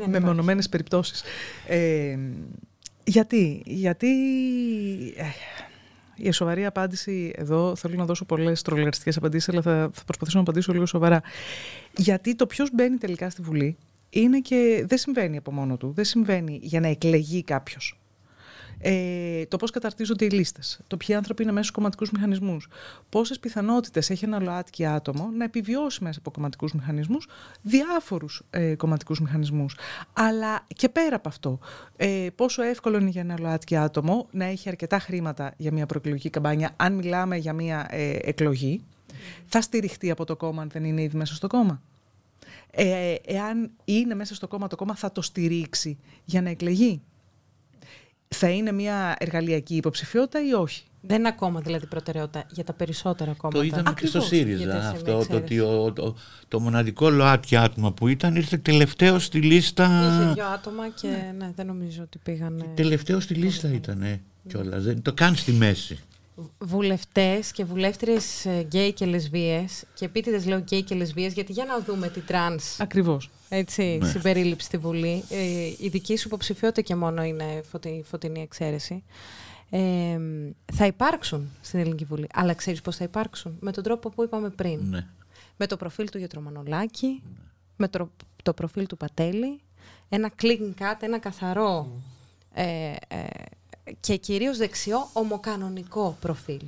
Με 0.07 0.19
μονομένες 0.19 0.69
περιπτώσεις. 0.69 1.23
Ε, 1.67 2.17
γιατί, 3.03 3.61
γιατί 3.65 4.07
ε, 5.15 5.25
η 6.15 6.31
σοβαρή 6.31 6.65
απάντηση 6.65 7.33
εδώ, 7.35 7.75
θέλω 7.75 7.95
να 7.95 8.05
δώσω 8.05 8.25
πολλές 8.25 8.61
τρολαριστικέ 8.61 9.17
απαντήσεις, 9.17 9.49
αλλά 9.49 9.61
θα, 9.61 9.89
θα 9.93 10.03
προσπαθήσω 10.03 10.37
να 10.37 10.43
απαντήσω 10.43 10.73
λίγο 10.73 10.85
σοβαρά. 10.85 11.21
Γιατί 11.97 12.35
το 12.35 12.45
ποιος 12.45 12.69
μπαίνει 12.73 12.97
τελικά 12.97 13.29
στη 13.29 13.41
Βουλή 13.41 13.77
είναι 14.13 14.39
και 14.39 14.85
δεν 14.87 14.97
συμβαίνει 14.97 15.37
από 15.37 15.51
μόνο 15.51 15.77
του. 15.77 15.91
Δεν 15.95 16.05
συμβαίνει 16.05 16.59
για 16.61 16.79
να 16.79 16.87
εκλεγεί 16.87 17.43
κάποιος 17.43 18.01
ε, 18.81 19.45
το 19.45 19.57
πώς 19.57 19.71
καταρτίζονται 19.71 20.25
οι 20.25 20.29
λίστες, 20.29 20.79
το 20.87 20.97
ποιοι 20.97 21.15
άνθρωποι 21.15 21.43
είναι 21.43 21.51
μέσα 21.51 21.63
στους 21.63 21.75
κομματικούς 21.75 22.11
μηχανισμούς, 22.11 22.67
πόσες 23.09 23.39
πιθανότητες 23.39 24.09
έχει 24.09 24.25
ένα 24.25 24.39
ΛΟΑΤΚΙ 24.39 24.85
άτομο 24.85 25.29
να 25.33 25.43
επιβιώσει 25.43 26.03
μέσα 26.03 26.19
από 26.19 26.31
κομματικούς 26.31 26.73
μηχανισμούς, 26.73 27.27
διάφορους 27.61 28.43
ε, 28.49 28.75
κομματικούς 28.75 29.21
μηχανισμούς. 29.21 29.77
Αλλά 30.13 30.65
και 30.75 30.89
πέρα 30.89 31.15
από 31.15 31.29
αυτό, 31.29 31.59
ε, 31.95 32.27
πόσο 32.35 32.61
εύκολο 32.61 32.97
είναι 32.97 33.09
για 33.09 33.21
ένα 33.21 33.39
ΛΟΑΤΚΙ 33.39 33.75
άτομο 33.75 34.27
να 34.31 34.45
έχει 34.45 34.69
αρκετά 34.69 34.99
χρήματα 34.99 35.53
για 35.57 35.71
μια 35.71 35.85
προεκλογική 35.85 36.29
καμπάνια, 36.29 36.73
αν 36.75 36.93
μιλάμε 36.93 37.37
για 37.37 37.53
μια 37.53 37.87
ε, 37.89 38.17
εκλογή, 38.21 38.83
θα 39.45 39.61
στηριχτεί 39.61 40.11
από 40.11 40.25
το 40.25 40.35
κόμμα 40.35 40.61
αν 40.61 40.69
δεν 40.69 40.83
είναι 40.83 41.01
ήδη 41.01 41.17
μέσα 41.17 41.35
στο 41.35 41.47
κόμμα; 41.47 41.81
Ε, 42.71 43.15
εάν 43.25 43.71
είναι 43.85 44.15
μέσα 44.15 44.35
στο 44.35 44.47
κόμμα, 44.47 44.67
το 44.67 44.75
κόμμα 44.75 44.95
θα 44.95 45.11
το 45.11 45.21
στηρίξει 45.21 45.97
για 46.25 46.41
να 46.41 46.49
εκλεγεί 46.49 47.01
θα 48.35 48.49
είναι 48.49 48.71
μια 48.71 49.15
εργαλειακή 49.19 49.75
υποψηφιότητα 49.75 50.47
ή 50.47 50.53
όχι; 50.53 50.83
Δεν 51.01 51.19
είναι 51.19 51.27
ακόμα 51.27 51.59
δηλαδή 51.59 51.87
προτεραιότητα 51.87 52.45
για 52.49 52.63
τα 52.63 52.73
περισσότερα 52.73 53.33
κόμματα. 53.33 53.59
Το 53.59 53.65
είδαμε 53.65 53.93
και 53.99 54.07
στο 54.07 54.21
ΣΥΡΙΖΑ 54.21 54.89
αυτό, 54.89 55.25
το 55.29 55.35
ότι 55.35 55.57
το, 55.93 56.15
το 56.47 56.59
μοναδικό 56.59 57.09
ΛΟΑΤΚΙ 57.09 57.55
άτομα 57.55 57.91
που 57.91 58.07
ήταν 58.07 58.35
ήρθε 58.35 58.57
τελευταίο 58.57 59.19
στη 59.19 59.41
λίστα. 59.41 59.85
Είχε 59.85 60.33
δύο 60.33 60.45
άτομα 60.45 60.89
και 60.89 61.07
ναι, 61.37 61.51
δεν 61.55 61.65
νομίζω 61.65 62.03
ότι 62.03 62.17
πήγαν. 62.23 62.65
Τελευταίο 62.75 63.19
στη 63.19 63.33
λίστα 63.33 63.73
ήταν 63.73 64.21
κιόλας. 64.47 64.83
Δεν 64.83 65.01
το 65.01 65.13
κάνει 65.13 65.35
στη 65.35 65.51
μέση 65.51 65.99
βουλευτές 66.59 67.51
και 67.51 67.63
βουλεύτριες 67.63 68.45
ε, 68.45 68.61
γκέι 68.61 68.93
και 68.93 69.05
λεσβίες 69.05 69.83
και 69.93 70.05
επίτηδες 70.05 70.45
λέω 70.45 70.57
γκέι 70.57 70.83
και 70.83 70.95
λεσβίες 70.95 71.33
γιατί 71.33 71.51
για 71.51 71.65
να 71.65 71.79
δούμε 71.79 72.09
τι 72.09 72.19
τρανς 72.19 72.79
Ακριβώς. 72.79 73.29
Έτσι, 73.49 73.97
ναι. 74.01 74.07
συμπερίληψη 74.07 74.65
στη 74.65 74.77
Βουλή. 74.77 75.23
Ε, 75.29 75.65
η 75.77 75.89
δική 75.91 76.17
σου 76.17 76.27
υποψηφιότητα 76.27 76.81
και 76.81 76.95
μόνο 76.95 77.23
είναι 77.23 77.61
φωτι, 77.69 78.03
φωτεινή 78.05 78.41
εξαίρεση. 78.41 79.03
Ε, 79.69 80.19
θα 80.73 80.85
υπάρξουν 80.85 81.49
στην 81.61 81.79
Ελληνική 81.79 82.05
Βουλή. 82.05 82.27
Αλλά 82.33 82.53
ξέρεις 82.53 82.81
πώς 82.81 82.95
θα 82.95 83.03
υπάρξουν; 83.03 83.57
Με 83.59 83.71
τον 83.71 83.83
τρόπο 83.83 84.09
που 84.09 84.23
είπαμε 84.23 84.49
πριν. 84.49 84.79
Ναι. 84.89 85.07
Με 85.57 85.67
το 85.67 85.77
προφίλ 85.77 86.09
του 86.09 86.17
Γετρομανολάκη, 86.17 87.07
ναι. 87.07 87.43
με 87.75 87.87
το, 87.87 88.11
το 88.43 88.53
προφίλ 88.53 88.87
του 88.87 88.97
Πατέλη, 88.97 89.59
ένα 90.09 90.31
clean 90.41 90.73
cut, 90.79 90.95
ένα 90.99 91.19
καθαρό 91.19 92.01
ε, 92.53 92.93
ε, 93.07 93.27
και 93.99 94.15
κυρίως 94.15 94.57
δεξιό 94.57 95.09
ομοκανονικό 95.13 96.17
προφίλ. 96.21 96.61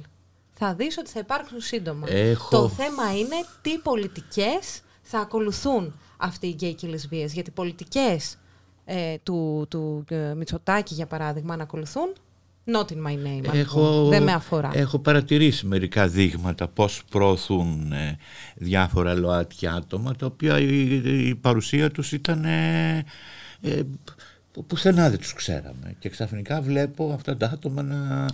Θα 0.54 0.74
δεις 0.74 0.98
ότι 0.98 1.10
θα 1.10 1.20
υπάρξουν 1.20 1.62
σύντομα. 1.62 2.08
Το 2.50 2.70
θέμα 2.70 3.18
είναι 3.18 3.46
τι 3.62 3.78
πολιτικές 3.78 4.82
θα 5.02 5.20
ακολουθούν 5.20 5.94
αυτοί 6.18 6.48
οι 6.48 6.52
γκέι 6.52 6.74
και 6.74 6.86
οι 6.86 6.90
λεσβίες. 6.90 7.34
Γιατί 7.34 7.52
πολιτικές 7.52 8.38
ε, 8.86 9.16
του, 9.24 9.66
του 9.70 10.06
ε, 10.10 10.34
Μητσοτάκη, 10.34 10.94
για 10.94 11.06
παράδειγμα, 11.06 11.56
να 11.56 11.64
ακολουθούν, 11.64 12.14
not 12.74 12.86
in 12.86 13.08
my 13.08 13.16
name. 13.26 13.54
Έχω, 13.54 14.08
δεν 14.08 14.24
με 14.24 14.32
αφορά. 14.32 14.70
Έχω 14.74 15.00
παρατηρήσει 15.00 15.66
μερικά 15.66 16.08
δείγματα 16.08 16.68
πώς 16.68 17.04
προωθούν 17.10 17.92
ε, 17.92 18.18
διάφορα 18.56 19.14
ΛΟΑΤΚΙ 19.14 19.68
άτομα, 19.68 20.16
τα 20.16 20.26
οποία 20.26 20.60
η, 20.60 21.36
παρουσία 21.36 21.92
τους 21.92 22.12
ήταν... 22.12 22.46
Ε, 24.54 24.60
που 24.60 24.66
πουθενά 24.66 25.10
δεν 25.10 25.20
τους 25.20 25.34
ξέραμε 25.34 25.96
και 26.00 26.10
ξαφνικά 26.10 26.62
βλέπω 26.62 27.12
αυτά 27.14 27.38
τα 27.38 27.46
άτομα 27.46 27.82
να 27.82 28.26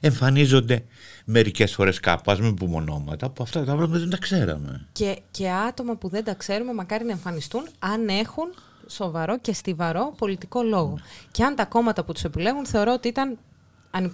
εμφανίζονται 0.00 0.84
μερικές 1.24 1.72
φορές 1.72 2.00
κάπου, 2.00 2.30
ας 2.30 2.40
μην 2.40 2.54
πούμε 2.54 2.76
ονόματα, 2.76 3.30
που 3.30 3.42
αυτά 3.42 3.64
τα 3.64 3.74
πράγματα 3.74 3.98
δεν 3.98 4.10
τα 4.10 4.16
ξέραμε. 4.16 4.86
Και, 4.92 5.18
και 5.30 5.50
άτομα 5.50 5.96
που 5.96 6.08
δεν 6.08 6.24
τα 6.24 6.34
ξέρουμε 6.34 6.72
μακάρι 6.72 7.04
να 7.04 7.12
εμφανιστούν 7.12 7.66
αν 7.78 8.08
έχουν 8.08 8.54
σοβαρό 8.86 9.38
και 9.38 9.52
στιβαρό 9.52 10.14
πολιτικό 10.18 10.62
λόγο. 10.62 10.92
Ναι. 10.94 11.00
Και 11.30 11.44
αν 11.44 11.54
τα 11.54 11.64
κόμματα 11.64 12.04
που 12.04 12.12
τους 12.12 12.24
επιλέγουν 12.24 12.66
θεωρώ 12.66 12.92
ότι 12.92 13.08
ήταν 13.08 13.38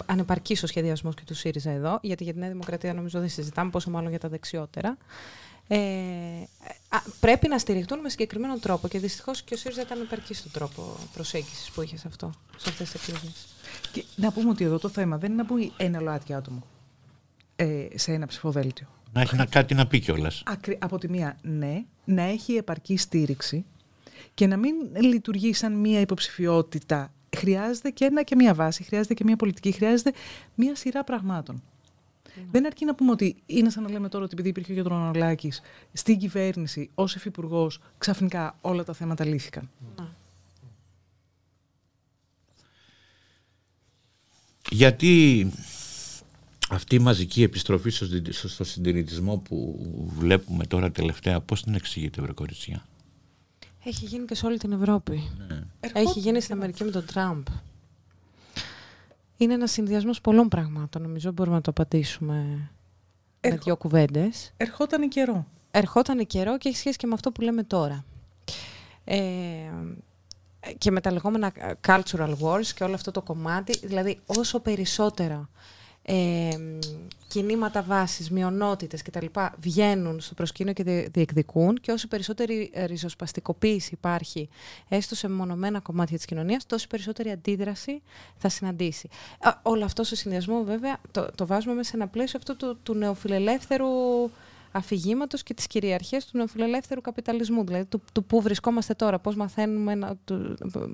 ανεπαρκής 0.07 0.63
ο 0.63 0.67
σχεδιασμός 0.67 1.15
και 1.15 1.23
του 1.27 1.35
ΣΥΡΙΖΑ 1.35 1.71
εδώ, 1.71 1.99
γιατί 2.03 2.25
για 2.25 2.33
τη 2.33 2.39
Νέα 2.39 2.49
Δημοκρατία 2.49 2.95
νομίζω 2.95 3.21
δεν 3.21 3.29
συζητάμε, 3.29 3.71
πόσο 3.71 3.91
μάλλον 3.91 4.11
για 4.11 4.19
τα 4.19 4.29
δεξιότερα 4.29 4.97
ε, 5.69 5.79
πρέπει 7.21 7.49
να 7.49 7.59
στηριχτούν 7.59 8.01
με 8.01 8.09
συγκεκριμένο 8.09 8.59
τρόπο. 8.59 8.89
Και 8.89 8.99
δυστυχώς 8.99 9.43
και 9.43 9.55
ο 9.55 9.57
ΣΥΡΙΖΑ 9.57 9.83
ήταν 9.83 10.01
υπερκή 10.01 10.35
στον 10.35 10.51
τρόπο 10.51 10.97
προσέγγισης 11.15 11.71
που 11.71 11.83
είχε 11.83 11.97
σε 11.97 12.09
αυτό, 12.09 12.33
σε 12.57 12.69
αυτές 12.69 12.91
τις 12.91 13.09
εκλογέ. 13.09 13.29
Να 14.17 14.33
πούμε 14.33 14.51
ότι 14.51 14.65
εδώ 14.65 14.79
το 14.79 14.89
θέμα 14.89 15.19
δεν 15.19 15.33
είναι 15.33 15.43
να 15.43 15.55
μπει 15.55 15.73
ένα 15.77 16.01
ΛΟΑΤΚΙ 16.01 16.35
άτομο 16.35 16.63
ε, 17.57 17.87
σε 17.95 18.13
ένα 18.13 18.27
ψηφοδέλτιο. 18.27 18.87
Να 19.13 19.21
έχει 19.21 19.37
να 19.37 19.47
κάτι 19.47 19.75
να 19.75 19.87
πει 19.87 20.01
κιόλας. 20.01 20.43
Από 20.79 20.99
τη 20.99 21.09
μία, 21.09 21.39
ναι, 21.43 21.85
να 22.05 22.23
έχει 22.23 22.55
επαρκή 22.55 22.97
στήριξη 22.97 23.65
και 24.35 24.47
να 24.47 24.57
μην 24.57 24.75
λειτουργεί 24.97 25.53
σαν 25.53 25.73
μία 25.73 26.01
υποψηφιότητα. 26.01 27.13
Χρειάζεται 27.37 27.91
και 27.91 28.05
ένα 28.05 28.23
και 28.23 28.35
μία 28.35 28.55
βάση, 28.55 28.83
χρειάζεται 28.83 29.15
και 29.15 29.25
μία 29.25 29.37
πολιτική, 29.37 29.73
χρειάζεται 29.73 30.13
μία 30.55 30.77
σειρά 30.77 31.05
πραγμάτων. 31.05 31.63
Δεν 32.51 32.67
αρκεί 32.67 32.85
να 32.85 32.95
πούμε 32.95 33.11
ότι 33.11 33.43
είναι 33.47 33.71
σαν 33.71 33.83
να 33.83 33.91
λέμε 33.91 34.09
τώρα 34.09 34.25
ότι 34.25 34.33
επειδή 34.33 34.49
υπήρχε 34.49 34.71
ο 34.71 34.75
Γιώργο 34.75 34.95
Αναλάκη 34.95 35.53
στην 35.93 36.19
κυβέρνηση 36.19 36.91
ως 36.95 37.15
υφυπουργός, 37.15 37.81
ξαφνικά 37.99 38.57
όλα 38.61 38.85
τα 38.85 38.93
θέματα 38.93 39.25
λύθηκαν. 39.25 39.71
Γιατί 44.71 45.47
αυτή 46.71 46.95
η 46.95 46.99
μαζική 46.99 47.43
επιστροφή 47.43 47.91
στο 48.31 48.65
συντηρητισμό 48.65 49.37
που 49.37 49.79
βλέπουμε 50.19 50.67
τώρα 50.67 50.91
τελευταία, 50.91 51.41
πώς 51.41 51.63
την 51.63 51.75
εξηγείτε, 51.75 52.23
βρε 52.23 52.33
κοριτσιά; 52.33 52.87
Έχει 53.85 54.05
γίνει 54.05 54.25
και 54.25 54.35
σε 54.35 54.47
όλη 54.47 54.59
την 54.59 54.73
Ευρώπη. 54.73 55.31
Ναι. 55.49 55.65
Έχει 55.93 56.19
γίνει 56.19 56.41
στην 56.41 56.55
Αμερική 56.55 56.85
με 56.85 56.91
τον 56.91 57.05
Τραμπ 57.07 57.47
είναι 59.43 59.55
ένας 59.55 59.71
συνδυασμός 59.71 60.21
πολλών 60.21 60.49
πραγμάτων. 60.49 61.03
Νομίζω 61.03 61.33
μπορούμε 61.33 61.57
να 61.57 61.63
το 61.63 61.71
απαντήσουμε 61.71 62.71
Ερχ... 63.41 63.55
με 63.55 63.61
δύο 63.65 63.77
κουβέντες. 63.77 64.53
Ερχόταν 64.57 65.09
καιρό. 65.09 65.47
Ερχόταν 65.71 66.27
καιρό 66.27 66.59
και 66.59 66.69
έχει 66.69 66.79
σχέση 66.79 66.97
και 66.97 67.07
με 67.07 67.15
αυτό 67.15 67.33
που 67.33 67.41
λέμε 67.41 67.63
τώρα. 67.63 68.05
Ε, 69.05 69.17
και 70.79 70.91
με 70.91 71.01
τα 71.01 71.13
λεγόμενα 71.13 71.53
cultural 71.87 72.35
wars 72.41 72.67
και 72.75 72.85
όλο 72.85 72.95
αυτό 72.95 73.11
το 73.11 73.23
κομμάτι. 73.23 73.79
Δηλαδή, 73.83 74.21
όσο 74.27 74.61
περισσότερο 74.61 75.49
ε, 76.03 76.49
κινήματα 77.29 77.83
βάσης, 77.83 78.31
μειονότητες 78.31 79.03
κτλ. 79.03 79.27
βγαίνουν 79.61 80.21
στο 80.21 80.35
προσκήνιο 80.35 80.73
και 80.73 80.83
διεκδικούν 81.13 81.81
και 81.81 81.93
όσο 81.93 82.09
περισσότερη 82.09 82.73
ριζοσπαστικοποίηση 82.87 83.91
υπάρχει 83.93 84.49
έστω 84.89 85.15
σε 85.15 85.29
μονομένα 85.29 85.81
κομμάτια 85.81 86.17
της 86.17 86.27
κοινωνίας, 86.27 86.67
τόσο 86.67 86.87
περισσότερη 86.87 87.31
αντίδραση 87.31 88.03
θα 88.37 88.49
συναντήσει. 88.49 89.09
όλο 89.63 89.85
αυτό 89.85 90.05
σε 90.05 90.17
συνδυασμό 90.17 90.65
βέβαια 90.65 90.99
το, 91.11 91.29
το 91.35 91.47
βάζουμε 91.47 91.75
μέσα 91.75 91.91
σε 91.91 91.97
ένα 91.97 92.09
πλαίσιο 92.09 92.39
αυτό 92.39 92.57
του, 92.57 92.79
του 92.83 92.95
νεοφιλελεύθερου 92.95 93.89
αφηγήματος 94.73 95.43
και 95.43 95.55
τη 95.55 95.67
κυριαρχία 95.67 96.21
του 96.21 96.31
νεοφιλελεύθερου 96.33 97.01
καπιταλισμού. 97.01 97.65
Δηλαδή, 97.65 97.85
του, 97.85 98.03
του 98.13 98.25
πού 98.25 98.41
βρισκόμαστε 98.41 98.95
τώρα, 98.95 99.19
πώς 99.19 99.35
μαθαίνουμε, 99.35 100.17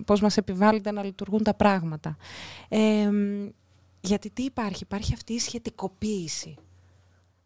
πώς 0.04 0.20
μας 0.20 0.36
επιβάλλεται 0.36 0.92
να 0.92 1.04
λειτουργούν 1.04 1.42
τα 1.42 1.54
πράγματα. 1.54 2.16
Ε, 2.68 3.10
γιατί 4.00 4.30
τι 4.30 4.42
υπάρχει, 4.42 4.82
υπάρχει 4.82 5.14
αυτή 5.14 5.32
η 5.32 5.38
σχετικοποίηση. 5.38 6.54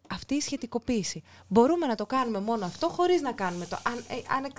Αυτή 0.09 0.35
η 0.35 0.41
σχετικοποίηση. 0.41 1.23
Μπορούμε 1.47 1.85
να 1.85 1.95
το 1.95 2.05
κάνουμε 2.05 2.39
μόνο 2.39 2.65
αυτό 2.65 2.89
χωρίς 2.89 3.21
να 3.21 3.31
κάνουμε 3.31 3.65
το. 3.65 3.77
Αν, 3.83 3.97
ε, 3.97 4.15
αν, 4.35 4.43
ε, 4.43 4.49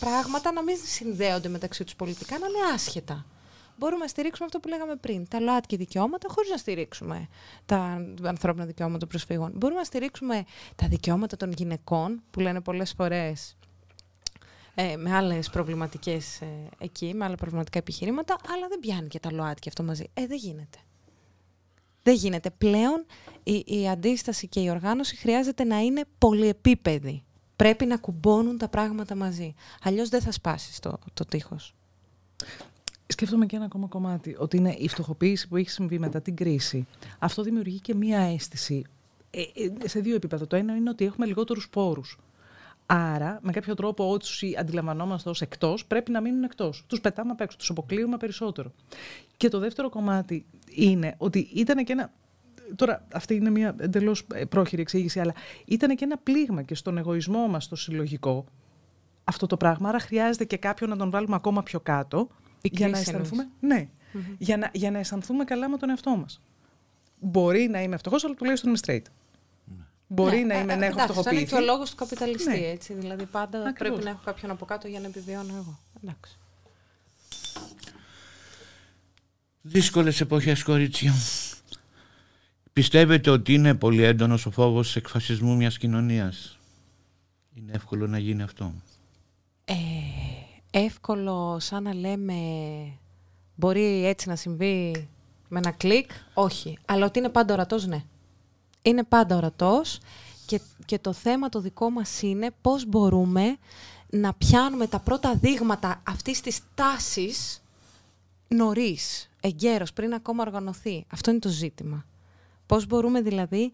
πράγματα 0.00 0.52
να 0.52 0.62
μην 0.62 0.76
συνδέονται 0.84 1.48
μεταξύ 1.48 1.84
τους 1.84 1.94
πολιτικά, 1.94 2.38
να 2.38 2.46
είναι 2.46 2.72
άσχετα. 2.74 3.26
Μπορούμε 3.78 4.02
να 4.02 4.08
στηρίξουμε 4.08 4.46
αυτό 4.46 4.60
που 4.60 4.68
λέγαμε 4.68 4.96
πριν, 4.96 5.28
τα 5.28 5.40
ΛΟΑΤΚΙ 5.40 5.76
δικαιώματα, 5.76 6.28
χωρίς 6.30 6.50
να 6.50 6.56
στηρίξουμε 6.56 7.28
τα 7.66 8.06
ανθρώπινα 8.22 8.64
δικαιώματα 8.64 8.98
των 8.98 9.08
προσφύγων. 9.08 9.52
Μπορούμε 9.54 9.78
να 9.78 9.84
στηρίξουμε 9.84 10.44
τα 10.76 10.88
δικαιώματα 10.88 11.36
των 11.36 11.52
γυναικών, 11.52 12.22
που 12.30 12.40
λένε 12.40 12.60
πολλές 12.60 12.92
φορές 12.92 13.56
ε, 14.74 14.96
με 14.96 15.14
άλλες 15.14 15.50
προβληματικές 15.50 16.40
ε, 16.40 16.46
εκεί, 16.78 17.14
με 17.14 17.24
άλλα 17.24 17.34
προβληματικά 17.34 17.78
επιχειρήματα, 17.78 18.36
αλλά 18.54 18.68
δεν 18.68 18.78
πιάνει 18.80 19.08
και 19.08 19.20
τα 19.20 19.32
ΛΟΑΤΚΙ 19.32 19.68
αυτό 19.68 19.82
μαζί. 19.82 20.10
Ε, 20.14 20.26
δεν 20.26 20.36
γίνεται. 20.36 20.78
Δεν 22.04 22.14
γίνεται. 22.14 22.50
Πλέον 22.50 23.06
η, 23.42 23.64
η 23.66 23.88
αντίσταση 23.88 24.48
και 24.48 24.60
η 24.60 24.70
οργάνωση 24.70 25.16
χρειάζεται 25.16 25.64
να 25.64 25.78
είναι 25.78 26.04
πολυεπίπεδη. 26.18 27.24
Πρέπει 27.56 27.86
να 27.86 27.96
κουμπώνουν 27.96 28.58
τα 28.58 28.68
πράγματα 28.68 29.14
μαζί. 29.14 29.54
Αλλιώς 29.82 30.08
δεν 30.08 30.20
θα 30.20 30.32
σπάσεις 30.32 30.78
το, 30.78 30.98
το 31.14 31.24
τείχος. 31.24 31.74
Σκέφτομαι 33.06 33.46
και 33.46 33.56
ένα 33.56 33.64
ακόμα 33.64 33.86
κομμάτι, 33.86 34.36
ότι 34.38 34.56
είναι 34.56 34.74
η 34.78 34.88
φτωχοποίηση 34.88 35.48
που 35.48 35.56
έχει 35.56 35.70
συμβεί 35.70 35.98
μετά 35.98 36.20
την 36.22 36.36
κρίση. 36.36 36.86
Αυτό 37.18 37.42
δημιουργεί 37.42 37.80
και 37.80 37.94
μία 37.94 38.18
αίσθηση 38.18 38.84
ε, 39.30 39.40
ε, 39.40 39.88
σε 39.88 40.00
δύο 40.00 40.14
επίπεδα. 40.14 40.46
Το 40.46 40.56
ένα 40.56 40.76
είναι 40.76 40.90
ότι 40.90 41.04
έχουμε 41.04 41.26
λιγότερους 41.26 41.68
πόρους. 41.68 42.18
Άρα, 42.86 43.38
με 43.42 43.52
κάποιο 43.52 43.74
τρόπο, 43.74 44.08
όσοι 44.08 44.54
αντιλαμβανόμαστε 44.58 45.30
ως 45.30 45.40
εκτός, 45.40 45.86
πρέπει 45.86 46.10
να 46.10 46.20
μείνουν 46.20 46.42
εκτός. 46.42 46.84
Τους 46.86 47.00
πετάμε 47.00 47.30
απ' 47.30 47.40
έξω, 47.40 47.56
τους 47.58 47.70
αποκλείουμε 47.70 48.16
περισσότερο. 48.16 48.72
Και 49.36 49.48
το 49.48 49.58
δεύτερο 49.58 49.88
κομμάτι 49.88 50.46
είναι 50.70 51.14
ότι 51.18 51.48
ήταν 51.54 51.84
και 51.84 51.92
ένα. 51.92 52.12
Τώρα, 52.76 53.06
αυτή 53.12 53.34
είναι 53.34 53.50
μια 53.50 53.74
εντελώς 53.78 54.26
ε, 54.34 54.44
πρόχειρη 54.44 54.82
εξήγηση, 54.82 55.20
αλλά 55.20 55.34
ήταν 55.64 55.96
και 55.96 56.04
ένα 56.04 56.18
πλήγμα 56.18 56.62
και 56.62 56.74
στον 56.74 56.98
εγωισμό 56.98 57.46
μας, 57.48 57.64
στο 57.64 57.76
συλλογικό, 57.76 58.44
αυτό 59.24 59.46
το 59.46 59.56
πράγμα. 59.56 59.88
Άρα, 59.88 59.98
χρειάζεται 59.98 60.44
και 60.44 60.56
κάποιον 60.56 60.90
να 60.90 60.96
τον 60.96 61.10
βάλουμε 61.10 61.34
ακόμα 61.34 61.62
πιο 61.62 61.80
κάτω. 61.80 62.28
για 62.62 62.88
να 62.88 62.98
αισθανθούμε. 62.98 63.48
Ναι, 63.60 63.88
για, 64.38 64.56
να, 64.56 64.70
για 64.72 64.90
να 64.90 64.98
αισθανθούμε 64.98 65.44
καλά 65.44 65.68
με 65.68 65.76
τον 65.76 65.90
εαυτό 65.90 66.16
μας. 66.16 66.40
Μπορεί 67.20 67.68
να 67.68 67.82
είμαι 67.82 67.96
φτωχό, 67.96 68.16
αλλά 68.22 68.34
τουλάχιστον 68.34 68.70
είμαι 68.70 68.78
straight. 68.86 69.10
Μπορεί 70.14 70.38
ναι, 70.38 70.54
να 70.54 70.60
είμαι 70.60 70.76
να 70.76 70.86
έχω 70.86 70.98
φτωχοποιηθεί. 70.98 71.36
Είναι 71.36 71.44
και 71.44 71.54
ο 71.54 71.60
λόγο 71.60 71.84
του 71.84 71.94
καπιταλιστή. 71.94 72.50
Ναι. 72.50 72.56
Έτσι, 72.56 72.94
δηλαδή 72.94 73.26
πάντα 73.26 73.72
πρέπει 73.78 74.04
να 74.04 74.10
έχω 74.10 74.20
κάποιον 74.24 74.50
από 74.50 74.64
κάτω 74.64 74.88
για 74.88 75.00
να 75.00 75.06
επιβιώνω 75.06 75.54
εγώ. 75.56 75.78
Εντάξει. 76.02 76.38
Δύσκολες 79.60 80.20
εποχές 80.20 80.62
κορίτσια. 80.62 81.14
Πιστεύετε 82.72 83.30
ότι 83.30 83.54
είναι 83.54 83.74
πολύ 83.74 84.02
έντονος 84.02 84.46
ο 84.46 84.50
φόβος 84.50 84.96
εκφασισμού 84.96 85.56
μιας 85.56 85.78
κοινωνίας; 85.78 86.58
Είναι 87.54 87.72
εύκολο 87.74 88.06
να 88.06 88.18
γίνει 88.18 88.42
αυτό; 88.42 88.72
Ε, 89.64 89.74
εύκολο 90.70 91.56
σαν 91.60 91.82
να 91.82 91.94
λέμε 91.94 92.34
μπορεί 93.54 94.06
έτσι 94.06 94.28
να 94.28 94.36
συμβεί 94.36 95.08
με 95.48 95.58
ένα 95.58 95.70
κλικ; 95.70 96.10
Όχι. 96.34 96.78
Αλλά 96.84 97.06
ότι 97.06 97.18
είναι 97.18 97.28
πάντα 97.28 97.52
ορατός, 97.52 97.86
ναι 97.86 98.04
είναι 98.84 99.04
πάντα 99.04 99.36
ορατός 99.36 99.98
και, 100.46 100.60
και 100.84 100.98
το 100.98 101.12
θέμα 101.12 101.48
το 101.48 101.60
δικό 101.60 101.90
μας 101.90 102.22
είναι 102.22 102.50
πώς 102.60 102.86
μπορούμε 102.86 103.56
να 104.10 104.34
πιάνουμε 104.34 104.86
τα 104.86 104.98
πρώτα 104.98 105.34
δείγματα 105.34 106.02
αυτής 106.08 106.40
της 106.40 106.60
τάσης 106.74 107.62
νωρίς, 108.48 109.30
εγκαίρως, 109.40 109.92
πριν 109.92 110.14
ακόμα 110.14 110.42
οργανωθεί. 110.42 111.04
Αυτό 111.12 111.30
είναι 111.30 111.38
το 111.38 111.48
ζήτημα. 111.48 112.04
Πώς 112.66 112.86
μπορούμε 112.86 113.20
δηλαδή 113.20 113.72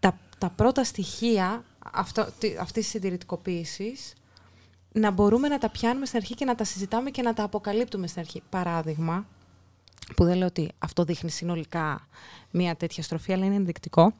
τα, 0.00 0.18
τα 0.38 0.50
πρώτα 0.50 0.84
στοιχεία 0.84 1.64
αυτό, 1.92 2.20
αυτής 2.60 2.82
της 2.82 2.88
συντηρητικοποίησης 2.88 4.12
να 4.92 5.10
μπορούμε 5.10 5.48
να 5.48 5.58
τα 5.58 5.70
πιάνουμε 5.70 6.06
στην 6.06 6.18
αρχή 6.18 6.34
και 6.34 6.44
να 6.44 6.54
τα 6.54 6.64
συζητάμε 6.64 7.10
και 7.10 7.22
να 7.22 7.34
τα 7.34 7.42
αποκαλύπτουμε 7.42 8.06
στην 8.06 8.20
αρχή. 8.20 8.42
Παράδειγμα, 8.50 9.26
που 10.16 10.24
δεν 10.24 10.36
λέω 10.36 10.46
ότι 10.46 10.70
αυτό 10.78 11.04
δείχνει 11.04 11.30
συνολικά 11.30 12.08
μια 12.50 12.76
τέτοια 12.76 13.02
στροφή, 13.02 13.32
αλλά 13.32 13.44
είναι 13.44 13.54
ενδεικτικό 13.54 14.14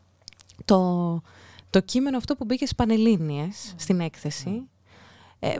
το, 0.65 1.23
το 1.71 1.81
κείμενο 1.81 2.17
αυτό 2.17 2.37
που 2.37 2.45
μπήκε 2.45 2.65
στις 2.65 2.77
Πανελλήνιες, 2.77 3.75
στην 3.77 4.01
έκθεση, 4.01 4.69
ε, 5.39 5.55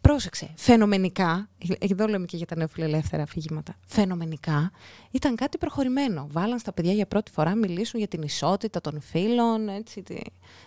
πρόσεξε, 0.00 0.50
φαινομενικά, 0.56 1.48
εδώ 1.78 2.06
λέμε 2.06 2.26
και 2.26 2.36
για 2.36 2.46
τα 2.46 2.56
νεοφιλελεύθερα 2.56 3.22
αφήγηματα, 3.22 3.76
φαινομενικά 3.86 4.70
ήταν 5.10 5.36
κάτι 5.36 5.58
προχωρημένο. 5.58 6.26
Βάλαν 6.30 6.58
στα 6.58 6.72
παιδιά 6.72 6.92
για 6.92 7.06
πρώτη 7.06 7.30
φορά 7.30 7.54
μιλήσουν 7.54 7.98
για 7.98 8.08
την 8.08 8.22
ισότητα 8.22 8.80
των 8.80 9.00
φίλων, 9.00 9.68
έτσι, 9.68 10.02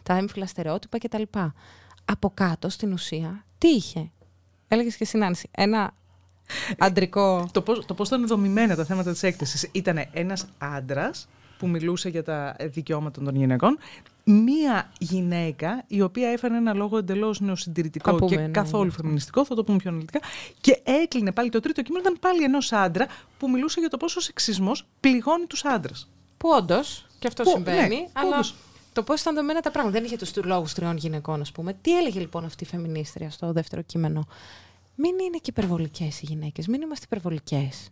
τα 0.03 0.13
έμφυλα 0.13 0.45
στερεότυπα 0.45 0.97
κτλ. 0.97 1.23
Από 2.05 2.31
κάτω, 2.33 2.69
στην 2.69 2.93
ουσία, 2.93 3.45
τι 3.57 3.67
είχε; 3.67 4.11
Έλεγες 4.73 4.95
και 4.95 5.05
συνάντηση. 5.05 5.49
Ένα 5.51 5.93
αντρικό... 6.77 7.49
το, 7.51 7.61
πώς, 7.61 7.85
το 7.85 7.93
πώς 7.93 8.07
ήταν 8.07 8.27
δομημένα 8.27 8.75
τα 8.75 8.85
θέματα 8.85 9.11
της 9.11 9.23
έκθεσης. 9.23 9.69
Ήταν 9.71 10.05
ένας 10.11 10.47
άντρας 10.57 11.27
που 11.63 11.69
μιλούσε 11.69 12.09
για 12.09 12.23
τα 12.23 12.55
δικαιώματα 12.59 13.21
των 13.21 13.35
γυναικών. 13.35 13.77
Μία 14.23 14.91
γυναίκα 14.99 15.83
η 15.87 16.01
οποία 16.01 16.29
έφερε 16.29 16.55
ένα 16.55 16.73
λόγο 16.73 16.97
εντελώς 16.97 17.39
νεοσυντηρητικό 17.39 18.27
και 18.27 18.35
ναι, 18.35 18.47
καθόλου 18.47 18.85
ναι, 18.85 18.91
φεμινιστικό, 18.91 19.45
θα 19.45 19.55
το 19.55 19.63
πούμε 19.63 19.77
πιο 19.77 19.89
αναλυτικά, 19.89 20.19
και 20.61 20.81
έκλεινε 20.83 21.31
πάλι 21.31 21.49
το 21.49 21.59
τρίτο 21.59 21.81
κείμενο, 21.81 22.03
ήταν 22.03 22.19
πάλι 22.19 22.43
ενός 22.43 22.71
άντρα 22.71 23.07
που 23.37 23.49
μιλούσε 23.49 23.79
για 23.79 23.89
το 23.89 23.97
πόσο 23.97 24.19
ο 24.19 24.21
σεξισμός 24.21 24.85
πληγώνει 24.99 25.45
τους 25.45 25.65
άντρες. 25.65 26.09
Που 26.37 26.49
όντως, 26.49 27.07
και 27.19 27.27
αυτό 27.27 27.43
που, 27.43 27.49
συμβαίνει, 27.49 27.95
ναι, 27.95 28.07
αλλά 28.13 28.43
το 28.93 29.03
πώς 29.03 29.21
ήταν 29.21 29.35
δομένα 29.35 29.59
τα 29.59 29.71
πράγματα. 29.71 29.97
Δεν 29.97 30.05
είχε 30.05 30.17
τους 30.17 30.35
λόγους 30.43 30.73
τριών 30.73 30.97
γυναικών, 30.97 31.41
ας 31.41 31.51
πούμε. 31.51 31.77
Τι 31.81 31.97
έλεγε 31.97 32.19
λοιπόν 32.19 32.45
αυτή 32.45 32.63
η 32.63 32.67
φεμινίστρια 32.67 33.29
στο 33.29 33.51
δεύτερο 33.51 33.81
κείμενο; 33.81 34.27
Μην 34.95 35.19
είναι 35.19 35.37
και 35.37 35.49
υπερβολικές 35.49 36.21
οι 36.21 36.25
γυναίκες, 36.25 36.67
μην 36.67 36.81
είμαστε 36.81 37.05
υπερβολικές. 37.05 37.89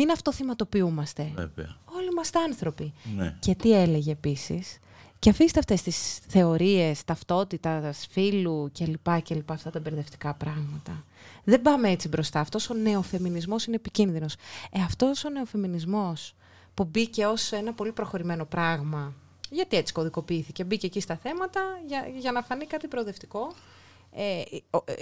Μην 0.00 0.10
αυτοθυματοποιούμαστε. 0.10 1.32
Βέβαια. 1.34 1.76
Όλοι 1.84 2.06
είμαστε 2.10 2.38
άνθρωποι. 2.38 2.92
Ναι. 3.16 3.36
Και 3.40 3.54
τι 3.54 3.72
έλεγε 3.72 4.10
επίσης; 4.10 4.78
Και 5.18 5.30
αφήστε 5.30 5.58
αυτές 5.58 5.82
τις 5.82 6.18
θεωρίες 6.28 7.04
ταυτότητας, 7.04 8.06
φίλου 8.10 8.70
κλπ. 8.78 9.22
και 9.22 9.34
λοιπά 9.34 9.54
αυτά 9.54 9.70
τα 9.70 9.80
μπερδευτικά 9.80 10.34
πράγματα. 10.34 11.04
Δεν 11.44 11.62
πάμε 11.62 11.90
έτσι 11.90 12.08
μπροστά. 12.08 12.40
Αυτός 12.40 12.70
ο 12.70 12.74
νεοφεμινισμός 12.74 13.64
είναι 13.64 13.76
επικίνδυνος. 13.76 14.34
Ε, 14.70 14.80
αυτός 14.82 15.24
ο 15.24 15.30
νεοφεμινισμός 15.30 16.34
που 16.74 16.84
μπήκε 16.84 17.26
ως 17.26 17.52
ένα 17.52 17.72
πολύ 17.72 17.92
προχωρημένο 17.92 18.44
πράγμα. 18.44 19.14
Γιατί 19.50 19.76
έτσι 19.76 19.92
κωδικοποιήθηκε. 19.92 20.64
Μπήκε 20.64 20.86
εκεί 20.86 21.00
στα 21.00 21.16
θέματα 21.16 21.60
για, 21.86 22.08
για 22.18 22.32
να 22.32 22.42
φανεί 22.42 22.66
κάτι 22.66 22.88
προοδευτικό 22.88 23.54
ε, 24.10 24.42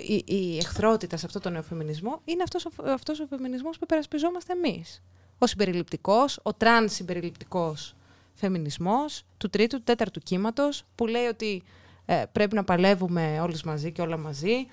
η, 0.06 0.24
η 0.26 0.56
εχθρότητα 0.56 1.16
σε 1.16 1.26
αυτό 1.26 1.40
το 1.40 1.50
νεοφεμινισμό 1.50 2.20
είναι 2.24 2.42
αυτός 2.42 2.64
ο, 2.64 2.70
αυτός 2.84 3.20
ο 3.20 3.26
φεμινισμός 3.26 3.78
που 3.78 3.84
υπερασπιζόμαστε 3.84 4.52
εμείς. 4.52 5.02
Ο 5.38 5.46
συμπεριληπτικός, 5.46 6.40
ο 6.42 6.54
τραν 6.54 6.88
συμπεριληπτικός 6.88 7.94
φεμινισμός 8.34 9.22
του 9.36 9.48
τρίτου, 9.50 9.76
του 9.76 9.84
τέταρτου 9.84 10.20
κύματος 10.20 10.84
που 10.94 11.06
λέει 11.06 11.26
ότι 11.26 11.62
ε, 12.06 12.24
πρέπει 12.32 12.54
να 12.54 12.64
παλεύουμε 12.64 13.40
όλες 13.40 13.62
μαζί 13.62 13.92
και 13.92 14.02
όλα 14.02 14.16
μαζί 14.16 14.66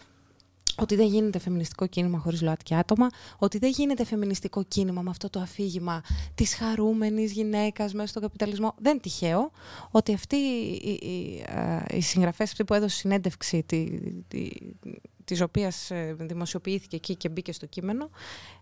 ότι 0.78 0.96
δεν 0.96 1.08
γίνεται 1.08 1.40
φεμινιστικό 1.40 1.88
κίνημα 1.88 2.18
χωρίς 2.18 2.42
ΛΟΑΤΚΙ 2.42 2.76
άτομα, 2.76 3.10
ότι 3.38 3.58
δεν 3.58 3.70
γίνεται 3.70 4.06
φεμινιστικό 4.06 4.64
κίνημα 4.64 5.02
με 5.02 5.10
αυτό 5.10 5.30
το 5.30 5.40
αφήγημα 5.40 6.02
της 6.36 6.56
χαρούμενης 6.56 7.32
γυναίκας 7.32 7.94
μέσα 7.94 8.08
στον 8.08 8.22
καπιταλισμό. 8.22 8.74
Δεν 8.78 8.92
είναι 8.92 9.02
τυχαίο 9.02 9.52
ότι 9.92 10.14
αυτοί 10.14 10.36
οι, 10.36 10.90
οι, 10.90 11.44
οι 11.98 12.02
συγγραφές 12.02 12.52
αυτοί 12.52 12.64
που 12.64 12.74
έδωσε 12.74 12.98
συνέντευξη 12.98 13.64
τη, 13.64 14.00
τη, 14.28 14.50
της 15.26 15.42
οποίας 15.42 15.92
ε, 15.92 16.16
δημοσιοποιήθηκε 16.20 16.96
εκεί 16.96 17.16
και 17.16 17.30
μπήκε 17.30 17.52
στο 17.52 17.66
κείμενο, 17.66 18.10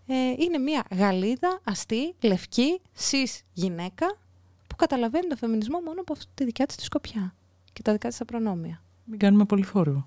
ε, 0.06 0.14
είναι 0.38 0.58
μια 0.58 0.84
Γαλλίδα, 0.90 1.60
αστή, 1.64 2.14
λευκή, 2.20 2.80
σις 2.92 3.42
γυναίκα 3.52 4.18
που 4.66 4.76
καταλαβαίνει 4.76 5.26
το 5.26 5.36
φεμινισμό 5.36 5.80
μόνο 5.80 6.00
από 6.00 6.12
αυτή 6.12 6.26
τη 6.34 6.44
δικιά 6.44 6.66
της 6.66 6.76
τη 6.76 6.82
σκοπιά 6.82 7.34
και 7.72 7.82
τα 7.82 7.92
δικά 7.92 8.08
της 8.08 8.18
τα 8.18 8.24
προνόμια. 8.24 8.82
Μην 9.04 9.18
κάνουμε 9.18 9.44
πολύ 9.44 9.64
φόρο. 9.64 10.06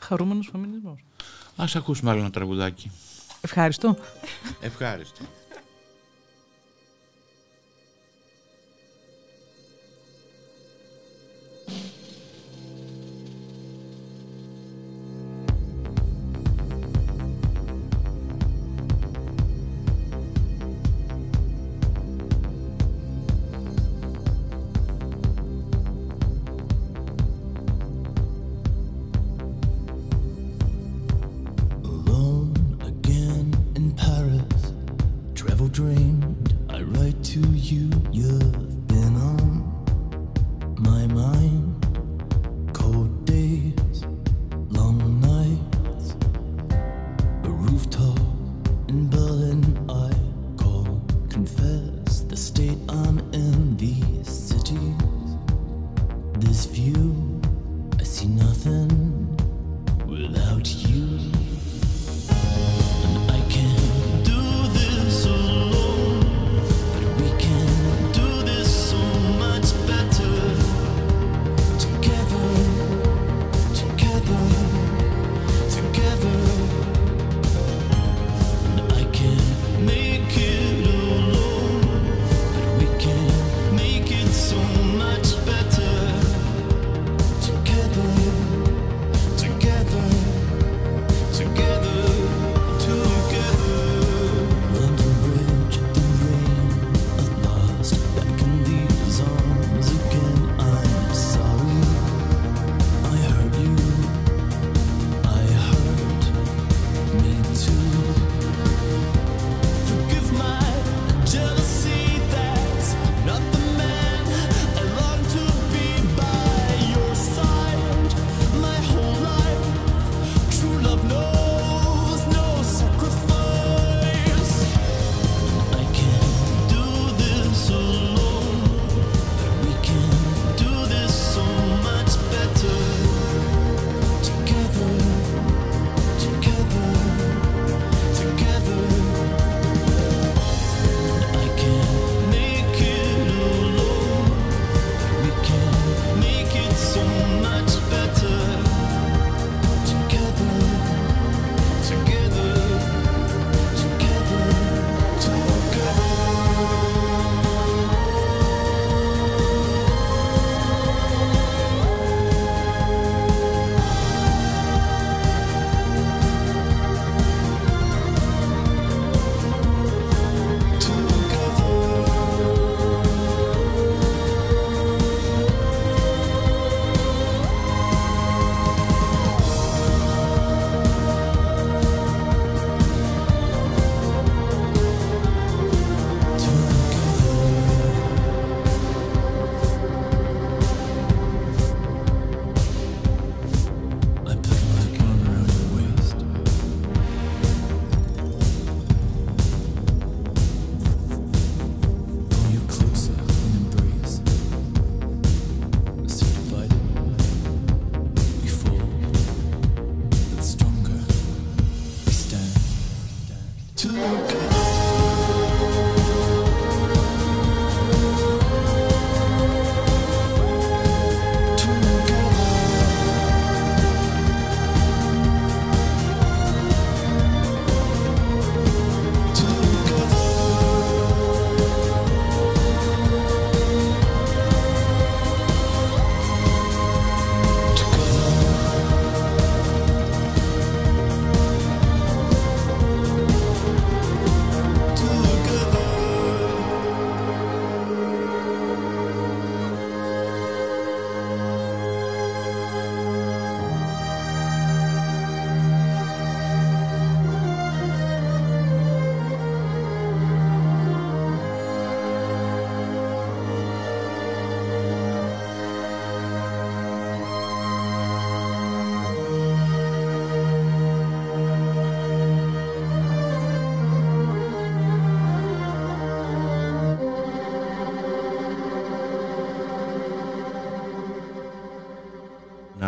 Ναι. 0.00 0.06
Χαρούμενος 0.06 0.48
φεμινισμός. 0.52 1.04
Ας 1.56 1.76
ακούσουμε 1.76 2.10
άλλο 2.10 2.20
ένα 2.20 2.30
τραγουδάκι. 2.30 2.90
Ευχαριστώ. 3.40 3.96
Ευχαριστώ. 4.60 5.24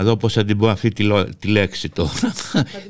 Να 0.01 0.07
δω 0.07 0.17
πώς 0.17 0.33
θα 0.33 0.45
την 0.45 0.59
πω 0.59 0.69
αυτή 0.69 0.91
τη, 1.39 1.49
λέξη 1.49 1.89
τώρα. 1.89 2.35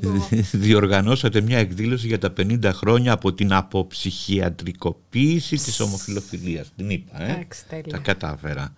Διοργανώσατε 0.52 1.40
μια 1.40 1.58
εκδήλωση 1.58 2.06
για 2.06 2.18
τα 2.18 2.32
50 2.36 2.70
χρόνια 2.72 3.12
από 3.12 3.32
την 3.32 3.52
αποψυχιατρικοποίηση 3.52 5.56
της 5.56 5.80
ομοφιλοφιλίας. 5.80 6.72
Την 6.76 6.90
είπα, 6.90 7.22
ε. 7.22 7.46
Τα 7.90 7.98
κατάφερα. 7.98 8.74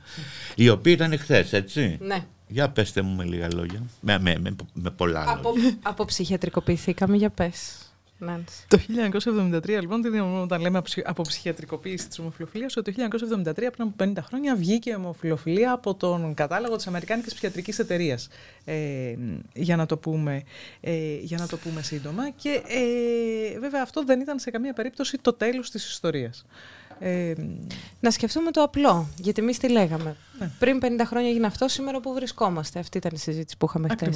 Η 0.54 0.68
οποία 0.68 0.92
ήταν 0.92 1.18
χθες, 1.18 1.52
έτσι. 1.52 1.98
Ναι. 2.00 2.24
Για 2.46 2.70
πέστε 2.70 3.02
μου 3.02 3.16
με 3.16 3.24
λίγα 3.24 3.48
λόγια. 3.54 3.82
Με, 4.00 4.18
με, 4.18 4.36
με, 4.40 4.56
με 4.72 4.90
πολλά 4.90 5.24
από, 5.28 5.52
λόγια. 5.56 5.78
Αποψυχιατρικοποιηθήκαμε, 5.82 7.16
για 7.16 7.30
πες. 7.30 7.81
Το 8.68 8.78
1973, 8.78 9.80
λοιπόν, 9.80 10.40
όταν 10.42 10.60
λέμε 10.60 10.82
από 11.04 11.22
ψυχιατρικοποίηση 11.22 12.08
της 12.08 12.18
ομοφιλοφιλίας, 12.18 12.76
ότι 12.76 12.92
το 12.92 13.02
1973, 13.02 13.54
πριν 13.54 13.72
από 13.78 13.92
50 13.96 14.12
χρόνια, 14.22 14.56
βγήκε 14.56 14.90
η 14.90 14.94
ομοφιλοφιλία 14.94 15.72
από 15.72 15.94
τον 15.94 16.34
κατάλογο 16.34 16.76
της 16.76 16.86
Αμερικάνικης 16.86 17.32
Ψυχιατρικής 17.32 17.78
Εταιρείας. 17.78 18.28
Ε, 18.64 19.14
για, 19.52 19.76
να 19.76 19.86
το 19.86 19.96
πούμε, 19.96 20.42
ε, 20.80 21.14
για 21.20 21.38
να 21.38 21.46
το 21.46 21.56
πούμε 21.56 21.82
σύντομα. 21.82 22.30
Και 22.30 22.62
ε, 22.66 23.58
βέβαια 23.58 23.82
αυτό 23.82 24.04
δεν 24.04 24.20
ήταν 24.20 24.38
σε 24.38 24.50
καμία 24.50 24.72
περίπτωση 24.72 25.18
το 25.18 25.32
τέλος 25.32 25.70
της 25.70 25.90
ιστορίας. 25.90 26.46
Ε, 26.98 27.32
να 28.00 28.10
σκεφτούμε 28.10 28.50
το 28.50 28.62
απλό, 28.62 29.08
γιατί 29.16 29.42
εμείς 29.42 29.58
τι 29.58 29.68
λέγαμε. 29.68 30.16
Ναι. 30.38 30.50
Πριν 30.58 30.80
50 30.82 30.86
χρόνια 31.04 31.28
έγινε 31.28 31.46
αυτό, 31.46 31.68
σήμερα 31.68 32.00
που 32.00 32.12
βρισκόμαστε. 32.12 32.78
Αυτή 32.78 32.98
ήταν 32.98 33.10
η 33.14 33.18
συζήτηση 33.18 33.56
που 33.56 33.66
είχαμε 33.68 33.88
χθες. 33.88 34.10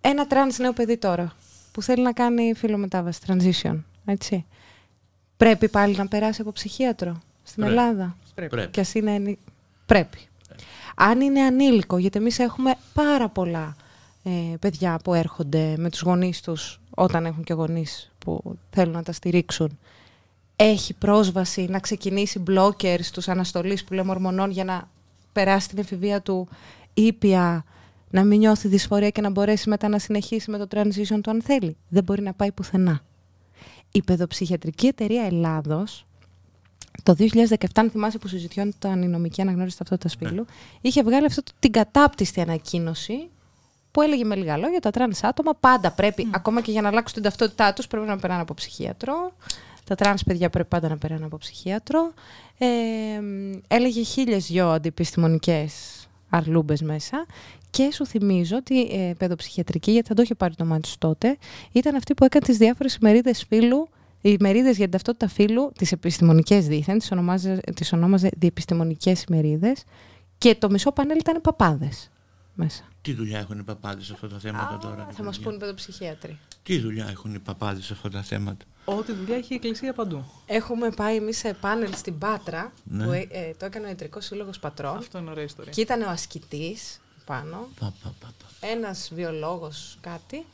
Ένα 0.00 0.26
τρανς 0.26 0.58
νέο 0.58 0.72
παιδί 0.72 0.96
τώρα 0.96 1.34
που 1.72 1.82
θέλει 1.82 2.02
να 2.02 2.12
κάνει 2.12 2.54
φυλομετάβαση, 2.54 3.20
transition, 3.26 3.82
έτσι. 4.04 4.44
Πρέπει 5.36 5.68
πάλι 5.68 5.96
να 5.96 6.08
περάσει 6.08 6.40
από 6.40 6.52
ψυχίατρο 6.52 7.20
στην 7.42 7.62
Ελλάδα. 7.62 8.16
Πρέπει. 8.34 8.66
Και 8.70 8.80
ας 8.80 8.94
είναι... 8.94 9.36
Πρέπει. 9.86 10.18
Αν 10.96 11.20
είναι 11.20 11.40
ανήλικο, 11.40 11.98
γιατί 11.98 12.18
εμείς 12.18 12.38
έχουμε 12.38 12.74
πάρα 12.94 13.28
πολλά 13.28 13.76
ε, 14.22 14.56
παιδιά 14.60 15.00
που 15.04 15.14
έρχονται 15.14 15.74
με 15.76 15.90
τους 15.90 16.00
γονείς 16.00 16.40
τους 16.40 16.80
όταν 16.90 17.26
έχουν 17.26 17.44
και 17.44 17.52
γονείς 17.52 18.10
που 18.18 18.56
θέλουν 18.70 18.92
να 18.92 19.02
τα 19.02 19.12
στηρίξουν. 19.12 19.78
Έχει 20.56 20.94
πρόσβαση 20.94 21.66
να 21.70 21.78
ξεκινήσει 21.78 22.42
blockers 22.50 23.02
στους 23.02 23.28
αναστολείς 23.28 23.84
που 23.84 23.94
λέμε 23.94 24.10
ορμονών 24.10 24.50
για 24.50 24.64
να 24.64 24.88
περάσει 25.32 25.68
την 25.68 25.78
εφηβεία 25.78 26.22
του 26.22 26.48
ήπια 26.94 27.64
να 28.10 28.24
μην 28.24 28.38
νιώθει 28.38 28.68
δυσφορία 28.68 29.10
και 29.10 29.20
να 29.20 29.30
μπορέσει 29.30 29.68
μετά 29.68 29.88
να 29.88 29.98
συνεχίσει 29.98 30.50
με 30.50 30.58
το 30.58 30.66
transition 30.70 31.18
του 31.22 31.30
αν 31.30 31.42
θέλει. 31.42 31.76
Δεν 31.88 32.04
μπορεί 32.04 32.22
να 32.22 32.32
πάει 32.32 32.52
πουθενά. 32.52 33.00
Η 33.92 34.02
Παιδοψυχιατρική 34.02 34.86
Εταιρεία 34.86 35.24
Ελλάδος 35.24 36.06
το 37.02 37.14
2017, 37.18 37.54
αν 37.74 37.90
θυμάσαι 37.90 38.18
που 38.18 38.28
συζητιόταν 38.28 39.02
η 39.02 39.06
νομική 39.06 39.40
αναγνώριση 39.40 39.78
ταυτότητας 39.78 40.08
φύλου, 40.18 40.34
ναι. 40.34 40.44
είχε 40.80 41.02
βγάλει 41.02 41.26
αυτή 41.26 41.42
την 41.58 41.72
κατάπτυστη 41.72 42.40
ανακοίνωση 42.40 43.28
που 43.90 44.02
έλεγε 44.02 44.24
με 44.24 44.34
λίγα 44.34 44.56
λόγια 44.56 44.80
τα 44.80 44.90
τρανς 44.90 45.22
άτομα 45.22 45.54
πάντα 45.60 45.90
πρέπει, 45.90 46.26
mm. 46.26 46.30
ακόμα 46.34 46.60
και 46.60 46.70
για 46.70 46.82
να 46.82 46.88
αλλάξουν 46.88 47.14
την 47.14 47.22
ταυτότητά 47.22 47.72
τους, 47.72 47.86
πρέπει 47.86 48.06
να 48.06 48.18
περνάνε 48.18 48.42
από 48.42 48.54
ψυχίατρο. 48.54 49.32
Τα 49.84 49.94
τρανς 49.94 50.22
παιδιά 50.24 50.50
πρέπει 50.50 50.68
πάντα 50.68 50.88
να 50.88 50.98
περνάνε 50.98 51.24
από 51.24 51.36
ψυχίατρο. 51.36 52.12
Ε, 52.58 52.66
έλεγε 53.68 54.02
χίλιες 54.02 54.46
δυο 54.46 54.70
αντιπιστημονικές 54.70 55.72
αρλούμπες 56.28 56.82
μέσα 56.82 57.26
και 57.70 57.92
σου 57.92 58.06
θυμίζω 58.06 58.56
ότι 58.56 58.82
η 58.82 59.12
παιδοψυχιατρική, 59.18 59.90
γιατί 59.90 60.08
θα 60.08 60.14
το 60.14 60.22
είχε 60.22 60.34
πάρει 60.34 60.54
το 60.54 60.64
μάτι 60.64 60.88
σου 60.88 60.98
τότε, 60.98 61.36
ήταν 61.72 61.94
αυτή 61.94 62.14
που 62.14 62.24
έκανε 62.24 62.44
τις 62.44 62.56
διάφορες 62.56 62.94
ημερίδες 62.94 63.44
φύλου, 63.48 63.88
οι 64.20 64.36
ημερίδες 64.40 64.76
για 64.76 64.82
την 64.88 64.90
ταυτότητα 64.90 65.28
φύλου, 65.28 65.72
τις 65.78 65.92
επιστημονικές 65.92 66.66
δίθεν, 66.66 66.98
τις 66.98 67.12
ονόμαζε, 67.12 67.60
τις 67.74 67.92
ονόμαζε 67.92 68.30
διεπιστημονικές 68.36 69.22
ημερίδες, 69.22 69.84
και 70.38 70.54
το 70.54 70.70
μισό 70.70 70.92
πανέλ 70.92 71.18
ήταν 71.18 71.40
παπάδες 71.40 72.10
μέσα. 72.54 72.82
Τι 73.02 73.12
δουλειά 73.12 73.38
έχουν 73.38 73.58
οι 73.58 73.62
παπάδες 73.62 74.06
σε 74.06 74.12
αυτά 74.12 74.28
τα 74.28 74.38
θέματα 74.38 74.74
Α, 74.74 74.78
τώρα. 74.78 75.08
Θα 75.10 75.22
μας 75.22 75.38
πούνε 75.38 75.54
οι 75.54 75.58
παιδοψυχίατροι. 75.58 76.38
Τι 76.62 76.78
δουλειά 76.78 77.06
έχουν 77.08 77.34
οι 77.34 77.38
παπάδες 77.38 77.84
σε 77.84 77.92
αυτά 77.92 78.08
τα 78.08 78.22
θέματα; 78.22 78.64
Ό,τι 78.84 79.12
δουλειά 79.12 79.36
έχει 79.36 79.52
η 79.52 79.56
Εκκλησία 79.56 79.92
παντού. 79.92 80.24
Έχουμε 80.46 80.90
πάει 80.90 81.16
εμείς 81.16 81.38
σε 81.38 81.56
πάνελ 81.60 81.94
στην 81.94 82.18
Πάτρα, 82.18 82.72
ναι. 82.84 83.04
που 83.04 83.12
ε, 83.12 83.26
ε, 83.30 83.54
το 83.56 83.64
έκανε 83.64 83.86
ο 83.86 83.88
Ιατρικός 83.88 84.24
Σύλλογος 84.24 84.58
Πατρών. 84.58 84.96
Αυτό 84.96 85.18
είναι 85.18 85.30
ωραία 85.30 85.44
ιστορία. 85.44 85.72
Και 85.72 85.80
ήταν 85.80 86.02
ο 86.02 86.08
ασκητής 86.08 87.00
πάνω, 87.28 87.68
ένας 88.60 89.10
βιολόγος 89.14 89.98
κάτι 90.00 90.46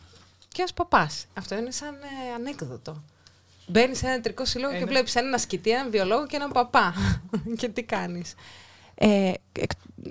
και 0.48 0.60
ένας 0.60 0.72
παπάς. 0.72 1.26
Αυτό 1.34 1.56
είναι 1.56 1.70
σαν 1.70 1.94
ε, 1.94 2.34
ανέκδοτο. 2.34 3.02
Μπαίνεις 3.66 3.98
σε 3.98 4.06
ένα 4.06 4.20
ιατρικό 4.20 4.44
σύλλογο 4.44 4.78
και 4.78 4.84
βλέπεις 4.84 5.14
ένα 5.14 5.34
ασκητή, 5.34 5.70
έναν 5.70 5.90
βιολόγο 5.90 6.26
και 6.26 6.36
έναν 6.36 6.52
παπά. 6.52 6.94
και 7.58 7.68
τι 7.68 7.82
κάνεις. 7.82 8.34
Ε, 8.94 9.32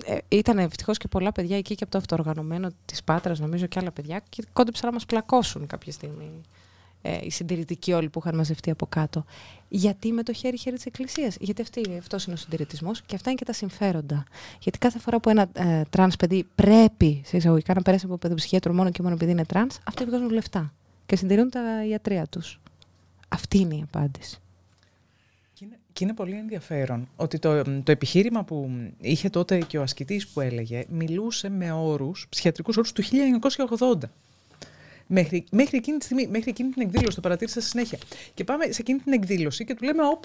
ε, 0.04 0.18
ήταν 0.28 0.58
ευτυχώς 0.58 0.98
και 0.98 1.08
πολλά 1.08 1.32
παιδιά 1.32 1.56
εκεί 1.56 1.74
και 1.74 1.82
από 1.82 1.92
το 1.92 1.98
αυτοοργανωμένο 1.98 2.70
της 2.84 3.02
Πάτρας, 3.02 3.38
νομίζω 3.38 3.66
και 3.66 3.78
άλλα 3.78 3.92
παιδιά, 3.92 4.22
και 4.28 4.44
κόντεψαν 4.52 4.86
να 4.88 4.92
μας 4.92 5.06
πλακώσουν 5.06 5.66
κάποια 5.66 5.92
στιγμή 5.92 6.40
ε, 7.06 7.18
οι 7.22 7.30
συντηρητικοί 7.30 7.92
όλοι 7.92 8.08
που 8.08 8.18
είχαν 8.18 8.36
μαζευτεί 8.36 8.70
από 8.70 8.86
κάτω. 8.86 9.24
Γιατί 9.68 10.12
με 10.12 10.22
το 10.22 10.32
χέρι-χέρι 10.32 10.76
της 10.76 10.86
Εκκλησίας. 10.86 11.36
Γιατί 11.40 11.64
αυτός 11.98 12.24
είναι 12.24 12.34
ο 12.34 12.38
συντηρητισμός 12.38 13.02
και 13.02 13.14
αυτά 13.14 13.30
είναι 13.30 13.38
και 13.38 13.44
τα 13.44 13.52
συμφέροντα. 13.52 14.24
Γιατί 14.60 14.78
κάθε 14.78 14.98
φορά 14.98 15.20
που 15.20 15.28
ένα 15.28 15.48
ε, 15.52 15.82
τρανς 15.90 16.16
παιδί 16.16 16.46
πρέπει 16.54 17.22
σε 17.24 17.36
εισαγωγικά 17.36 17.74
να 17.74 17.82
περάσει 17.82 18.04
από 18.06 18.16
παιδοψυχίατρο 18.16 18.72
μόνο 18.72 18.90
και 18.90 19.02
μόνο 19.02 19.14
επειδή 19.14 19.30
είναι 19.30 19.44
τρανς, 19.44 19.78
αυτοί 19.84 20.04
βγάζουν 20.04 20.30
λεφτά 20.30 20.72
και 21.06 21.16
συντηρούν 21.16 21.50
τα 21.50 21.86
ιατρία 21.86 22.26
τους. 22.26 22.60
Αυτή 23.28 23.58
είναι 23.58 23.74
η 23.74 23.82
απάντηση. 23.82 24.38
Και 25.92 26.04
είναι 26.04 26.14
πολύ 26.14 26.36
ενδιαφέρον 26.36 27.08
ότι 27.16 27.38
το, 27.38 27.62
το 27.62 27.92
επιχείρημα 27.92 28.44
που 28.44 28.70
είχε 29.00 29.30
τότε 29.30 29.58
και 29.58 29.78
ο 29.78 29.82
ασκητής 29.82 30.28
που 30.28 30.40
έλεγε 30.40 30.84
μιλούσε 30.88 31.48
με 31.48 31.72
όρους, 31.72 32.26
ψυχιατρικούς 32.28 32.76
όρους 32.76 32.92
του 32.92 33.02
1980. 33.78 33.94
Μέχρι, 35.06 35.44
μέχρι, 35.50 35.76
εκείνη 35.76 35.98
τη 35.98 36.04
στιγμή, 36.04 36.26
μέχρι 36.26 36.50
εκείνη 36.50 36.70
την 36.70 36.82
εκδήλωση, 36.82 37.14
το 37.14 37.20
παρατήρησα 37.20 37.60
στη 37.60 37.68
συνέχεια. 37.68 37.98
Και 38.34 38.44
πάμε 38.44 38.64
σε 38.64 38.80
εκείνη 38.80 38.98
την 38.98 39.12
εκδήλωση 39.12 39.64
και 39.64 39.74
του 39.74 39.84
λέμε, 39.84 40.02
οπ, 40.06 40.24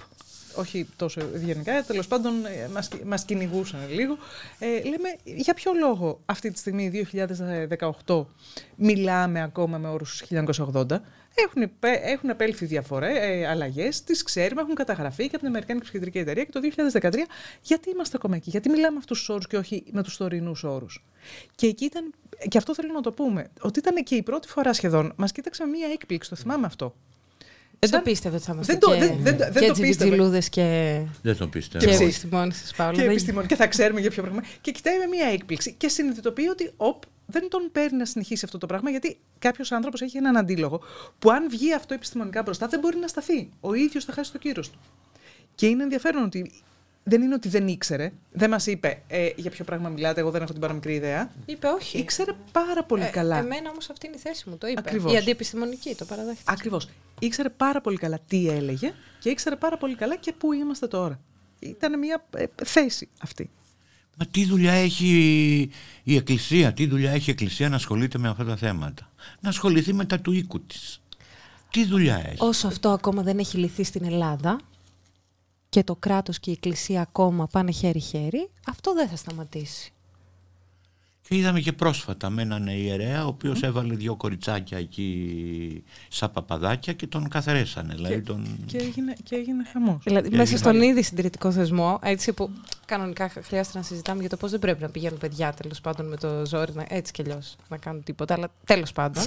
όχι 0.55 0.87
τόσο 0.95 1.21
ευγενικά, 1.33 1.83
τέλος 1.83 2.07
πάντων 2.07 2.45
ε, 2.45 2.69
μας, 2.73 2.89
μας 3.05 3.25
κυνηγούσαν 3.25 3.79
λίγο. 3.89 4.17
Ε, 4.59 4.67
λέμε, 4.67 5.15
για 5.23 5.53
ποιο 5.53 5.71
λόγο 5.79 6.21
αυτή 6.25 6.51
τη 6.51 6.59
στιγμή, 6.59 7.07
2018, 8.05 8.25
μιλάμε 8.75 9.41
ακόμα 9.41 9.77
με 9.77 9.87
όρους 9.87 10.23
1980. 10.29 10.85
Έχουν, 11.33 11.71
έχουν 11.81 12.29
επέλθει 12.29 12.65
διαφορέ, 12.65 13.11
ε, 13.19 13.47
αλλαγές, 13.47 14.03
τις 14.03 14.23
ξέρουμε, 14.23 14.61
έχουν 14.61 14.75
καταγραφεί 14.75 15.23
και 15.23 15.29
από 15.29 15.37
την 15.37 15.47
Αμερικάνικη 15.47 15.83
Ψυχιατρική 15.85 16.17
Εταιρεία 16.17 16.43
και 16.43 16.51
το 16.51 16.59
2013. 16.59 17.25
Γιατί 17.61 17.89
είμαστε 17.89 18.17
ακόμα 18.17 18.35
εκεί, 18.35 18.49
γιατί 18.49 18.69
μιλάμε 18.69 18.97
αυτούς 18.97 19.17
τους 19.17 19.29
όρους 19.29 19.47
και 19.47 19.57
όχι 19.57 19.83
με 19.91 20.03
τους 20.03 20.17
τωρινούς 20.17 20.63
όρους; 20.63 21.05
Και 21.55 21.67
εκεί 21.67 21.85
ήταν, 21.85 22.13
και 22.47 22.57
αυτό 22.57 22.73
θέλω 22.73 22.93
να 22.93 23.01
το 23.01 23.11
πούμε, 23.11 23.47
ότι 23.61 23.79
ήταν 23.79 24.03
και 24.03 24.15
η 24.15 24.23
πρώτη 24.23 24.47
φορά 24.47 24.73
σχεδόν, 24.73 25.13
μας 25.15 25.31
κοίταξε 25.31 25.65
μία 25.65 25.87
έκπληξη, 25.93 26.29
το 26.29 26.35
θυμάμαι 26.35 26.65
αυτό. 26.65 26.95
Δεν 27.79 27.91
το 27.91 28.01
πίστευε 28.01 28.35
ότι 28.35 28.45
θα 28.45 28.53
είμαστε 28.53 28.73
δεν 28.73 28.81
το, 28.81 28.91
και, 28.91 28.99
δεν, 28.99 29.37
δεν, 29.37 29.51
δεν 29.51 29.73
και 29.73 29.95
τζιλούδες 29.95 30.49
και, 30.49 31.01
δεν 31.21 31.37
το 31.37 31.47
πίστευε. 31.47 31.85
και 31.85 32.03
επιστημόνες 32.03 32.61
της 32.61 32.73
Παύλα. 32.73 33.01
Και 33.01 33.09
επιστημόνες 33.09 33.47
και 33.47 33.55
θα 33.55 33.67
ξέρουμε 33.67 33.99
για 33.99 34.09
ποιο 34.09 34.23
πράγμα. 34.23 34.43
Και 34.61 34.71
κοιτάει 34.71 34.97
με 34.97 35.05
μία 35.05 35.27
έκπληξη 35.27 35.73
και 35.73 35.87
συνειδητοποιεί 35.87 36.47
ότι 36.51 36.71
οπ, 36.77 37.03
δεν 37.25 37.49
τον 37.49 37.69
παίρνει 37.71 37.97
να 37.97 38.05
συνεχίσει 38.05 38.45
αυτό 38.45 38.57
το 38.57 38.65
πράγμα 38.65 38.89
γιατί 38.89 39.17
κάποιος 39.39 39.71
άνθρωπος 39.71 40.01
έχει 40.01 40.17
έναν 40.17 40.37
αντίλογο 40.37 40.81
που 41.19 41.31
αν 41.31 41.49
βγει 41.49 41.73
αυτό 41.73 41.93
επιστημονικά 41.93 42.41
μπροστά 42.41 42.67
δεν 42.67 42.79
μπορεί 42.79 42.97
να 42.97 43.07
σταθεί. 43.07 43.49
Ο 43.59 43.73
ίδιος 43.73 44.05
θα 44.05 44.13
χάσει 44.13 44.31
το 44.31 44.37
κύρος 44.37 44.69
του. 44.69 44.79
Και 45.55 45.67
είναι 45.67 45.83
ενδιαφέρον 45.83 46.23
ότι 46.23 46.51
δεν 47.09 47.21
είναι 47.21 47.33
ότι 47.33 47.49
δεν 47.49 47.67
ήξερε. 47.67 48.11
Δεν 48.31 48.49
μας 48.49 48.67
είπε 48.67 49.01
ε, 49.07 49.29
για 49.35 49.51
ποιο 49.51 49.65
πράγμα 49.65 49.89
μιλάτε, 49.89 50.19
εγώ 50.19 50.31
δεν 50.31 50.41
έχω 50.41 50.51
την 50.51 50.61
παραμικρή 50.61 50.93
ιδέα. 50.93 51.31
Είπε 51.45 51.67
όχι. 51.67 51.97
Ήξερε 51.97 52.31
πάρα 52.51 52.83
πολύ 52.83 53.03
ε, 53.03 53.07
καλά. 53.07 53.37
Εμένα 53.37 53.69
όμως 53.69 53.89
αυτή 53.89 54.07
είναι 54.07 54.15
η 54.15 54.19
θέση 54.19 54.49
μου, 54.49 54.57
το 54.57 54.67
είπε. 54.67 54.79
Ακριβώς. 54.79 55.13
Η 55.13 55.17
αντιεπιστημονική, 55.17 55.95
το 55.95 56.05
παραδέχτηκε. 56.05 56.51
Ακριβώς. 56.51 56.87
Ήξερε 57.19 57.49
πάρα 57.49 57.81
πολύ 57.81 57.97
καλά 57.97 58.19
τι 58.27 58.49
έλεγε 58.49 58.93
και 59.19 59.29
ήξερε 59.29 59.55
πάρα 59.55 59.77
πολύ 59.77 59.95
καλά 59.95 60.15
και 60.15 60.33
πού 60.33 60.53
είμαστε 60.53 60.87
τώρα. 60.87 61.19
Ήταν 61.59 61.99
μια 61.99 62.25
ε, 62.35 62.45
θέση 62.63 63.09
αυτή. 63.21 63.49
Μα 64.17 64.25
τι 64.25 64.45
δουλειά 64.45 64.71
έχει 64.71 65.69
η 66.03 66.15
Εκκλησία, 66.15 66.73
τι 66.73 66.87
δουλειά 66.87 67.11
έχει 67.11 67.29
η 67.29 67.31
Εκκλησία 67.31 67.69
να 67.69 67.75
ασχολείται 67.75 68.17
με 68.17 68.29
αυτά 68.29 68.45
τα 68.45 68.55
θέματα; 68.55 69.11
Να 69.39 69.49
ασχοληθεί 69.49 69.93
με 69.93 70.05
τα 70.05 70.19
του 70.19 70.31
οίκου 70.31 70.61
της. 70.61 71.01
Τι 71.71 71.85
δουλειά 71.85 72.21
έχει; 72.25 72.37
Όσο 72.37 72.67
αυτό 72.67 72.89
ακόμα 72.89 73.21
δεν 73.21 73.39
έχει 73.39 73.57
λυθεί 73.57 73.83
στην 73.83 74.05
Ελλάδα, 74.05 74.59
και 75.69 75.83
το 75.83 75.95
κράτος 75.95 76.39
και 76.39 76.49
η 76.49 76.53
Εκκλησία 76.53 77.01
ακόμα 77.01 77.47
πάνε 77.47 77.71
χέρι-χέρι, 77.71 78.49
αυτό 78.67 78.93
δεν 78.93 79.07
θα 79.07 79.15
σταματήσει. 79.15 79.93
Και 81.29 81.35
είδαμε 81.35 81.59
και 81.59 81.73
πρόσφατα 81.73 82.29
με 82.29 82.41
έναν 82.41 82.67
ιερέα, 82.67 83.25
ο 83.25 83.27
οποίος 83.27 83.61
έβαλε 83.61 83.95
δύο 83.95 84.15
κοριτσάκια 84.15 84.77
εκεί 84.77 85.83
σαν 86.07 86.31
παπαδάκια 86.31 86.93
και 86.93 87.07
τον 87.07 87.29
καθαρέσανε. 87.29 87.93
Δηλαδή 87.93 88.13
και, 88.15 88.21
τον... 88.21 88.59
και, 88.65 88.77
έγινε, 88.77 89.13
και 89.23 89.35
έγινε 89.35 89.63
χαμός. 89.71 90.03
Δηλαδή, 90.03 90.29
μέσα 90.29 90.57
στον 90.57 90.81
ήδη 90.81 91.03
συντηρητικό 91.03 91.51
θεσμό, 91.51 91.99
έτσι 92.01 92.33
που 92.33 92.49
κανονικά 92.85 93.29
χρειάζεται 93.29 93.77
να 93.77 93.83
συζητάμε 93.83 94.19
για 94.19 94.29
το 94.29 94.37
πώς 94.37 94.51
δεν 94.51 94.59
πρέπει 94.59 94.81
να 94.81 94.89
πηγαίνουν 94.89 95.17
παιδιά 95.17 95.53
τέλος 95.53 95.81
πάντων 95.81 96.07
με 96.07 96.17
το 96.17 96.45
ζόρι, 96.45 96.73
έτσι 96.87 97.11
κι 97.11 97.21
αλλιώς 97.21 97.55
να 97.67 97.77
κάνουν 97.77 98.03
τίποτα, 98.03 98.33
αλλά 98.33 98.51
τέλος 98.65 98.91
πάντων. 98.91 99.23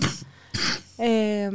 Ε, 0.96 1.48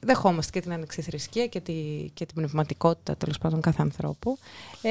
δεχόμαστε 0.00 0.50
και 0.52 0.60
την 0.60 0.72
ανεξιθρησκεία 0.72 1.46
και, 1.46 1.60
τη, 1.60 1.72
και 2.14 2.26
την 2.26 2.34
πνευματικότητα 2.34 3.16
τέλος 3.16 3.38
πάντων 3.38 3.60
κάθε 3.60 3.82
ανθρώπου. 3.82 4.38
Ε, 4.82 4.90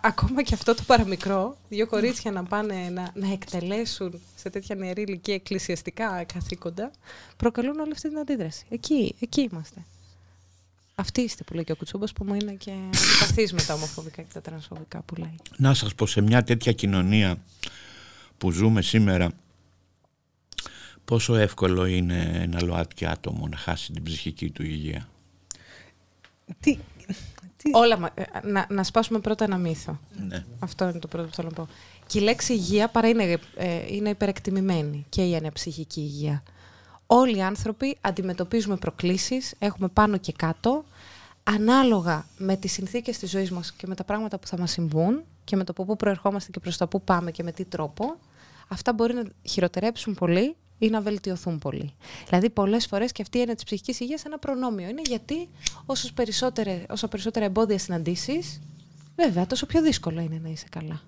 ακόμα 0.00 0.42
και 0.42 0.54
αυτό 0.54 0.74
το 0.74 0.82
παραμικρό, 0.86 1.56
δύο 1.68 1.86
κορίτσια 1.86 2.30
να 2.30 2.42
πάνε 2.44 2.74
να, 2.92 3.10
να 3.14 3.32
εκτελέσουν 3.32 4.20
σε 4.36 4.50
τέτοια 4.50 4.76
νεαρή 4.76 5.02
ηλικία 5.02 5.34
εκκλησιαστικά 5.34 6.24
καθήκοντα, 6.24 6.90
προκαλούν 7.36 7.78
όλη 7.78 7.92
αυτή 7.92 8.08
την 8.08 8.18
αντίδραση. 8.18 8.64
Εκεί, 8.68 9.14
εκεί 9.20 9.40
είμαστε. 9.40 9.80
Αυτή 10.94 11.20
είστε 11.20 11.44
που 11.44 11.54
λέει 11.54 11.64
και 11.64 11.72
ο 11.72 11.76
Κουτσούμπας 11.76 12.12
που 12.12 12.24
μου 12.24 12.34
είναι 12.34 12.52
και 12.52 12.70
αντιπαθής 12.70 13.52
με 13.52 13.62
τα 13.62 13.74
ομοφοβικά 13.74 14.22
και 14.22 14.32
τα 14.32 14.40
τρανσφοβικά 14.40 15.02
που 15.06 15.14
λέει. 15.14 15.36
Να 15.56 15.74
σας 15.74 15.94
πω 15.94 16.06
σε 16.06 16.20
μια 16.20 16.42
τέτοια 16.42 16.72
κοινωνία 16.72 17.38
που 18.38 18.50
ζούμε 18.50 18.82
σήμερα 18.82 19.30
πόσο 21.04 21.34
εύκολο 21.34 21.86
είναι 21.86 22.30
ένα 22.42 22.62
ΛΟΑΤΚΙ 22.62 23.06
άτομο 23.06 23.48
να 23.48 23.56
χάσει 23.56 23.92
την 23.92 24.02
ψυχική 24.02 24.50
του 24.50 24.62
υγεία; 24.62 25.08
Τι, 26.60 26.78
τι... 27.56 27.70
Όλα, 27.72 28.12
ε, 28.14 28.24
να, 28.42 28.66
να 28.70 28.82
σπάσουμε 28.82 29.18
πρώτα 29.18 29.44
ένα 29.44 29.56
μύθο. 29.56 30.00
Ναι. 30.28 30.44
Αυτό 30.58 30.88
είναι 30.88 30.98
το 30.98 31.08
πρώτο 31.08 31.28
που 31.28 31.34
θέλω 31.34 31.48
να 31.48 31.54
πω. 31.54 31.68
Και 32.06 32.18
η 32.18 32.22
λέξη 32.22 32.52
υγεία 32.52 32.88
παρά 32.88 33.08
είναι, 33.08 33.38
ε, 33.56 33.94
είναι 33.94 34.08
υπερεκτιμημένη 34.08 35.06
και 35.08 35.28
η 35.28 35.36
ανεψυχική 35.36 36.00
υγεία. 36.00 36.42
Όλοι 37.06 37.36
οι 37.36 37.42
άνθρωποι 37.42 37.96
αντιμετωπίζουμε 38.00 38.76
προκλήσεις, 38.76 39.54
έχουμε 39.58 39.88
πάνω 39.88 40.16
και 40.16 40.32
κάτω, 40.32 40.84
ανάλογα 41.42 42.26
με 42.38 42.56
τις 42.56 42.72
συνθήκες 42.72 43.18
της 43.18 43.30
ζωής 43.30 43.50
μας 43.50 43.72
και 43.72 43.86
με 43.86 43.94
τα 43.94 44.04
πράγματα 44.04 44.38
που 44.38 44.46
θα 44.46 44.58
μας 44.58 44.70
συμβούν 44.70 45.22
και 45.44 45.56
με 45.56 45.64
το 45.64 45.72
από 45.76 45.84
πού 45.84 45.96
προερχόμαστε 45.96 46.50
και 46.50 46.60
προς 46.60 46.76
τα 46.76 46.86
πού 46.86 47.02
πάμε 47.02 47.30
και 47.30 47.42
με 47.42 47.52
τι 47.52 47.64
τρόπο, 47.64 48.16
αυτά 48.68 48.92
μπορεί 48.92 49.14
να 49.14 49.22
χειροτερέψουν 49.42 50.14
πολύ 50.14 50.56
ή 50.78 50.88
να 50.88 51.00
βελτιωθούν 51.00 51.58
πολύ. 51.58 51.94
Δηλαδή, 52.28 52.50
πολλές 52.50 52.86
φορές 52.86 53.12
και 53.12 53.22
αυτή 53.22 53.36
η 53.36 53.40
έννοια 53.40 53.54
της 53.54 53.64
ψυχικής 53.64 54.00
υγείας 54.00 54.24
ένα 54.24 54.38
προνόμιο 54.38 54.88
είναι 54.88 55.02
γιατί 55.04 55.48
όσο 55.86 57.08
περισσότερα 57.08 57.44
εμπόδια 57.44 57.78
συναντήσεις, 57.78 58.60
βέβαια, 59.16 59.46
τόσο 59.46 59.66
πιο 59.66 59.82
δύσκολο 59.82 60.20
είναι 60.20 60.40
να 60.42 60.48
είσαι 60.48 60.66
καλά. 60.70 61.02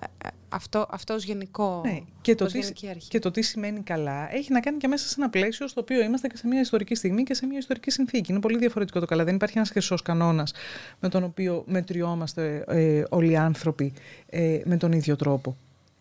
Ε, 0.00 0.26
ε, 0.26 0.28
αυτό, 0.48 0.86
αυτό 0.90 1.14
ως 1.14 1.24
γενικό, 1.24 1.82
ναι, 1.84 1.98
και, 2.20 2.34
το 2.34 2.46
τι, 2.46 2.72
και 3.08 3.18
το 3.18 3.30
τι 3.30 3.42
σημαίνει 3.42 3.82
καλά 3.82 4.34
έχει 4.34 4.52
να 4.52 4.60
κάνει 4.60 4.78
και 4.78 4.88
μέσα 4.88 5.08
σε 5.08 5.14
ένα 5.18 5.30
πλαίσιο 5.30 5.68
στο 5.68 5.80
οποίο 5.80 6.02
είμαστε 6.02 6.28
και 6.28 6.36
σε 6.36 6.46
μια 6.46 6.60
ιστορική 6.60 6.94
στιγμή 6.94 7.22
και 7.22 7.34
σε 7.34 7.46
μια 7.46 7.58
ιστορική 7.58 7.90
συνθήκη. 7.90 8.30
Είναι 8.30 8.40
πολύ 8.40 8.58
διαφορετικό 8.58 9.00
το 9.00 9.06
καλά. 9.06 9.24
Δεν 9.24 9.34
υπάρχει 9.34 9.56
ένας 9.56 9.70
χρυσός 9.70 10.02
κανόνας 10.02 10.52
με 11.00 11.08
τον 11.08 11.24
οποίο 11.24 11.64
μετριόμαστε 11.66 12.64
ε, 12.68 13.02
όλοι 13.08 13.30
οι 13.30 13.36
άνθρωποι 13.36 13.92
ε, 14.26 14.60
με 14.64 14.76
τον 14.76 14.92
ίδιο 14.92 15.16
τρόπο. 15.16 15.56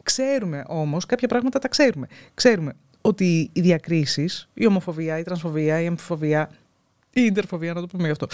Ξέρουμε 0.07 0.63
όμως, 0.67 1.05
κάποια 1.05 1.27
πράγματα 1.27 1.59
τα 1.59 1.67
ξέρουμε. 1.67 2.07
Ξέρουμε 2.33 2.73
ότι 3.01 3.49
οι 3.53 3.61
διακρίσεις, 3.61 4.49
η 4.53 4.65
ομοφοβία, 4.65 5.17
η 5.17 5.23
τρανσφοβία, 5.23 5.81
η 5.81 5.87
αμφιφοβία, 5.87 6.49
η 7.13 7.21
ιντερφοβία, 7.21 7.73
να 7.73 7.81
το 7.81 7.87
πούμε 7.87 8.05
γι' 8.05 8.11
αυτό, 8.11 8.27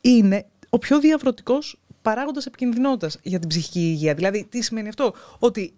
είναι 0.00 0.46
ο 0.68 0.78
πιο 0.78 1.00
διαβρωτικός 1.00 1.78
παράγοντας 2.02 2.46
επικινδυνότητας 2.46 3.18
για 3.22 3.38
την 3.38 3.48
ψυχική 3.48 3.80
υγεία. 3.80 4.14
Δηλαδή, 4.14 4.46
τι 4.50 4.62
σημαίνει 4.62 4.88
αυτό, 4.88 5.14
ότι 5.38 5.72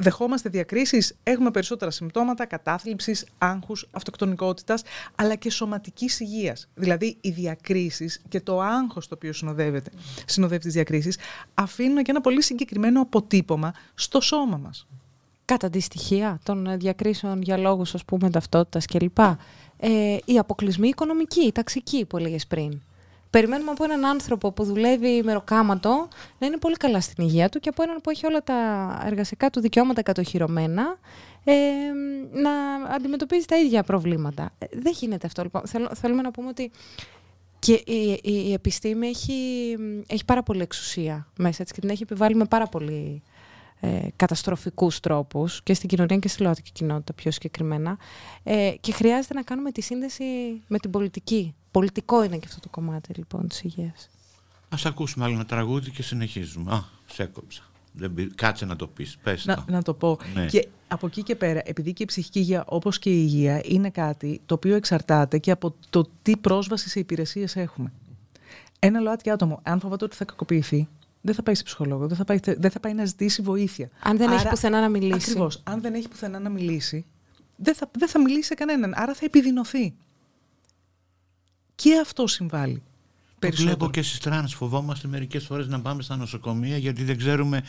δεχόμαστε 0.00 0.48
διακρίσεις, 0.48 1.14
έχουμε 1.22 1.50
περισσότερα 1.50 1.90
συμπτώματα 1.90 2.46
κατάθλιψης, 2.46 3.26
άγχους, 3.38 3.88
αυτοκτονικότητας, 3.90 4.82
αλλά 5.14 5.34
και 5.34 5.50
σωματικής 5.50 6.20
υγείας. 6.20 6.68
Δηλαδή, 6.74 7.16
οι 7.20 7.30
διακρίσεις 7.30 8.22
και 8.28 8.40
το 8.40 8.60
άγχος 8.60 9.08
το 9.08 9.14
οποίο 9.14 9.32
συνοδεύεται, 9.32 9.90
συνοδεύει 10.26 10.62
τις 10.62 10.72
διακρίσεις, 10.72 11.18
αφήνουν 11.54 12.02
και 12.02 12.10
ένα 12.10 12.20
πολύ 12.20 12.42
συγκεκριμένο 12.42 13.00
αποτύπωμα 13.00 13.72
στο 13.94 14.20
σώμα 14.20 14.56
μας. 14.56 14.86
Κατά 15.44 15.70
τη 15.70 15.80
στοιχεία 15.80 16.40
των 16.42 16.78
διακρίσεων 16.78 17.42
για 17.42 17.56
λόγους, 17.56 17.94
ας 17.94 18.04
πούμε, 18.04 18.30
ταυτότητας 18.30 18.86
κλπ. 18.86 19.18
Ε, 19.82 20.16
οι 20.24 20.38
αποκλεισμοί 20.38 20.88
οικονομικοί, 20.88 21.40
οι 21.40 21.52
ταξικοί 21.52 22.04
που 22.04 22.16
έλεγες 22.16 22.46
πριν. 22.46 22.80
Περιμένουμε 23.30 23.70
από 23.70 23.84
έναν 23.84 24.04
άνθρωπο 24.04 24.52
που 24.52 24.64
δουλεύει 24.64 25.22
μεροκάματο 25.24 26.08
να 26.38 26.46
είναι 26.46 26.56
πολύ 26.56 26.76
καλά 26.76 27.00
στην 27.00 27.24
υγεία 27.24 27.48
του 27.48 27.60
και 27.60 27.68
από 27.68 27.82
έναν 27.82 28.00
που 28.00 28.10
έχει 28.10 28.26
όλα 28.26 28.42
τα 28.42 28.54
εργασικά 29.06 29.50
του 29.50 29.60
δικαιώματα 29.60 30.02
κατοχυρωμένα 30.02 30.98
ε, 31.44 31.54
να 32.32 32.50
αντιμετωπίζει 32.94 33.44
τα 33.44 33.56
ίδια 33.58 33.82
προβλήματα. 33.82 34.50
Ε, 34.58 34.66
δεν 34.72 34.92
γίνεται 34.96 35.26
αυτό 35.26 35.42
λοιπόν. 35.42 35.62
θέλουμε 35.94 36.22
να 36.22 36.30
πούμε 36.30 36.48
ότι 36.48 36.70
και 37.58 37.72
η, 37.72 38.20
η, 38.22 38.52
επιστήμη 38.52 39.06
έχει, 39.06 39.32
έχει 40.06 40.24
πάρα 40.24 40.42
πολύ 40.42 40.62
εξουσία 40.62 41.26
μέσα 41.36 41.62
της 41.62 41.72
και 41.72 41.80
την 41.80 41.90
έχει 41.90 42.02
επιβάλει 42.02 42.34
με 42.34 42.44
πάρα 42.44 42.66
πολύ 42.66 43.22
ε, 43.80 44.08
καταστροφικούς 44.16 45.00
τρόπους 45.00 45.62
και 45.62 45.74
στην 45.74 45.88
κοινωνία 45.88 46.16
και 46.16 46.28
στη 46.28 46.42
λαοτική 46.42 46.70
κοινότητα 46.72 47.12
πιο 47.12 47.30
συγκεκριμένα 47.30 47.98
ε, 48.42 48.72
και 48.80 48.92
χρειάζεται 48.92 49.34
να 49.34 49.42
κάνουμε 49.42 49.70
τη 49.70 49.80
σύνδεση 49.80 50.24
με 50.66 50.78
την 50.78 50.90
πολιτική. 50.90 51.54
Πολιτικό 51.70 52.24
είναι 52.24 52.36
και 52.36 52.46
αυτό 52.48 52.60
το 52.60 52.68
κομμάτι 52.68 53.12
λοιπόν 53.14 53.48
της 53.48 53.62
υγείας. 53.62 54.08
Ας 54.68 54.86
ακούσουμε 54.86 55.24
άλλο 55.24 55.34
ένα 55.34 55.44
τραγούδι 55.44 55.90
και 55.90 56.02
συνεχίζουμε. 56.02 56.72
Α, 56.72 56.84
σε 57.06 57.22
έκοψα. 57.22 57.62
Δεν, 57.92 58.34
κάτσε 58.34 58.64
να 58.64 58.76
το 58.76 58.86
πεις, 58.86 59.16
πες 59.22 59.44
να, 59.44 59.64
να 59.68 59.82
το 59.82 59.94
πω. 59.94 60.18
Ναι. 60.34 60.46
Και 60.46 60.68
από 60.88 61.06
εκεί 61.06 61.22
και 61.22 61.36
πέρα, 61.36 61.60
επειδή 61.64 61.92
και 61.92 62.02
η 62.02 62.06
ψυχική 62.06 62.38
υγεία 62.38 62.64
όπως 62.66 62.98
και 62.98 63.10
η 63.10 63.20
υγεία 63.22 63.60
είναι 63.64 63.90
κάτι 63.90 64.40
το 64.46 64.54
οποίο 64.54 64.74
εξαρτάται 64.74 65.38
και 65.38 65.50
από 65.50 65.74
το 65.90 66.08
τι 66.22 66.36
πρόσβαση 66.36 66.88
σε 66.88 66.98
υπηρεσίες 66.98 67.56
έχουμε. 67.56 67.92
Ένα 68.78 69.00
ΛΟΑΤΚΙ 69.00 69.30
άτομο, 69.30 69.60
αν 69.62 69.80
φοβάται 69.80 70.04
ότι 70.04 70.16
θα 70.16 70.24
κακοποιηθεί, 70.24 70.88
δεν 71.20 71.34
θα 71.34 71.42
πάει 71.42 71.54
σε 71.54 71.62
ψυχολόγο, 71.62 72.06
δεν 72.06 72.16
θα 72.16 72.24
πάει, 72.24 72.38
δεν 72.44 72.70
θα 72.70 72.80
πάει 72.80 72.94
να 72.94 73.04
ζητήσει 73.04 73.42
βοήθεια. 73.42 73.90
Αν 74.02 74.16
δεν 74.16 74.30
έχει 74.30 74.48
πουθενά 74.48 74.80
να 74.80 74.88
μιλήσει. 74.88 75.30
Ακριβώς. 75.30 75.60
Αν 75.64 75.80
δεν 75.80 75.94
έχει 75.94 76.08
πουθενά 76.08 76.38
να 76.38 76.48
μιλήσει, 76.48 77.06
δεν 77.56 77.74
θα, 77.74 77.90
δεν 77.98 78.08
θα 78.08 78.20
μιλήσει 78.20 78.42
σε 78.42 78.54
κανέναν. 78.54 78.92
Άρα 78.96 79.14
θα 79.14 79.24
επιδεινωθεί. 79.24 79.94
Και 81.82 81.98
αυτό 82.02 82.26
συμβάλλει. 82.26 82.82
Το 83.38 83.48
βλέπω 83.50 83.90
και 83.90 84.02
στις 84.02 84.20
τρans. 84.24 84.54
Φοβόμαστε 84.54 85.08
μερικές 85.08 85.44
φορές 85.44 85.66
να 85.66 85.80
πάμε 85.80 86.02
στα 86.02 86.16
νοσοκομεία 86.16 86.76
γιατί 86.76 87.04
δεν 87.04 87.18
ξέρουμε. 87.18 87.62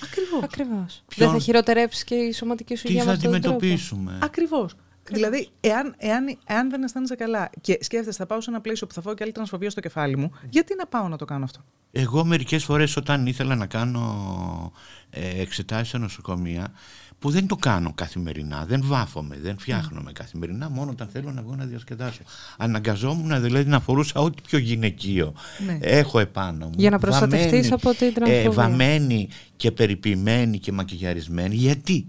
Ακριβώς. 0.43 1.03
Δεν 1.16 1.30
θα 1.30 1.39
χειροτερέψει 1.39 2.03
και 2.03 2.16
η 2.16 2.32
σωματική 2.32 2.76
σου 2.76 2.88
υγεία 2.88 3.01
Τι 3.01 3.07
θα 3.07 3.14
αντιμετωπίσουμε. 3.14 4.20
Ακριβώς. 4.22 4.76
Δηλαδή, 5.03 5.49
εάν, 5.59 5.95
εάν, 5.97 6.38
εάν 6.45 6.70
δεν 6.70 6.84
αισθάνεσαι 6.84 7.16
καλά 7.16 7.49
και 7.62 7.78
σκέφτεσαι, 7.82 8.18
θα 8.18 8.26
πάω 8.26 8.41
σε 8.41 8.49
ένα 8.49 8.62
πλαίσιο 8.62 8.88
που 8.88 8.93
θα 8.93 9.01
φάω 9.01 9.14
και 9.14 9.24
άλλη 9.24 9.32
τρανσφοβία 9.32 9.70
στο 9.70 9.80
κεφάλι 9.80 10.18
μου, 10.18 10.32
γιατί 10.49 10.76
να 10.76 10.86
πάω 10.86 11.07
να 11.07 11.18
το 11.18 11.26
κάνω 11.26 11.43
αυτό; 11.43 11.59
Εγώ 11.91 12.26
μερικές 12.26 12.64
φορές 12.64 12.95
όταν 12.95 13.26
ήθελα 13.26 13.55
να 13.55 13.66
κάνω 13.66 14.72
ε, 15.09 15.41
εξετάσεις 15.41 15.88
σε 15.88 15.97
νοσοκομεία, 15.97 16.72
που 17.22 17.30
δεν 17.30 17.47
το 17.47 17.55
κάνω 17.55 17.91
καθημερινά, 17.95 18.65
δεν 18.65 18.82
βάφομαι, 18.84 19.38
δεν 19.41 19.57
φτιάχνομαι 19.59 20.11
καθημερινά, 20.11 20.69
μόνο 20.69 20.91
όταν 20.91 21.07
θέλω 21.07 21.32
να 21.32 21.41
βγω 21.41 21.55
να 21.55 21.65
διασκεδάσω. 21.65 22.22
Αναγκαζόμουν 22.57 23.41
δηλαδή 23.41 23.69
να 23.69 23.80
φορούσα 23.80 24.19
ό,τι 24.19 24.41
πιο 24.41 24.57
γυναικείο 24.57 25.34
ναι. 25.65 25.78
έχω 25.82 26.19
επάνω 26.19 26.65
μου. 26.65 26.74
Για 26.78 26.89
να 26.89 26.99
προστατευτείς 26.99 27.72
από 27.72 27.93
την 27.93 28.13
τρανσφοβία. 28.13 28.43
Ε, 28.43 28.49
βαμμένη 28.49 29.30
και 29.55 29.72
περιποιημένη 29.72 30.59
και 30.59 30.72
μακιγιαρισμένη. 30.72 31.55
Γιατί; 31.55 32.07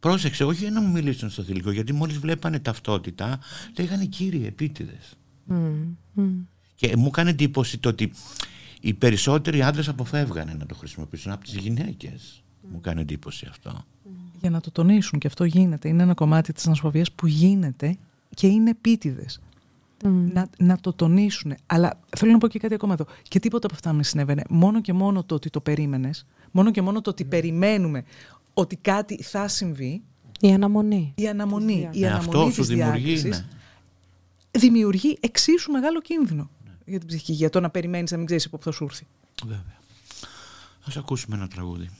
Πρόσεξε, 0.00 0.44
όχι 0.44 0.62
για 0.62 0.70
να 0.70 0.80
μου 0.80 0.90
μιλήσουν 0.90 1.30
στο 1.30 1.42
θηλυκό, 1.42 1.70
γιατί 1.70 1.92
μόλις 1.92 2.18
βλέπανε 2.18 2.58
ταυτότητα, 2.58 3.38
λέγανε 3.78 4.04
κύριοι 4.04 4.46
επίτηδες. 4.46 5.16
Και 6.74 6.96
μου 6.96 7.06
έκανε 7.06 7.30
εντύπωση 7.30 7.78
το 7.78 7.88
ότι 7.88 8.12
οι 8.80 8.94
περισσότεροι 8.94 9.62
άντρες 9.62 9.88
αποφεύγανε 9.88 10.54
να 10.58 10.66
το 10.66 10.74
χρησιμοποιήσουν 10.74 11.32
από 11.32 11.44
τις 11.44 11.54
γυναίκες. 11.54 12.42
Μου 12.72 12.80
κάνει 12.80 13.00
εντύπωση 13.00 13.46
αυτό. 13.50 13.84
Για 14.46 14.54
να 14.54 14.60
το 14.60 14.70
τονίσουν 14.70 15.18
και 15.18 15.26
αυτό 15.26 15.44
γίνεται. 15.44 15.88
Είναι 15.88 16.02
ένα 16.02 16.14
κομμάτι 16.14 16.52
της 16.52 16.66
ανασφοβίας 16.66 17.12
που 17.12 17.26
γίνεται 17.26 17.96
και 18.34 18.46
είναι 18.46 18.70
επίτηδες. 18.70 19.40
Να, 20.32 20.48
να 20.58 20.78
το 20.80 20.92
τονίσουν. 20.92 21.54
Αλλά 21.66 22.00
θέλω 22.16 22.32
να 22.32 22.38
πω 22.38 22.48
και 22.48 22.58
κάτι 22.58 22.74
ακόμα 22.74 22.92
εδώ. 22.92 23.06
Και 23.22 23.38
τίποτα 23.38 23.66
από 23.66 23.74
αυτά 23.74 23.92
με 23.92 24.02
συνέβαινε. 24.02 24.42
Μόνο 24.48 24.80
και 24.80 24.92
μόνο 24.92 25.24
το 25.24 25.34
ότι 25.34 25.50
το 25.50 25.60
περίμενες, 25.60 26.26
μόνο 26.50 26.70
και 26.70 26.82
μόνο 26.82 27.00
το 27.00 27.10
ότι 27.10 27.24
περιμένουμε 27.24 28.04
ότι 28.54 28.76
κάτι 28.76 29.22
θα 29.22 29.48
συμβεί. 29.48 30.02
Η 30.40 30.52
αναμονή. 30.52 31.12
Η 31.16 31.28
αναμονή. 31.28 31.88
Η 31.92 32.04
ε, 32.04 32.08
αναμονή 32.08 32.38
αυτό 32.38 32.50
σου 32.50 32.64
δημιουργεί, 32.64 33.28
ναι. 33.28 33.46
δημιουργεί 34.50 35.16
εξίσου 35.20 35.72
μεγάλο 35.72 36.00
κίνδυνο 36.00 36.50
ναι. 36.64 36.72
για 36.84 36.98
την 36.98 37.08
ψυχική. 37.08 37.32
Για 37.32 37.50
το 37.50 37.60
να 37.60 37.70
περιμένεις 37.70 38.10
να 38.10 38.16
μην 38.16 38.26
ξέρεις 38.26 38.46
από 38.46 38.56
πού 38.56 38.62
θα 38.62 38.70
σου 38.70 38.84
έρθει. 38.84 39.06
Βέβαια. 39.44 39.78
Ας 40.86 40.96
ακούσουμε 40.96 41.36
ένα 41.36 41.48
τραγούδι. 41.48 41.90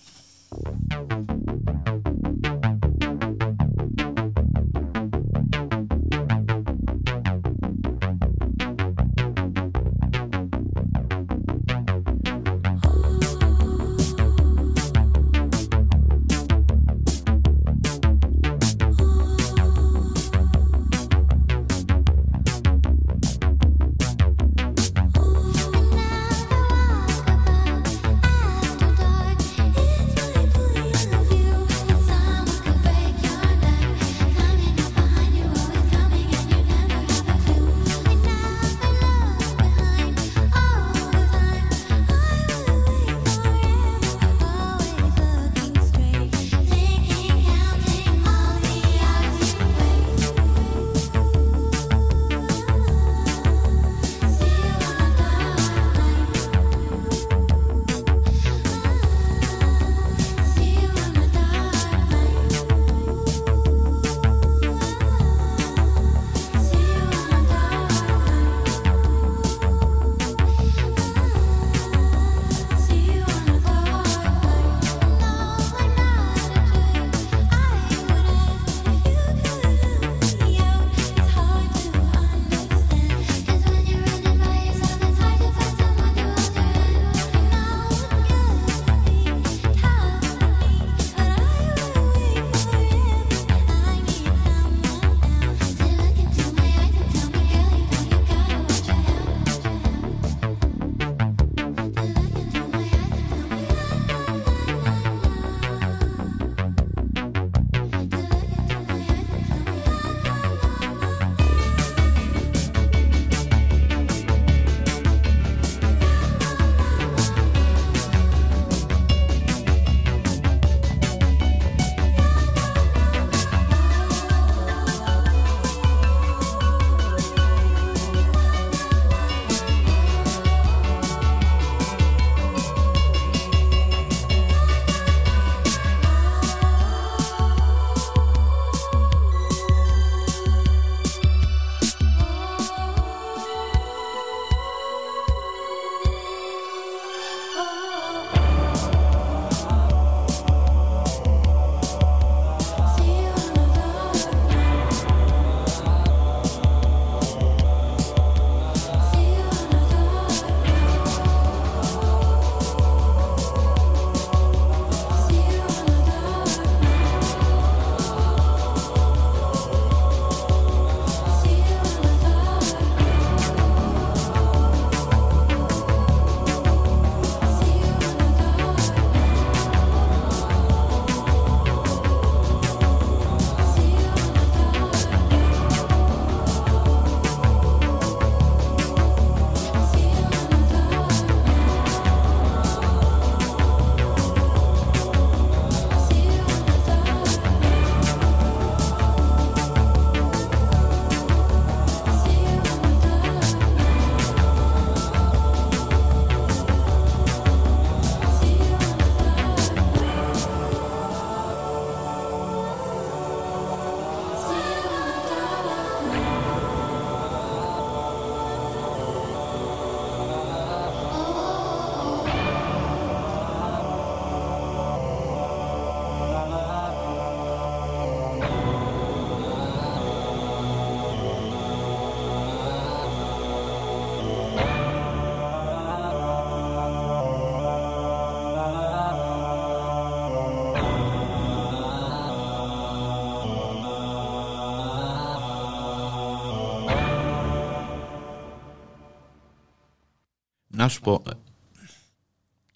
Να 250.87 250.93
σου 250.93 251.01
πω. 251.01 251.23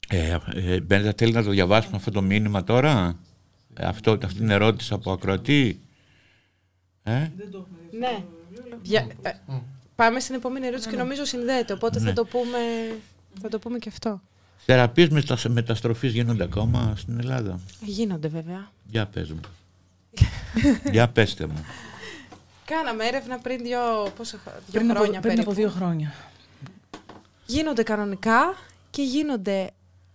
Ε, 0.09 0.37
ε, 0.55 0.81
Μπέντα, 0.81 1.13
θέλεις 1.17 1.35
να 1.35 1.43
το 1.43 1.51
διαβάσουμε 1.51 1.97
αυτό 1.97 2.11
το 2.11 2.23
μήνυμα 2.23 2.65
τώρα; 2.65 3.19
Ε, 3.75 3.87
αυτό, 3.87 4.11
αυτή 4.25 4.39
την 4.39 4.51
ερώτηση 4.51 4.93
από 4.95 5.13
ακροατή. 5.13 5.81
Ε; 7.03 7.29
Ναι. 7.99 8.23
Για, 8.83 9.07
ε, 9.23 9.31
πάμε 9.95 10.21
στην 10.21 10.35
επόμενη 10.35 10.67
ερώτηση 10.67 10.89
και 10.89 10.97
νομίζω 10.97 11.25
συνδέεται, 11.25 11.73
οπότε 11.73 11.99
θα, 11.99 12.05
Ναι. 12.05 12.13
το 12.13 12.25
πούμε, 12.25 12.59
θα 13.43 13.49
το 13.49 13.59
πούμε 13.59 13.79
και 13.79 13.89
αυτό. 13.89 14.21
Θεραπείες 14.57 15.09
μετα, 15.09 15.39
μεταστροφής 15.49 16.13
γίνονται 16.13 16.45
ακόμα 16.45 16.95
στην 16.97 17.19
Ελλάδα; 17.19 17.61
Γίνονται 17.81 18.29
βέβαια. 18.29 18.71
Για 18.87 19.07
πες 19.07 19.31
μου. 19.31 19.41
Για 20.93 21.09
πέστε 21.09 21.47
μου. 21.47 21.65
Κάναμε 22.65 23.05
έρευνα 23.05 23.39
πριν 23.39 23.63
δύο, 23.63 23.79
πόσα, 24.17 24.39
χρο- 24.39 24.55
δύο 24.55 24.81
Πριν, 24.81 24.91
από, 24.91 24.99
χρόνια 25.01 25.21
πριν 25.21 25.33
περίπου. 25.35 25.51
από 25.51 25.61
δύο 25.61 25.71
χρόνια. 25.71 26.13
Γίνονται 27.51 27.82
κανονικά 27.82 28.55
και 28.90 29.03
γίνονται 29.03 29.70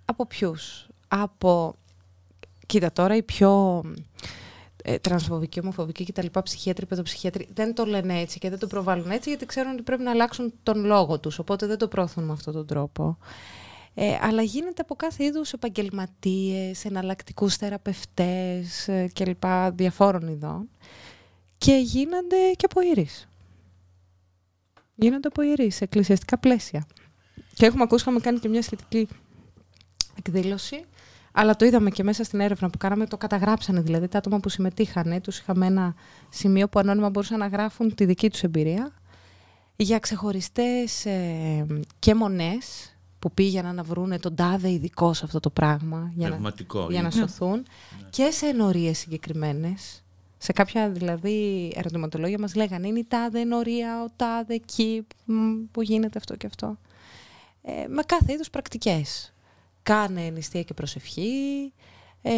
από 0.05 0.25
ποιους; 0.25 0.87
Από, 1.07 1.75
κοίτα 2.65 2.91
τώρα, 2.91 3.15
οι 3.15 3.23
πιο 3.23 3.83
ε, 4.83 4.97
τρανσφοβικοί, 4.97 5.59
ομοφοβικοί 5.59 6.05
κτλ. 6.05 6.39
ψυχίατροι, 6.43 6.85
παιδοψυχίατροι 6.85 7.47
δεν 7.53 7.73
το 7.73 7.85
λένε 7.85 8.19
έτσι 8.19 8.39
και 8.39 8.49
δεν 8.49 8.59
το 8.59 8.67
προβάλλουν 8.67 9.11
έτσι 9.11 9.29
γιατί 9.29 9.45
ξέρουν 9.45 9.71
ότι 9.73 9.81
πρέπει 9.81 10.03
να 10.03 10.11
αλλάξουν 10.11 10.53
τον 10.63 10.85
λόγο 10.85 11.19
τους, 11.19 11.39
οπότε 11.39 11.65
δεν 11.65 11.77
το 11.77 11.87
πρόθουν 11.87 12.23
με 12.23 12.31
αυτόν 12.31 12.53
τον 12.53 12.65
τρόπο. 12.65 13.17
Ε, 13.93 14.17
αλλά 14.21 14.41
γίνεται 14.41 14.81
από 14.81 14.95
κάθε 14.95 15.23
είδους 15.23 15.53
επαγγελματίες, 15.53 16.85
εναλλακτικούς 16.85 17.55
θεραπευτές 17.55 18.87
ε, 18.87 19.09
κλπ. 19.13 19.43
διαφόρων 19.73 20.27
ειδών 20.27 20.69
και 21.57 21.75
γίνονται 21.75 22.51
και 22.55 22.65
από 22.65 22.81
ιερείς. 22.81 23.27
Γίνονται 24.95 25.27
από 25.27 25.41
ιερείς 25.41 25.75
σε 25.75 25.83
εκκλησιαστικά 25.83 26.37
πλαίσια. 26.37 26.85
Και 27.55 27.65
έχουμε 27.65 27.83
ακούσει, 27.83 28.01
είχαμε 28.01 28.19
κάνει 28.19 28.39
και 28.39 28.49
μια 28.49 28.61
σχετική 28.61 29.07
εκδήλωση, 30.15 30.85
αλλά 31.31 31.55
το 31.55 31.65
είδαμε 31.65 31.89
και 31.89 32.03
μέσα 32.03 32.23
στην 32.23 32.39
έρευνα 32.39 32.69
που 32.69 32.77
κάναμε, 32.77 33.05
το 33.05 33.17
καταγράψανε 33.17 33.81
δηλαδή 33.81 34.07
τα 34.07 34.17
άτομα 34.17 34.39
που 34.39 34.49
συμμετείχαν. 34.49 35.21
Τους 35.21 35.39
είχαμε 35.39 35.65
ένα 35.65 35.95
σημείο 36.29 36.67
που 36.67 36.79
ανώνυμα 36.79 37.09
μπορούσαν 37.09 37.39
να 37.39 37.47
γράφουν 37.47 37.95
τη 37.95 38.05
δική 38.05 38.29
τους 38.29 38.43
εμπειρία 38.43 38.93
για 39.75 39.99
ξεχωριστές 39.99 41.05
ε, 41.05 41.65
και 41.99 42.15
μονές 42.15 42.95
που 43.19 43.31
πήγαιναν 43.31 43.75
να 43.75 43.83
βρούνε 43.83 44.19
τον 44.19 44.35
τάδε 44.35 44.71
ειδικό 44.71 45.13
σε 45.13 45.25
αυτό 45.25 45.39
το 45.39 45.49
πράγμα 45.49 46.11
για 46.15 46.29
να, 46.29 46.35
Πνευματικό. 46.35 46.87
για 46.89 47.01
να 47.01 47.09
είναι. 47.13 47.27
σωθούν 47.27 47.65
και 48.09 48.31
σε 48.31 48.45
ενορίες 48.45 48.97
συγκεκριμένες. 48.97 50.03
Σε 50.37 50.51
κάποια 50.51 50.89
δηλαδή 50.89 51.71
ερωτηματολόγια 51.75 52.39
μας 52.39 52.55
λέγανε 52.55 52.87
είναι 52.87 52.99
η 52.99 53.05
τάδε 53.07 53.39
ενορία, 53.39 54.03
ο 54.03 54.07
τάδε 54.15 54.53
εκεί 54.53 55.05
μ, 55.25 55.33
που 55.71 55.81
γίνεται 55.81 56.17
αυτό 56.17 56.35
και 56.35 56.47
αυτό. 56.47 56.77
Ε, 57.67 57.87
με 57.87 58.01
κάθε 58.05 58.33
είδους 58.33 58.49
πρακτικές. 58.49 59.33
Κάνε 59.83 60.29
νηστεία 60.29 60.63
και 60.63 60.73
προσευχή, 60.73 61.73
ε, 62.21 62.31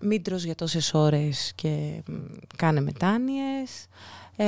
μην 0.00 0.22
τρως 0.22 0.44
για 0.44 0.54
τόσες 0.54 0.94
ώρες 0.94 1.52
και 1.54 2.02
μ, 2.06 2.14
κάνε 2.56 2.80
μετάνοιες. 2.80 3.86
Ε, 4.36 4.46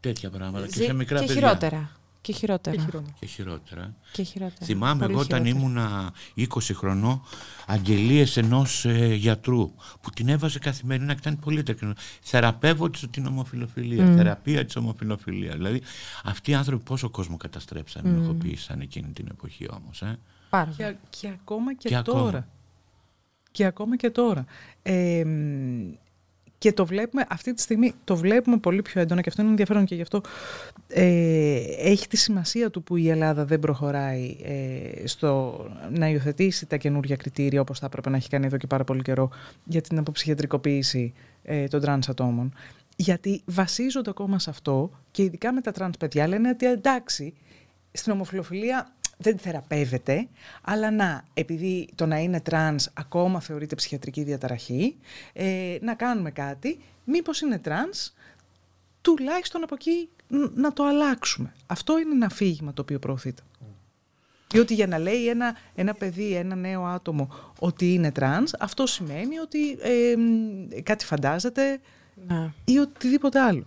Τέτοια 0.00 0.30
πράγματα. 0.30 0.66
Και 0.66 0.72
ζει- 0.72 0.84
σε 0.84 0.92
μικρά 0.92 1.18
και 1.20 1.26
παιδιά. 1.26 1.40
χειρότερα. 1.40 1.90
Και 2.26 2.32
χειρότερα. 2.32 2.76
Και 2.76 2.82
χειρότερα. 2.82 3.12
Και 3.18 3.26
χειρότερα. 3.26 3.94
Και 4.12 4.22
χειρότερα. 4.22 4.64
Θυμάμαι 4.66 5.00
Πολύ 5.00 5.12
εγώ 5.12 5.20
όταν 5.20 5.44
χειρότερα. 5.44 5.66
ήμουνα 5.66 6.12
20 6.36 6.44
χρονών 6.74 7.22
αγγελίες 7.66 8.36
ενός 8.36 8.84
ε, 8.84 9.14
γιατρού 9.14 9.70
που 10.00 10.10
την 10.14 10.28
έβαζε 10.28 10.58
καθημερινά 10.58 11.12
και 11.12 11.18
ήταν 11.20 11.38
πολύ 11.38 11.62
τεκνό. 11.62 11.92
Θεραπεύω 12.20 12.90
της 12.90 13.04
την 13.10 13.26
ομοφιλοφιλία, 13.26 14.04
Μμ. 14.04 14.16
θεραπεία 14.16 14.64
της 14.64 14.76
ομοφιλοφιλίας. 14.76 15.54
Δηλαδή 15.54 15.82
αυτοί 16.24 16.50
οι 16.50 16.54
άνθρωποι 16.54 16.84
πόσο 16.84 17.10
κόσμο 17.10 17.36
καταστρέψαν, 17.36 18.02
Μμ. 18.06 18.14
ενοχοποίησαν 18.14 18.80
εκείνη 18.80 19.12
την 19.12 19.26
εποχή 19.30 19.66
όμως. 19.72 20.02
Ε; 20.02 20.18
Πάρα 20.50 20.64
πολύ. 20.76 20.76
Και, 20.76 20.96
και 21.10 21.28
ακόμα 21.28 21.74
και, 21.74 21.88
Και 21.88 21.96
ακόμα. 21.96 22.20
τώρα. 22.22 22.48
Και 23.50 23.64
ακόμα 23.64 23.96
και 23.96 24.10
τώρα. 24.10 24.44
Ε, 24.82 25.24
μ, 25.24 25.92
και 26.58 26.72
το 26.72 26.86
βλέπουμε 26.86 27.26
αυτή 27.28 27.54
τη 27.54 27.60
στιγμή, 27.60 27.92
το 28.04 28.16
βλέπουμε 28.16 28.56
πολύ 28.56 28.82
πιο 28.82 29.00
έντονα 29.00 29.20
και 29.20 29.28
αυτό 29.28 29.42
είναι 29.42 29.50
ενδιαφέρον 29.50 29.84
και 29.84 29.94
γι' 29.94 30.02
αυτό 30.02 30.20
ε, 30.88 31.60
έχει 31.78 32.08
τη 32.08 32.16
σημασία 32.16 32.70
του 32.70 32.82
που 32.82 32.96
η 32.96 33.08
Ελλάδα 33.08 33.44
δεν 33.44 33.60
προχωράει 33.60 34.36
ε, 34.42 35.06
στο 35.06 35.60
να 35.90 36.08
υιοθετήσει 36.08 36.66
τα 36.66 36.76
καινούργια 36.76 37.16
κριτήρια 37.16 37.60
όπως 37.60 37.78
θα 37.78 37.86
έπρεπε 37.86 38.10
να 38.10 38.16
έχει 38.16 38.28
κάνει 38.28 38.46
εδώ 38.46 38.56
και 38.56 38.66
πάρα 38.66 38.84
πολύ 38.84 39.02
καιρό 39.02 39.30
για 39.64 39.80
την 39.80 39.98
αποψυχιατρικοποίηση 39.98 41.12
ε, 41.42 41.66
των 41.66 41.80
τρανς 41.80 42.08
ατόμων. 42.08 42.52
Γιατί 42.96 43.42
βασίζονται 43.44 44.10
ακόμα 44.10 44.38
σε 44.38 44.50
αυτό 44.50 44.90
και 45.10 45.22
ειδικά 45.22 45.52
με 45.52 45.60
τα 45.60 45.72
τρανς 45.72 45.96
παιδιά 45.96 46.28
λένε 46.28 46.48
ότι 46.48 46.66
εντάξει, 46.66 47.34
στην 47.92 48.12
ομοφυλοφιλία 48.12 48.94
δεν 49.18 49.38
θεραπεύεται, 49.38 50.28
αλλά 50.62 50.90
να, 50.90 51.24
επειδή 51.34 51.88
το 51.94 52.06
να 52.06 52.18
είναι 52.18 52.40
τρανς 52.40 52.88
ακόμα 52.94 53.40
θεωρείται 53.40 53.74
ψυχιατρική 53.74 54.22
διαταραχή, 54.22 54.96
ε, 55.32 55.76
να 55.80 55.94
κάνουμε 55.94 56.30
κάτι, 56.30 56.78
μήπως 57.04 57.40
είναι 57.40 57.58
τρανς, 57.58 58.12
τουλάχιστον 59.00 59.62
από 59.62 59.74
εκεί 59.74 60.08
ν- 60.28 60.50
να 60.54 60.72
το 60.72 60.84
αλλάξουμε. 60.84 61.52
Αυτό 61.66 61.98
είναι 61.98 62.12
ένα 62.12 62.26
αφήγημα 62.26 62.72
το 62.72 62.82
οποίο 62.82 62.98
προωθείται. 62.98 63.42
Διότι 64.50 64.74
για 64.74 64.86
να 64.86 64.98
λέει 64.98 65.28
ένα, 65.28 65.56
ένα 65.74 65.94
παιδί, 65.94 66.34
ένα 66.34 66.54
νέο 66.54 66.84
άτομο 66.84 67.28
ότι 67.58 67.92
είναι 67.94 68.12
τρανς, 68.12 68.52
αυτό 68.58 68.86
σημαίνει 68.86 69.38
ότι 69.38 69.70
ε, 69.70 70.16
μ, 70.16 70.68
κάτι 70.82 71.04
φαντάζεται 71.04 71.80
Ναι. 72.28 72.52
ή 72.64 72.78
οτιδήποτε 72.78 73.40
άλλο. 73.40 73.66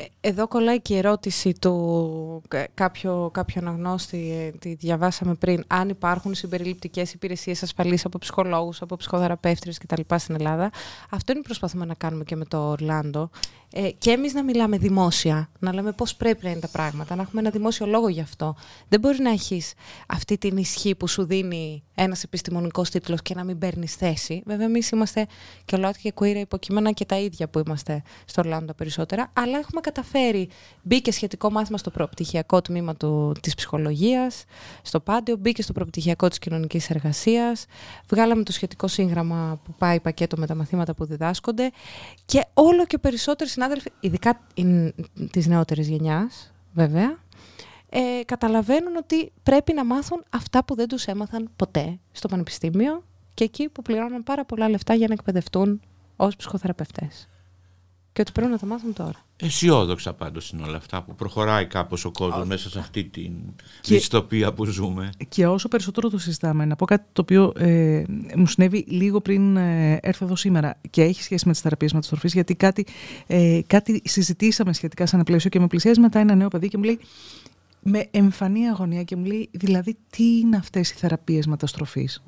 Ε, 0.00 0.28
Εδώ 0.28 0.48
κολλάει 0.48 0.80
και 0.80 0.94
η 0.94 0.96
ερώτηση 0.96 1.52
του 1.60 2.42
κα- 2.48 2.68
κάποιο, 2.74 3.30
κάποιο 3.32 3.60
αναγνώστη, 3.60 4.50
ε, 4.54 4.58
τη 4.58 4.74
διαβάσαμε 4.74 5.34
πριν, 5.34 5.64
αν 5.66 5.88
υπάρχουν 5.88 6.34
συμπεριληπτικές 6.34 7.12
υπηρεσίες 7.12 7.62
ασφαλείς 7.62 8.04
από 8.04 8.18
ψυχολόγους, 8.18 8.82
από 8.82 8.96
ψυχοθεραπεύτριες 8.96 9.78
κτλ. 9.78 10.00
στην 10.16 10.34
Ελλάδα. 10.34 10.70
Αυτό 11.10 11.32
είναι 11.32 11.40
που 11.40 11.46
προσπαθούμε 11.46 11.84
να 11.84 11.94
κάνουμε 11.94 12.24
και 12.24 12.36
με 12.36 12.44
το 12.44 12.58
Ορλάντο. 12.68 13.30
Ε, 13.72 13.90
και 13.90 14.10
εμείς 14.10 14.34
να 14.34 14.42
μιλάμε 14.44 14.78
δημόσια, 14.78 15.50
να 15.58 15.74
λέμε 15.74 15.92
πώς 15.92 16.14
πρέπει 16.16 16.44
να 16.44 16.50
είναι 16.50 16.60
τα 16.60 16.68
πράγματα, 16.68 17.14
να 17.16 17.22
έχουμε 17.22 17.40
ένα 17.40 17.50
δημόσιο 17.50 17.86
λόγο 17.86 18.08
γι' 18.08 18.20
αυτό. 18.20 18.54
Δεν 18.88 19.00
μπορεί 19.00 19.18
να 19.22 19.30
έχεις 19.30 19.72
αυτή 20.06 20.38
την 20.38 20.56
ισχύ 20.56 20.94
που 20.94 21.06
σου 21.08 21.24
δίνει 21.26 21.82
ένας 21.94 22.22
επιστημονικός 22.22 22.90
τίτλος 22.90 23.22
και 23.22 23.34
να 23.34 23.44
μην 23.44 23.58
παίρνεις 23.58 23.94
θέση. 23.94 24.42
Βέβαια, 24.46 24.66
εμείς 24.66 24.90
είμαστε 24.90 25.26
και 25.64 25.76
ΛΟΑΤ 25.76 25.94
και 26.02 26.12
queer 26.20 26.34
υποκείμενα 26.36 26.90
και 26.92 27.04
τα 27.04 27.18
ίδια 27.18 27.48
που 27.48 27.62
είμαστε 27.66 28.02
στο 28.24 28.40
Ορλάντο 28.40 28.72
περισσότερα, 28.74 29.30
αλλά 29.32 29.58
έχουμε 29.58 29.80
καταφέρει. 29.90 30.48
Μπήκε 30.82 31.12
σχετικό 31.12 31.50
μάθημα 31.50 31.78
στο 31.78 31.90
προπτυχιακό 31.90 32.60
τμήμα 32.60 32.94
του, 32.94 33.34
της 33.40 33.54
ψυχολογίας, 33.54 34.44
στο 34.82 35.00
Πάντιο, 35.00 35.36
μπήκε 35.36 35.62
στο 35.62 35.72
προπτυχιακό 35.72 36.28
της 36.28 36.38
κοινωνικής 36.38 36.90
εργασίας, 36.90 37.66
βγάλαμε 38.08 38.42
το 38.42 38.52
σχετικό 38.52 38.88
σύγγραμμα 38.88 39.60
που 39.64 39.74
πάει 39.78 40.00
πακέτο 40.00 40.36
με 40.36 40.46
τα 40.46 40.54
μαθήματα 40.54 40.94
που 40.94 41.04
διδάσκονται 41.04 41.70
και 42.24 42.44
όλο 42.54 42.86
και 42.86 42.98
περισσότεροι 42.98 43.50
συνάδελφοι, 43.50 43.90
ειδικά 44.00 44.40
η- 44.54 44.94
της 45.30 45.46
νεότερης 45.46 45.88
γενιάς, 45.88 46.52
βέβαια, 46.72 47.18
ε, 47.88 48.00
καταλαβαίνουν 48.24 48.96
ότι 48.96 49.32
πρέπει 49.42 49.72
να 49.72 49.84
μάθουν 49.84 50.24
αυτά 50.30 50.64
που 50.64 50.74
δεν 50.74 50.88
τους 50.88 51.04
έμαθαν 51.06 51.50
ποτέ 51.56 51.98
στο 52.12 52.28
πανεπιστήμιο 52.28 53.04
και 53.34 53.44
εκεί 53.44 53.68
που 53.68 53.82
πληρώνουν 53.82 54.22
πάρα 54.22 54.44
πολλά 54.44 54.68
λεφτά 54.68 54.94
για 54.94 55.06
να 55.06 55.12
εκπαιδευτούν 55.12 55.80
ως 56.16 56.36
ψυχοθεραπευτές. 56.36 57.28
Και 58.12 58.20
ότι 58.20 58.32
πρέπει 58.32 58.50
να 58.50 58.58
τα 58.58 58.66
μάθουν 58.66 58.92
τώρα. 58.92 59.18
Αισιόδοξα 59.40 60.12
πάντως 60.12 60.50
είναι 60.50 60.62
όλα 60.62 60.76
αυτά 60.76 61.02
που 61.02 61.14
προχωράει 61.14 61.66
κάπως 61.66 62.04
ο 62.04 62.10
κόσμος 62.10 62.46
μέσα 62.46 62.70
σε 62.70 62.78
αυτή 62.78 63.04
την 63.04 63.32
Και- 63.80 63.94
δυστοπία 63.94 64.52
που 64.52 64.64
ζούμε. 64.64 65.10
Και 65.28 65.46
όσο 65.46 65.68
περισσότερο 65.68 66.08
το 66.10 66.18
συζητάμε, 66.18 66.64
να 66.64 66.76
πω 66.76 66.84
κάτι 66.84 67.04
το 67.12 67.20
οποίο 67.20 67.52
ε, 67.56 68.02
μου 68.36 68.46
συνέβη 68.46 68.84
λίγο 68.88 69.20
πριν 69.20 69.56
ε, 69.56 69.98
έρθω 70.02 70.24
εδώ 70.24 70.36
σήμερα 70.36 70.78
και 70.90 71.02
έχει 71.02 71.22
σχέση 71.22 71.46
με 71.46 71.52
τις 71.52 71.60
θεραπείες 71.60 71.92
μεταστροφής, 71.92 72.32
γιατί 72.32 72.54
κάτι, 72.54 72.86
ε, 73.26 73.60
κάτι 73.66 74.02
συζητήσαμε 74.04 74.72
σχετικά 74.72 75.06
σαν 75.06 75.22
πλαίσιο 75.22 75.50
και 75.50 75.60
με 75.60 75.66
πλησιάζει 75.66 76.00
μετά 76.00 76.18
ένα 76.18 76.34
νέο 76.34 76.48
παιδί 76.48 76.68
και 76.68 76.76
μου 76.76 76.84
λέει 76.84 76.98
με 77.82 78.08
εμφανή 78.10 78.68
αγωνία 78.68 79.02
και 79.02 79.16
μου 79.16 79.24
λέει 79.24 79.48
δηλαδή 79.52 79.96
τι 80.10 80.38
είναι 80.38 80.56
αυτές 80.56 80.90
οι 80.90 80.94
θεραπείες 80.94 81.46
μεταστροφής; 81.46 82.22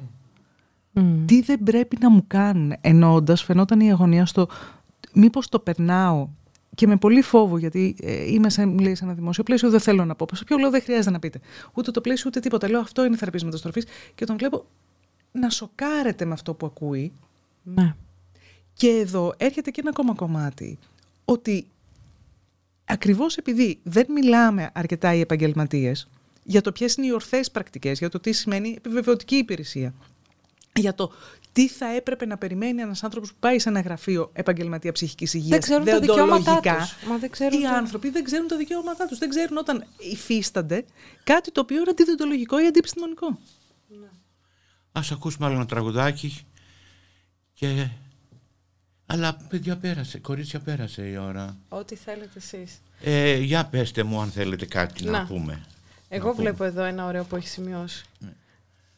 Τι 1.27 1.43
δεν 1.43 1.63
πρέπει 1.63 1.97
να 2.01 2.11
μου 2.11 2.25
κάνουν. 2.27 2.73
Εννοώντας 2.81 3.43
φαινόταν 3.43 3.81
η 3.81 3.91
αγωνία 3.91 4.27
στο 4.27 4.49
μήπως 5.13 5.49
το 5.49 5.59
περνάω 5.59 6.29
και 6.75 6.87
με 6.87 6.97
πολύ 6.97 7.23
φόβο, 7.23 7.59
γιατί 7.59 7.97
ε, 8.03 8.33
είμαι 8.33 8.51
σε, 8.51 8.67
μου 8.67 8.79
λέει, 8.79 8.95
σε 8.95 9.05
ένα 9.05 9.13
δημόσιο 9.13 9.43
πλαίσιο, 9.43 9.71
δεν 9.71 9.81
θέλω 9.81 10.05
να 10.05 10.15
πω. 10.15 10.27
Σε 10.33 10.45
ποιο 10.45 10.57
λέω 10.57 10.71
δεν 10.71 10.83
χρειάζεται 10.83 11.11
να 11.11 11.19
πείτε. 11.19 11.41
Ούτε 11.73 11.91
το 11.91 12.01
πλαίσιο 12.01 12.25
ούτε 12.27 12.41
τίποτα. 12.41 12.69
Λέω 12.69 12.81
αυτό 12.81 13.05
είναι 13.05 13.17
θεραπεία 13.17 13.41
μεταστροφής 13.45 13.85
και 14.15 14.25
τον 14.25 14.37
βλέπω 14.37 14.67
να 15.33 15.51
σοκάρεται 15.51 16.25
με 16.25 16.33
αυτό 16.33 16.55
που 16.55 16.67
ακούει. 16.67 17.13
Ναι. 17.63 17.95
Και 18.75 18.89
εδώ 18.89 19.35
έρχεται 19.37 19.71
και 19.71 19.81
ένα 19.81 19.91
ακόμα 19.91 20.15
κομμάτι. 20.15 20.79
Ότι 21.25 21.67
ακριβώς 22.85 23.37
επειδή 23.37 23.79
δεν 23.83 24.07
μιλάμε 24.09 24.71
αρκετά 24.73 25.15
οι 25.15 25.21
επαγγελματίες 25.21 26.09
για 26.45 26.61
το 26.61 26.73
ποιες 26.73 26.95
είναι 26.95 27.07
οι 27.07 27.13
ορθές 27.13 27.51
πρακτικές, 27.51 27.99
για 27.99 28.09
το 28.09 28.21
τι 28.21 28.33
σημαίνει 28.33 28.75
επιβεβαιωτική 28.77 29.37
υπηρεσία, 29.37 29.95
για 30.75 30.95
το 30.95 31.13
τι 31.53 31.69
θα 31.69 31.87
έπρεπε 31.87 32.27
να 32.27 32.39
περιμένει 32.39 32.81
ένας 32.81 33.05
άνθρωπος 33.05 33.33
που 33.33 33.37
πάει 33.41 33.59
σε 33.59 33.69
ένα 33.69 33.81
γραφείο 33.81 34.31
επαγγελματία 34.33 34.93
ψυχικής 34.93 35.35
υγείας; 35.35 35.51
Δεν 35.51 35.61
ξέρουν 35.61 35.85
τα 35.85 36.01
δικαιώματά 36.01 36.61
τους. 36.61 36.97
Μα 37.09 37.17
δεν 37.19 37.31
ξέρουν 37.31 37.61
Οι 37.61 37.63
το... 37.63 37.69
άνθρωποι 37.69 38.11
δεν 38.11 38.25
ξέρουν 38.25 38.49
τα 38.49 38.57
δικαιώματά 38.57 39.07
τους. 39.07 39.19
Δεν 39.19 39.29
ξέρουν 39.29 39.57
όταν 39.57 39.85
υφίστανται 40.13 40.85
κάτι 41.25 41.53
το 41.53 41.61
οποίο 41.61 41.77
είναι 41.77 41.91
αντιδεντολογικό 41.91 42.63
ή 42.63 42.67
αντιπιστημονικό. 42.67 43.39
Ναι. 43.89 44.07
Α 44.93 45.03
ακούσουμε 45.13 45.47
άλλο 45.47 45.55
ένα 45.55 45.67
τραγουδάκι 45.67 46.47
και 47.55 47.89
αλλά 49.07 49.37
παιδιά 49.49 49.77
πέρασε, 49.77 50.19
κορίτσια 50.19 50.61
πέρασε 50.61 51.03
η 51.03 51.17
ώρα. 51.17 51.57
Ό,τι 51.69 51.97
θέλετε 51.97 52.33
εσείς. 52.37 52.81
Ε, 53.01 53.39
για 53.39 53.67
πέστε 53.67 54.03
μου 54.03 54.21
αν 54.21 54.31
θέλετε 54.31 54.67
κάτι 54.67 55.05
να, 55.05 55.27
πούμε. 55.27 55.67
Εγώ 56.09 56.27
να 56.27 56.33
βλέπω 56.33 56.65
εδώ 56.65 56.83
ένα 56.83 57.07
ωραίο 57.07 57.25
που 57.25 57.37
έχει 57.37 57.49
σημειώσει. 57.49 58.05
Ναι. 58.19 58.33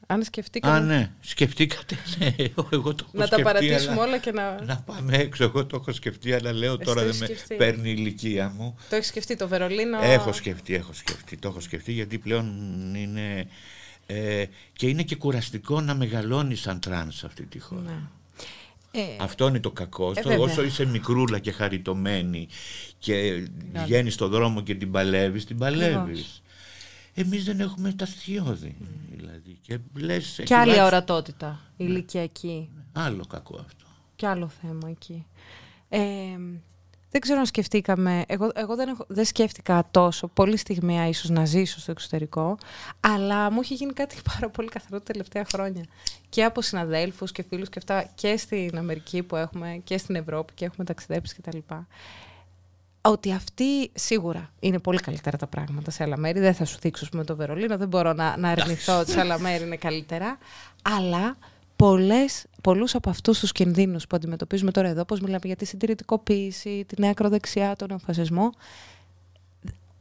Αν 0.07 0.23
σκεφτήκατε. 0.23 0.77
Α, 0.77 0.81
ναι, 0.81 1.11
σκεφτήκατε. 1.21 1.97
Ναι, 2.19 2.35
εγώ 2.71 2.95
το 2.95 3.05
έχω 3.09 3.11
να 3.13 3.29
τα 3.29 3.43
παρατήσουμε 3.43 4.01
όλα 4.01 4.19
και 4.19 4.33
να. 4.33 4.63
Να 4.63 4.77
πάμε 4.87 5.17
έξω. 5.17 5.45
Εγώ 5.45 5.67
το 5.67 5.77
έχω 5.81 5.93
σκεφτεί, 5.93 6.33
αλλά 6.33 6.53
λέω 6.53 6.79
τώρα 6.79 7.05
δεν 7.05 7.17
με 7.17 7.57
παίρνει 7.57 7.89
η 7.89 7.95
ηλικία 7.97 8.53
μου. 8.57 8.77
Το 8.89 8.97
έχεις 8.97 9.09
σκεφτεί 9.09 9.37
το 9.37 9.49
Βερολίνο. 9.49 9.99
Έχω 10.03 10.33
σκεφτεί, 10.33 10.75
έχω 10.75 10.93
σκεφτεί. 10.93 11.37
Το 11.37 11.49
έχω 11.49 11.61
σκεφτεί 11.61 11.93
γιατί 11.93 12.19
πλέον 12.19 12.47
είναι. 12.95 13.47
Ε, 14.07 14.45
και 14.73 14.89
είναι 14.89 15.03
και 15.03 15.17
κουραστικό 15.17 15.81
να 15.81 15.95
μεγαλώνεις 15.95 16.61
σαν 16.61 16.81
τρανς 16.81 17.17
σε 17.17 17.27
αυτή 17.27 17.47
τη 17.47 17.59
χώρα. 17.59 17.83
Ναι. 17.83 19.01
Ε, 19.01 19.03
Αυτό 19.21 19.49
είναι 19.49 19.61
το 19.61 19.71
κακό. 19.71 20.13
Ε, 20.15 20.37
όσο 20.37 20.63
είσαι 20.63 20.85
μικρούλα 20.85 21.39
και 21.39 21.53
χαριτωμένη 21.53 22.49
και 22.99 23.49
βγαίνεις 23.85 24.15
στον 24.15 24.31
δρόμο 24.31 24.61
και 24.61 24.75
την 24.75 24.91
παλεύεις, 24.91 25.45
την 25.45 25.59
παλεύεις. 25.59 26.43
Εμείς 27.15 27.45
δεν 27.45 27.61
έχουμε 27.61 27.93
τα 27.93 28.07
στοιχειώδη. 28.07 28.77
Δηλαδή, 29.11 29.59
και, 29.61 29.79
λες, 29.95 30.41
και 30.45 30.55
άλλη 30.55 30.81
ορατότητα 30.81 31.61
ηλικιακή. 31.77 32.71
Άλλο 32.93 33.25
κακό 33.27 33.57
αυτό. 33.57 33.85
Και 34.17 34.27
άλλο 34.27 34.49
θέμα 34.49 34.89
εκεί. 34.89 35.27
Ε, 35.89 36.01
δεν 37.15 37.23
ξέρω 37.23 37.39
αν 37.39 37.47
σκεφτήκαμε. 37.47 38.25
Εγώ, 38.27 38.51
εγώ 38.55 38.77
δεν, 38.77 38.89
έχω, 38.89 39.05
δεν 39.09 39.25
σκέφτηκα 39.25 39.89
τόσο 39.91 40.29
πολύ 40.29 40.57
στιγμία 40.57 41.09
ίσως 41.09 41.31
να 41.31 41.45
ζήσω 41.45 41.81
στο 41.81 41.91
εξωτερικό, 41.91 42.59
αλλά 43.01 43.51
μου 43.51 43.61
έχει 43.61 43.75
γίνει 43.75 43.93
κάτι 43.93 44.17
πάρα 44.33 44.49
πολύ 44.51 44.69
καθαρό 44.69 44.99
τα 44.99 45.05
τελευταία 45.13 45.45
χρόνια. 45.53 45.85
Και 46.29 46.45
από 46.45 46.63
συναδέλφους 46.63 47.33
και 47.33 47.43
φίλους 47.43 47.69
και 47.69 47.79
αυτά, 47.79 48.11
και 48.15 48.37
στην 48.37 48.79
Αμερική 48.79 49.23
που 49.23 49.37
έχουμε, 49.37 49.81
και 49.85 49.99
στην 49.99 50.15
Ευρώπη 50.15 50.53
και 50.55 50.65
έχουμε 50.65 50.85
ταξιδέψει 50.85 51.35
κτλ. 51.35 51.59
Ότι 53.07 53.33
αυτή 53.33 53.91
σίγουρα 53.95 54.51
είναι 54.61 54.79
πολύ 54.79 55.01
καλύτερα 55.01 55.37
τα 55.37 55.47
πράγματα 55.47 55.91
σε 55.91 56.03
άλλα 56.03 56.17
μέρη. 56.17 56.41
Δεν 56.41 56.55
θα 56.55 56.65
σου 56.65 56.79
δείξω 56.81 57.07
με 57.13 57.25
το 57.25 57.37
Βερολίνο, 57.37 57.77
δεν 57.77 57.89
μπορώ 57.89 58.13
να, 58.13 58.37
να 58.37 58.49
αρνηθώ 58.49 58.99
ότι 58.99 59.11
σε 59.11 59.21
άλλα 59.21 59.39
μέρη 59.39 59.65
είναι 59.65 59.77
καλύτερα. 59.77 60.39
Αλλά 60.83 61.37
πολλές, 61.77 62.45
πολλούς 62.63 62.95
από 62.95 63.11
αυτούς 63.11 63.39
τους 63.39 63.53
κινδύνους 63.53 64.07
που 64.07 64.17
αντιμετωπίζουμε 64.17 64.71
τώρα 64.71 64.89
εδώ, 64.89 65.01
όπως 65.01 65.21
μιλάμε 65.21 65.41
για 65.43 65.57
τη 65.57 65.65
συντηρητικοποίηση, 65.65 66.85
την 66.87 67.05
ακροδεξιά, 67.05 67.77
τον 67.77 67.91
εμφασισμό, 67.91 68.53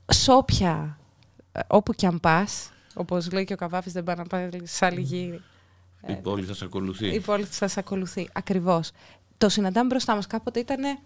σ' 0.06 0.28
όποια, 0.28 0.98
ε, 1.52 1.60
όπου 1.68 1.94
και 1.94 2.08
αν 2.08 2.20
πας, 2.20 2.72
όπως 2.94 3.32
λέει 3.32 3.44
και 3.44 3.54
ο 3.54 3.58
Καβάφης, 3.58 3.94
δεν 3.94 4.04
πάει 4.04 4.16
να 4.16 4.26
πάει 4.26 4.50
σε 4.64 4.86
άλλη 4.86 5.02
γη. 5.02 5.42
Η 6.08 6.12
ε, 6.12 6.14
πόλη 6.14 6.46
θα 6.46 6.54
σε 6.54 6.66
ακολουθεί. 6.66 7.08
Η 7.08 7.20
πόλη 7.20 7.44
θα 7.44 7.68
σε 7.68 7.80
ακολουθεί, 7.80 8.30
ακριβώς. 8.34 8.92
Το 9.38 9.50
συναντάμε 9.50 9.88
μπροστά 9.88 10.16
μας. 10.16 10.28
Κάποτε 10.28 10.60
ήταν 10.60 11.00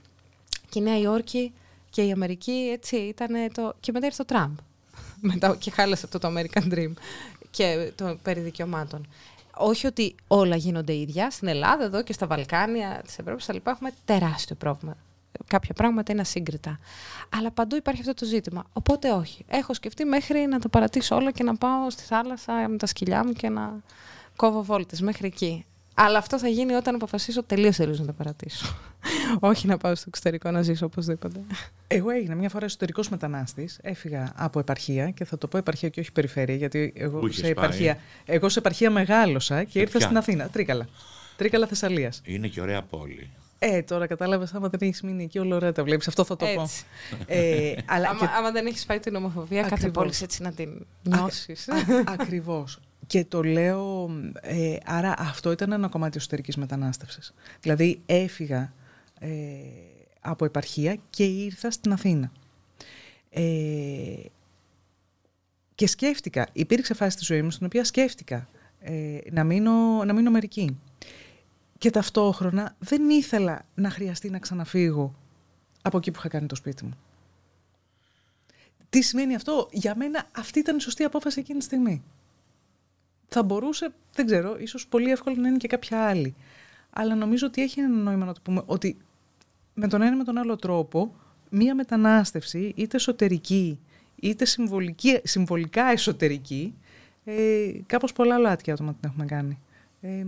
και 0.69 0.79
η 0.79 0.81
Νέα 0.81 0.99
Υόρκη 0.99 1.53
και 1.97 2.03
η 2.03 2.11
Αμερική, 2.11 2.69
έτσι, 2.73 2.95
ήταν 2.95 3.51
το... 3.53 3.73
και 3.79 3.91
μετά 3.91 4.05
ήρθε 4.05 4.23
το 4.23 4.33
Τραμπ. 4.33 4.57
μετά 5.31 5.55
και 5.59 5.71
χάλασε 5.71 6.05
αυτό 6.05 6.19
το 6.19 6.27
American 6.27 6.73
Dream 6.73 6.91
και 7.49 7.91
το 7.95 8.17
περί 8.23 8.39
δικαιωμάτων 8.39 9.07
όχι 9.57 9.87
ότι 9.87 10.15
όλα 10.27 10.55
γίνονται 10.55 10.95
ίδια. 10.95 11.29
Στην 11.29 11.47
Ελλάδα, 11.47 11.83
εδώ 11.83 12.03
και 12.03 12.13
στα 12.13 12.27
Βαλκάνια 12.27 13.01
της 13.05 13.19
Ευρώπης, 13.19 13.45
τα 13.45 13.53
λοιπά, 13.53 13.71
έχουμε 13.71 13.89
τεράστιο 14.05 14.55
πρόβλημα. 14.55 14.97
Κάποια 15.47 15.73
πράγματα 15.73 16.11
είναι 16.11 16.21
ασύγκριτα. 16.21 16.79
Αλλά 17.37 17.51
παντού 17.51 17.75
υπάρχει 17.75 18.01
αυτό 18.01 18.13
το 18.13 18.25
ζήτημα. 18.25 18.63
Οπότε 18.73 19.11
όχι. 19.11 19.45
Έχω 19.47 19.73
σκεφτεί 19.73 20.05
μέχρι 20.05 20.39
να 20.39 20.59
τα 20.59 20.69
παρατήσω 20.69 21.15
όλα 21.15 21.31
και 21.31 21.43
να 21.43 21.55
πάω 21.55 21.89
στη 21.89 22.03
θάλασσα 22.03 22.67
με 22.67 22.77
τα 22.77 22.85
σκυλιά 22.85 23.25
μου 23.25 23.33
και 23.33 23.49
να 23.49 23.81
κόβω 24.35 24.63
βόλτες 24.63 25.01
μέχρι 25.01 25.27
εκεί. 25.27 25.65
Αλλά 25.99 26.17
αυτό 26.17 26.39
θα 26.39 26.47
γίνει 26.47 26.73
όταν 26.73 26.95
αποφασίσω 26.95 27.43
τελείως 27.43 27.75
τελείως 27.75 27.99
να 27.99 28.05
τα 28.05 28.13
παρατήσω. 28.13 28.75
Όχι 29.39 29.67
να 29.67 29.77
πάω 29.77 29.95
στο 29.95 30.05
εξωτερικό 30.07 30.51
να 30.51 30.61
ζήσω 30.61 30.85
οπωσδήποτε. 30.85 31.39
Εγώ 31.87 32.09
έγινα 32.09 32.35
μια 32.35 32.49
φορά 32.49 32.65
εσωτερικός 32.65 33.09
μετανάστης. 33.09 33.79
Έφυγα 33.81 34.31
από 34.35 34.59
επαρχία 34.59 35.09
και 35.09 35.25
θα 35.25 35.37
το 35.37 35.47
πω 35.47 35.57
επαρχία 35.57 35.89
και 35.89 35.99
όχι 35.99 36.11
περιφέρεια, 36.11 36.55
γιατί 36.55 36.93
εγώ, 36.95 37.31
σε 37.31 37.47
επαρχία, 37.47 37.97
εγώ 38.25 38.49
σε 38.49 38.59
επαρχία 38.59 38.91
μεγάλωσα 38.91 39.63
και 39.63 39.79
ήρθα 39.79 39.99
στην 39.99 40.17
Αθήνα. 40.17 40.49
Τρίκαλα. 40.49 40.87
Τρίκαλα 41.35 41.67
Θεσσαλίας. 41.67 42.21
Είναι 42.25 42.47
και 42.47 42.61
ωραία 42.61 42.81
πόλη. 42.81 43.29
Ε, 43.59 43.81
τώρα 43.81 44.07
κατάλαβες, 44.07 44.53
άμα 44.53 44.69
δεν 44.69 44.79
έχεις 44.81 45.01
μείνει 45.01 45.23
εκεί, 45.23 45.39
όλο 45.39 45.55
ωραία 45.55 45.71
τα 45.71 45.83
βλέπεις. 45.83 46.07
Αυτό 46.07 46.23
θα 46.23 46.35
το 46.35 46.45
πω. 46.55 46.69
Ε, 47.25 47.73
αλλά 47.85 48.09
άμα, 48.09 48.19
και... 48.19 48.25
άμα 48.37 48.51
δεν 48.51 48.65
έχεις 48.65 48.85
πάει 48.85 48.99
την 48.99 49.15
ομοφοβία, 49.15 49.61
κάθε 49.61 49.89
πόλη 49.89 50.13
έτσι 50.21 50.41
να 50.41 50.51
την 50.51 50.85
νιώσεις. 51.03 51.69
Ακριβώς. 52.19 52.79
Και 53.07 53.25
το 53.25 53.43
λέω, 53.43 54.09
ε, 54.41 54.77
άρα 54.85 55.13
αυτό 55.17 55.51
ήταν 55.51 55.71
ένα 55.71 55.87
κομμάτι 55.87 56.17
εσωτερικής 56.17 56.57
μετανάστευσης. 56.57 57.33
Δηλαδή 57.61 58.01
έφυγα 58.05 58.73
ε, 59.19 59.29
από 60.21 60.45
επαρχία 60.45 60.97
και 61.09 61.23
ήρθα 61.23 61.71
στην 61.71 61.91
Αθήνα. 61.91 62.31
Ε, 63.29 63.43
και 65.75 65.87
σκέφτηκα, 65.87 66.47
υπήρξε 66.53 66.93
φάση 66.93 67.11
στη 67.11 67.25
ζωή 67.25 67.41
μου 67.41 67.51
στην 67.51 67.65
οποία 67.65 67.83
σκέφτηκα 67.83 68.47
ε, 68.79 69.17
να, 69.31 69.43
μείνω, 69.43 70.03
να 70.03 70.13
μείνω 70.13 70.31
μερική. 70.31 70.77
Και 71.77 71.89
ταυτόχρονα 71.89 72.75
δεν 72.79 73.09
ήθελα 73.09 73.65
να 73.75 73.89
χρειαστεί 73.89 74.29
να 74.29 74.39
ξαναφύγω 74.39 75.15
από 75.81 75.97
εκεί 75.97 76.11
που 76.11 76.17
είχα 76.19 76.27
κάνει 76.27 76.47
το 76.47 76.55
σπίτι 76.55 76.85
μου. 76.85 76.97
Τι 78.89 79.01
σημαίνει 79.01 79.35
αυτό; 79.35 79.67
Για 79.71 79.95
μένα 79.95 80.27
αυτή 80.31 80.59
ήταν 80.59 80.77
η 80.77 80.81
σωστή 80.81 81.03
απόφαση 81.03 81.39
εκείνη 81.39 81.59
τη 81.59 81.65
στιγμή 81.65 82.03
θα 83.27 83.43
μπορούσε, 83.43 83.89
δεν 84.13 84.25
ξέρω, 84.25 84.55
ίσως 84.59 84.87
πολύ 84.87 85.11
εύκολο 85.11 85.35
να 85.39 85.47
είναι 85.47 85.57
και 85.57 85.67
κάποια 85.67 86.05
άλλη. 86.05 86.35
Αλλά 86.89 87.15
νομίζω 87.15 87.47
ότι 87.47 87.61
έχει 87.61 87.79
ένα 87.79 87.95
νόημα 87.95 88.25
να 88.25 88.33
το 88.33 88.39
πούμε 88.43 88.61
ότι 88.65 88.97
με 89.73 89.87
τον 89.87 90.01
ένα 90.01 90.13
ή 90.13 90.17
με 90.17 90.23
τον 90.23 90.37
άλλο 90.37 90.55
τρόπο 90.55 91.15
μία 91.49 91.75
μετανάστευση, 91.75 92.73
είτε 92.75 92.97
εσωτερική, 92.97 93.79
είτε 94.15 94.45
συμβολική, 94.45 95.19
συμβολικά 95.23 95.85
εσωτερική, 95.85 96.73
ε, 97.23 97.71
κάπως 97.85 98.13
πολλά 98.13 98.37
λάτια 98.37 98.73
άτομα 98.73 98.91
την 98.93 99.09
έχουμε 99.09 99.25
κάνει. 99.25 99.59
Ε, 100.01 100.25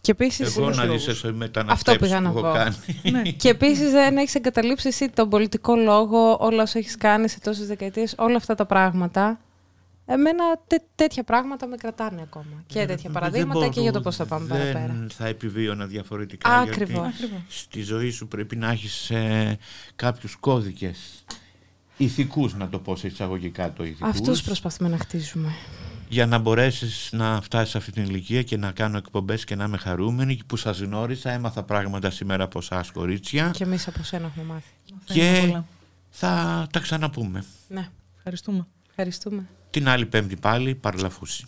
και 0.00 0.10
επίσης, 0.10 0.56
Εγώ 0.56 0.70
να 0.70 0.86
δεις 0.86 1.08
εσύ 1.08 1.32
μεταναστεύσεις 1.32 2.18
που 2.18 2.24
έχω 2.24 2.40
κάνει. 2.40 2.76
ναι. 3.10 3.22
Και 3.42 3.48
επίσης 3.48 3.90
δεν 3.90 4.16
έχεις 4.16 4.34
εγκαταλείψει 4.34 4.88
εσύ 4.88 5.08
τον 5.10 5.28
πολιτικό 5.28 5.76
λόγο, 5.76 6.36
όλα 6.40 6.62
όσα 6.62 6.78
έχεις 6.78 6.96
κάνει 6.96 7.28
σε 7.28 7.40
τόσες 7.40 7.66
δεκαετίες, 7.66 8.14
όλα 8.18 8.36
αυτά 8.36 8.54
τα 8.54 8.66
πράγματα 8.66 9.40
Εμένα 10.10 10.44
τέ, 10.66 10.76
τέτοια 10.94 11.24
πράγματα 11.24 11.66
με 11.66 11.76
κρατάνε 11.76 12.22
ακόμα. 12.22 12.62
Και 12.66 12.86
τέτοια 12.86 13.10
παραδείγματα 13.10 13.68
και 13.68 13.80
για 13.80 13.92
το 13.92 14.00
πώς 14.00 14.16
θα 14.16 14.26
πάμε 14.26 14.46
παραπέρα. 14.46 14.86
Δεν 14.86 15.10
θα 15.10 15.26
επιβίωνα 15.26 15.86
διαφορετικά. 15.86 16.50
Ακριβώς. 16.50 17.12
Στη 17.48 17.82
ζωή 17.82 18.10
σου 18.10 18.28
πρέπει 18.28 18.56
να 18.56 18.70
έχεις 18.70 19.10
ε, 19.10 19.58
κάποιους 19.96 20.36
κώδικες 20.36 21.24
ηθικούς, 21.96 22.54
να 22.54 22.68
το 22.68 22.78
πω 22.78 22.96
σε 22.96 23.06
εισαγωγικά 23.06 23.72
το 23.72 23.84
ηθικούς. 23.84 24.08
Αυτούς 24.08 24.42
προσπαθούμε 24.42 24.88
να 24.88 24.98
χτίζουμε. 24.98 25.52
Για 26.08 26.26
να 26.26 26.38
μπορέσεις 26.38 27.08
να 27.12 27.40
φτάσεις 27.40 27.70
σε 27.70 27.78
αυτή 27.78 27.92
την 27.92 28.02
ηλικία 28.02 28.42
και 28.42 28.56
να 28.56 28.72
κάνω 28.72 28.96
εκπομπές 28.96 29.44
και 29.44 29.54
να 29.54 29.64
είμαι 29.64 29.76
χαρούμενη 29.76 30.40
που 30.46 30.56
σας 30.56 30.80
γνώρισα, 30.80 31.30
έμαθα 31.30 31.62
πράγματα 31.62 32.10
σήμερα 32.10 32.44
από 32.44 32.58
εσάς, 32.58 32.90
κορίτσια. 32.90 33.50
Και 33.50 33.64
εμείς 33.64 33.88
από 33.88 34.02
σένα 34.02 34.26
έχουμε 34.26 34.44
μάθει. 34.44 34.72
Και 35.04 35.56
θα 36.10 36.66
τα 36.72 36.80
ξαναπούμε. 36.80 37.44
Ναι. 37.68 37.88
Ευχαριστούμε. 38.16 38.66
Ευχαριστούμε. 38.88 39.46
Την 39.77 39.87
άλλη 39.87 40.05
πέμπτη 40.05 40.35
πάλι 40.35 40.75
παραλαφούση. 40.75 41.45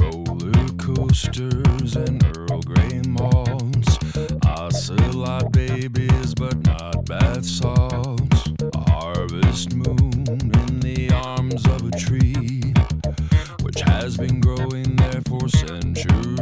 Roller 0.00 0.68
coasters 0.84 1.96
and 1.96 2.18
Earl 2.36 2.60
Grey 2.70 3.00
malls 3.16 3.98
Ocelot 4.58 5.46
babies 5.52 6.34
but 6.34 6.56
not 6.70 7.04
bath 7.04 7.44
salts 7.44 8.40
A 8.74 8.90
harvest 8.90 9.74
moon 9.74 10.24
in 10.60 10.80
the 10.80 11.10
arms 11.12 11.64
of 11.66 11.80
a 11.86 11.90
tree 12.04 12.74
Which 13.62 13.80
has 13.82 14.16
been 14.16 14.40
growing 14.40 14.96
there 14.96 15.22
for 15.28 15.48
centuries 15.48 16.35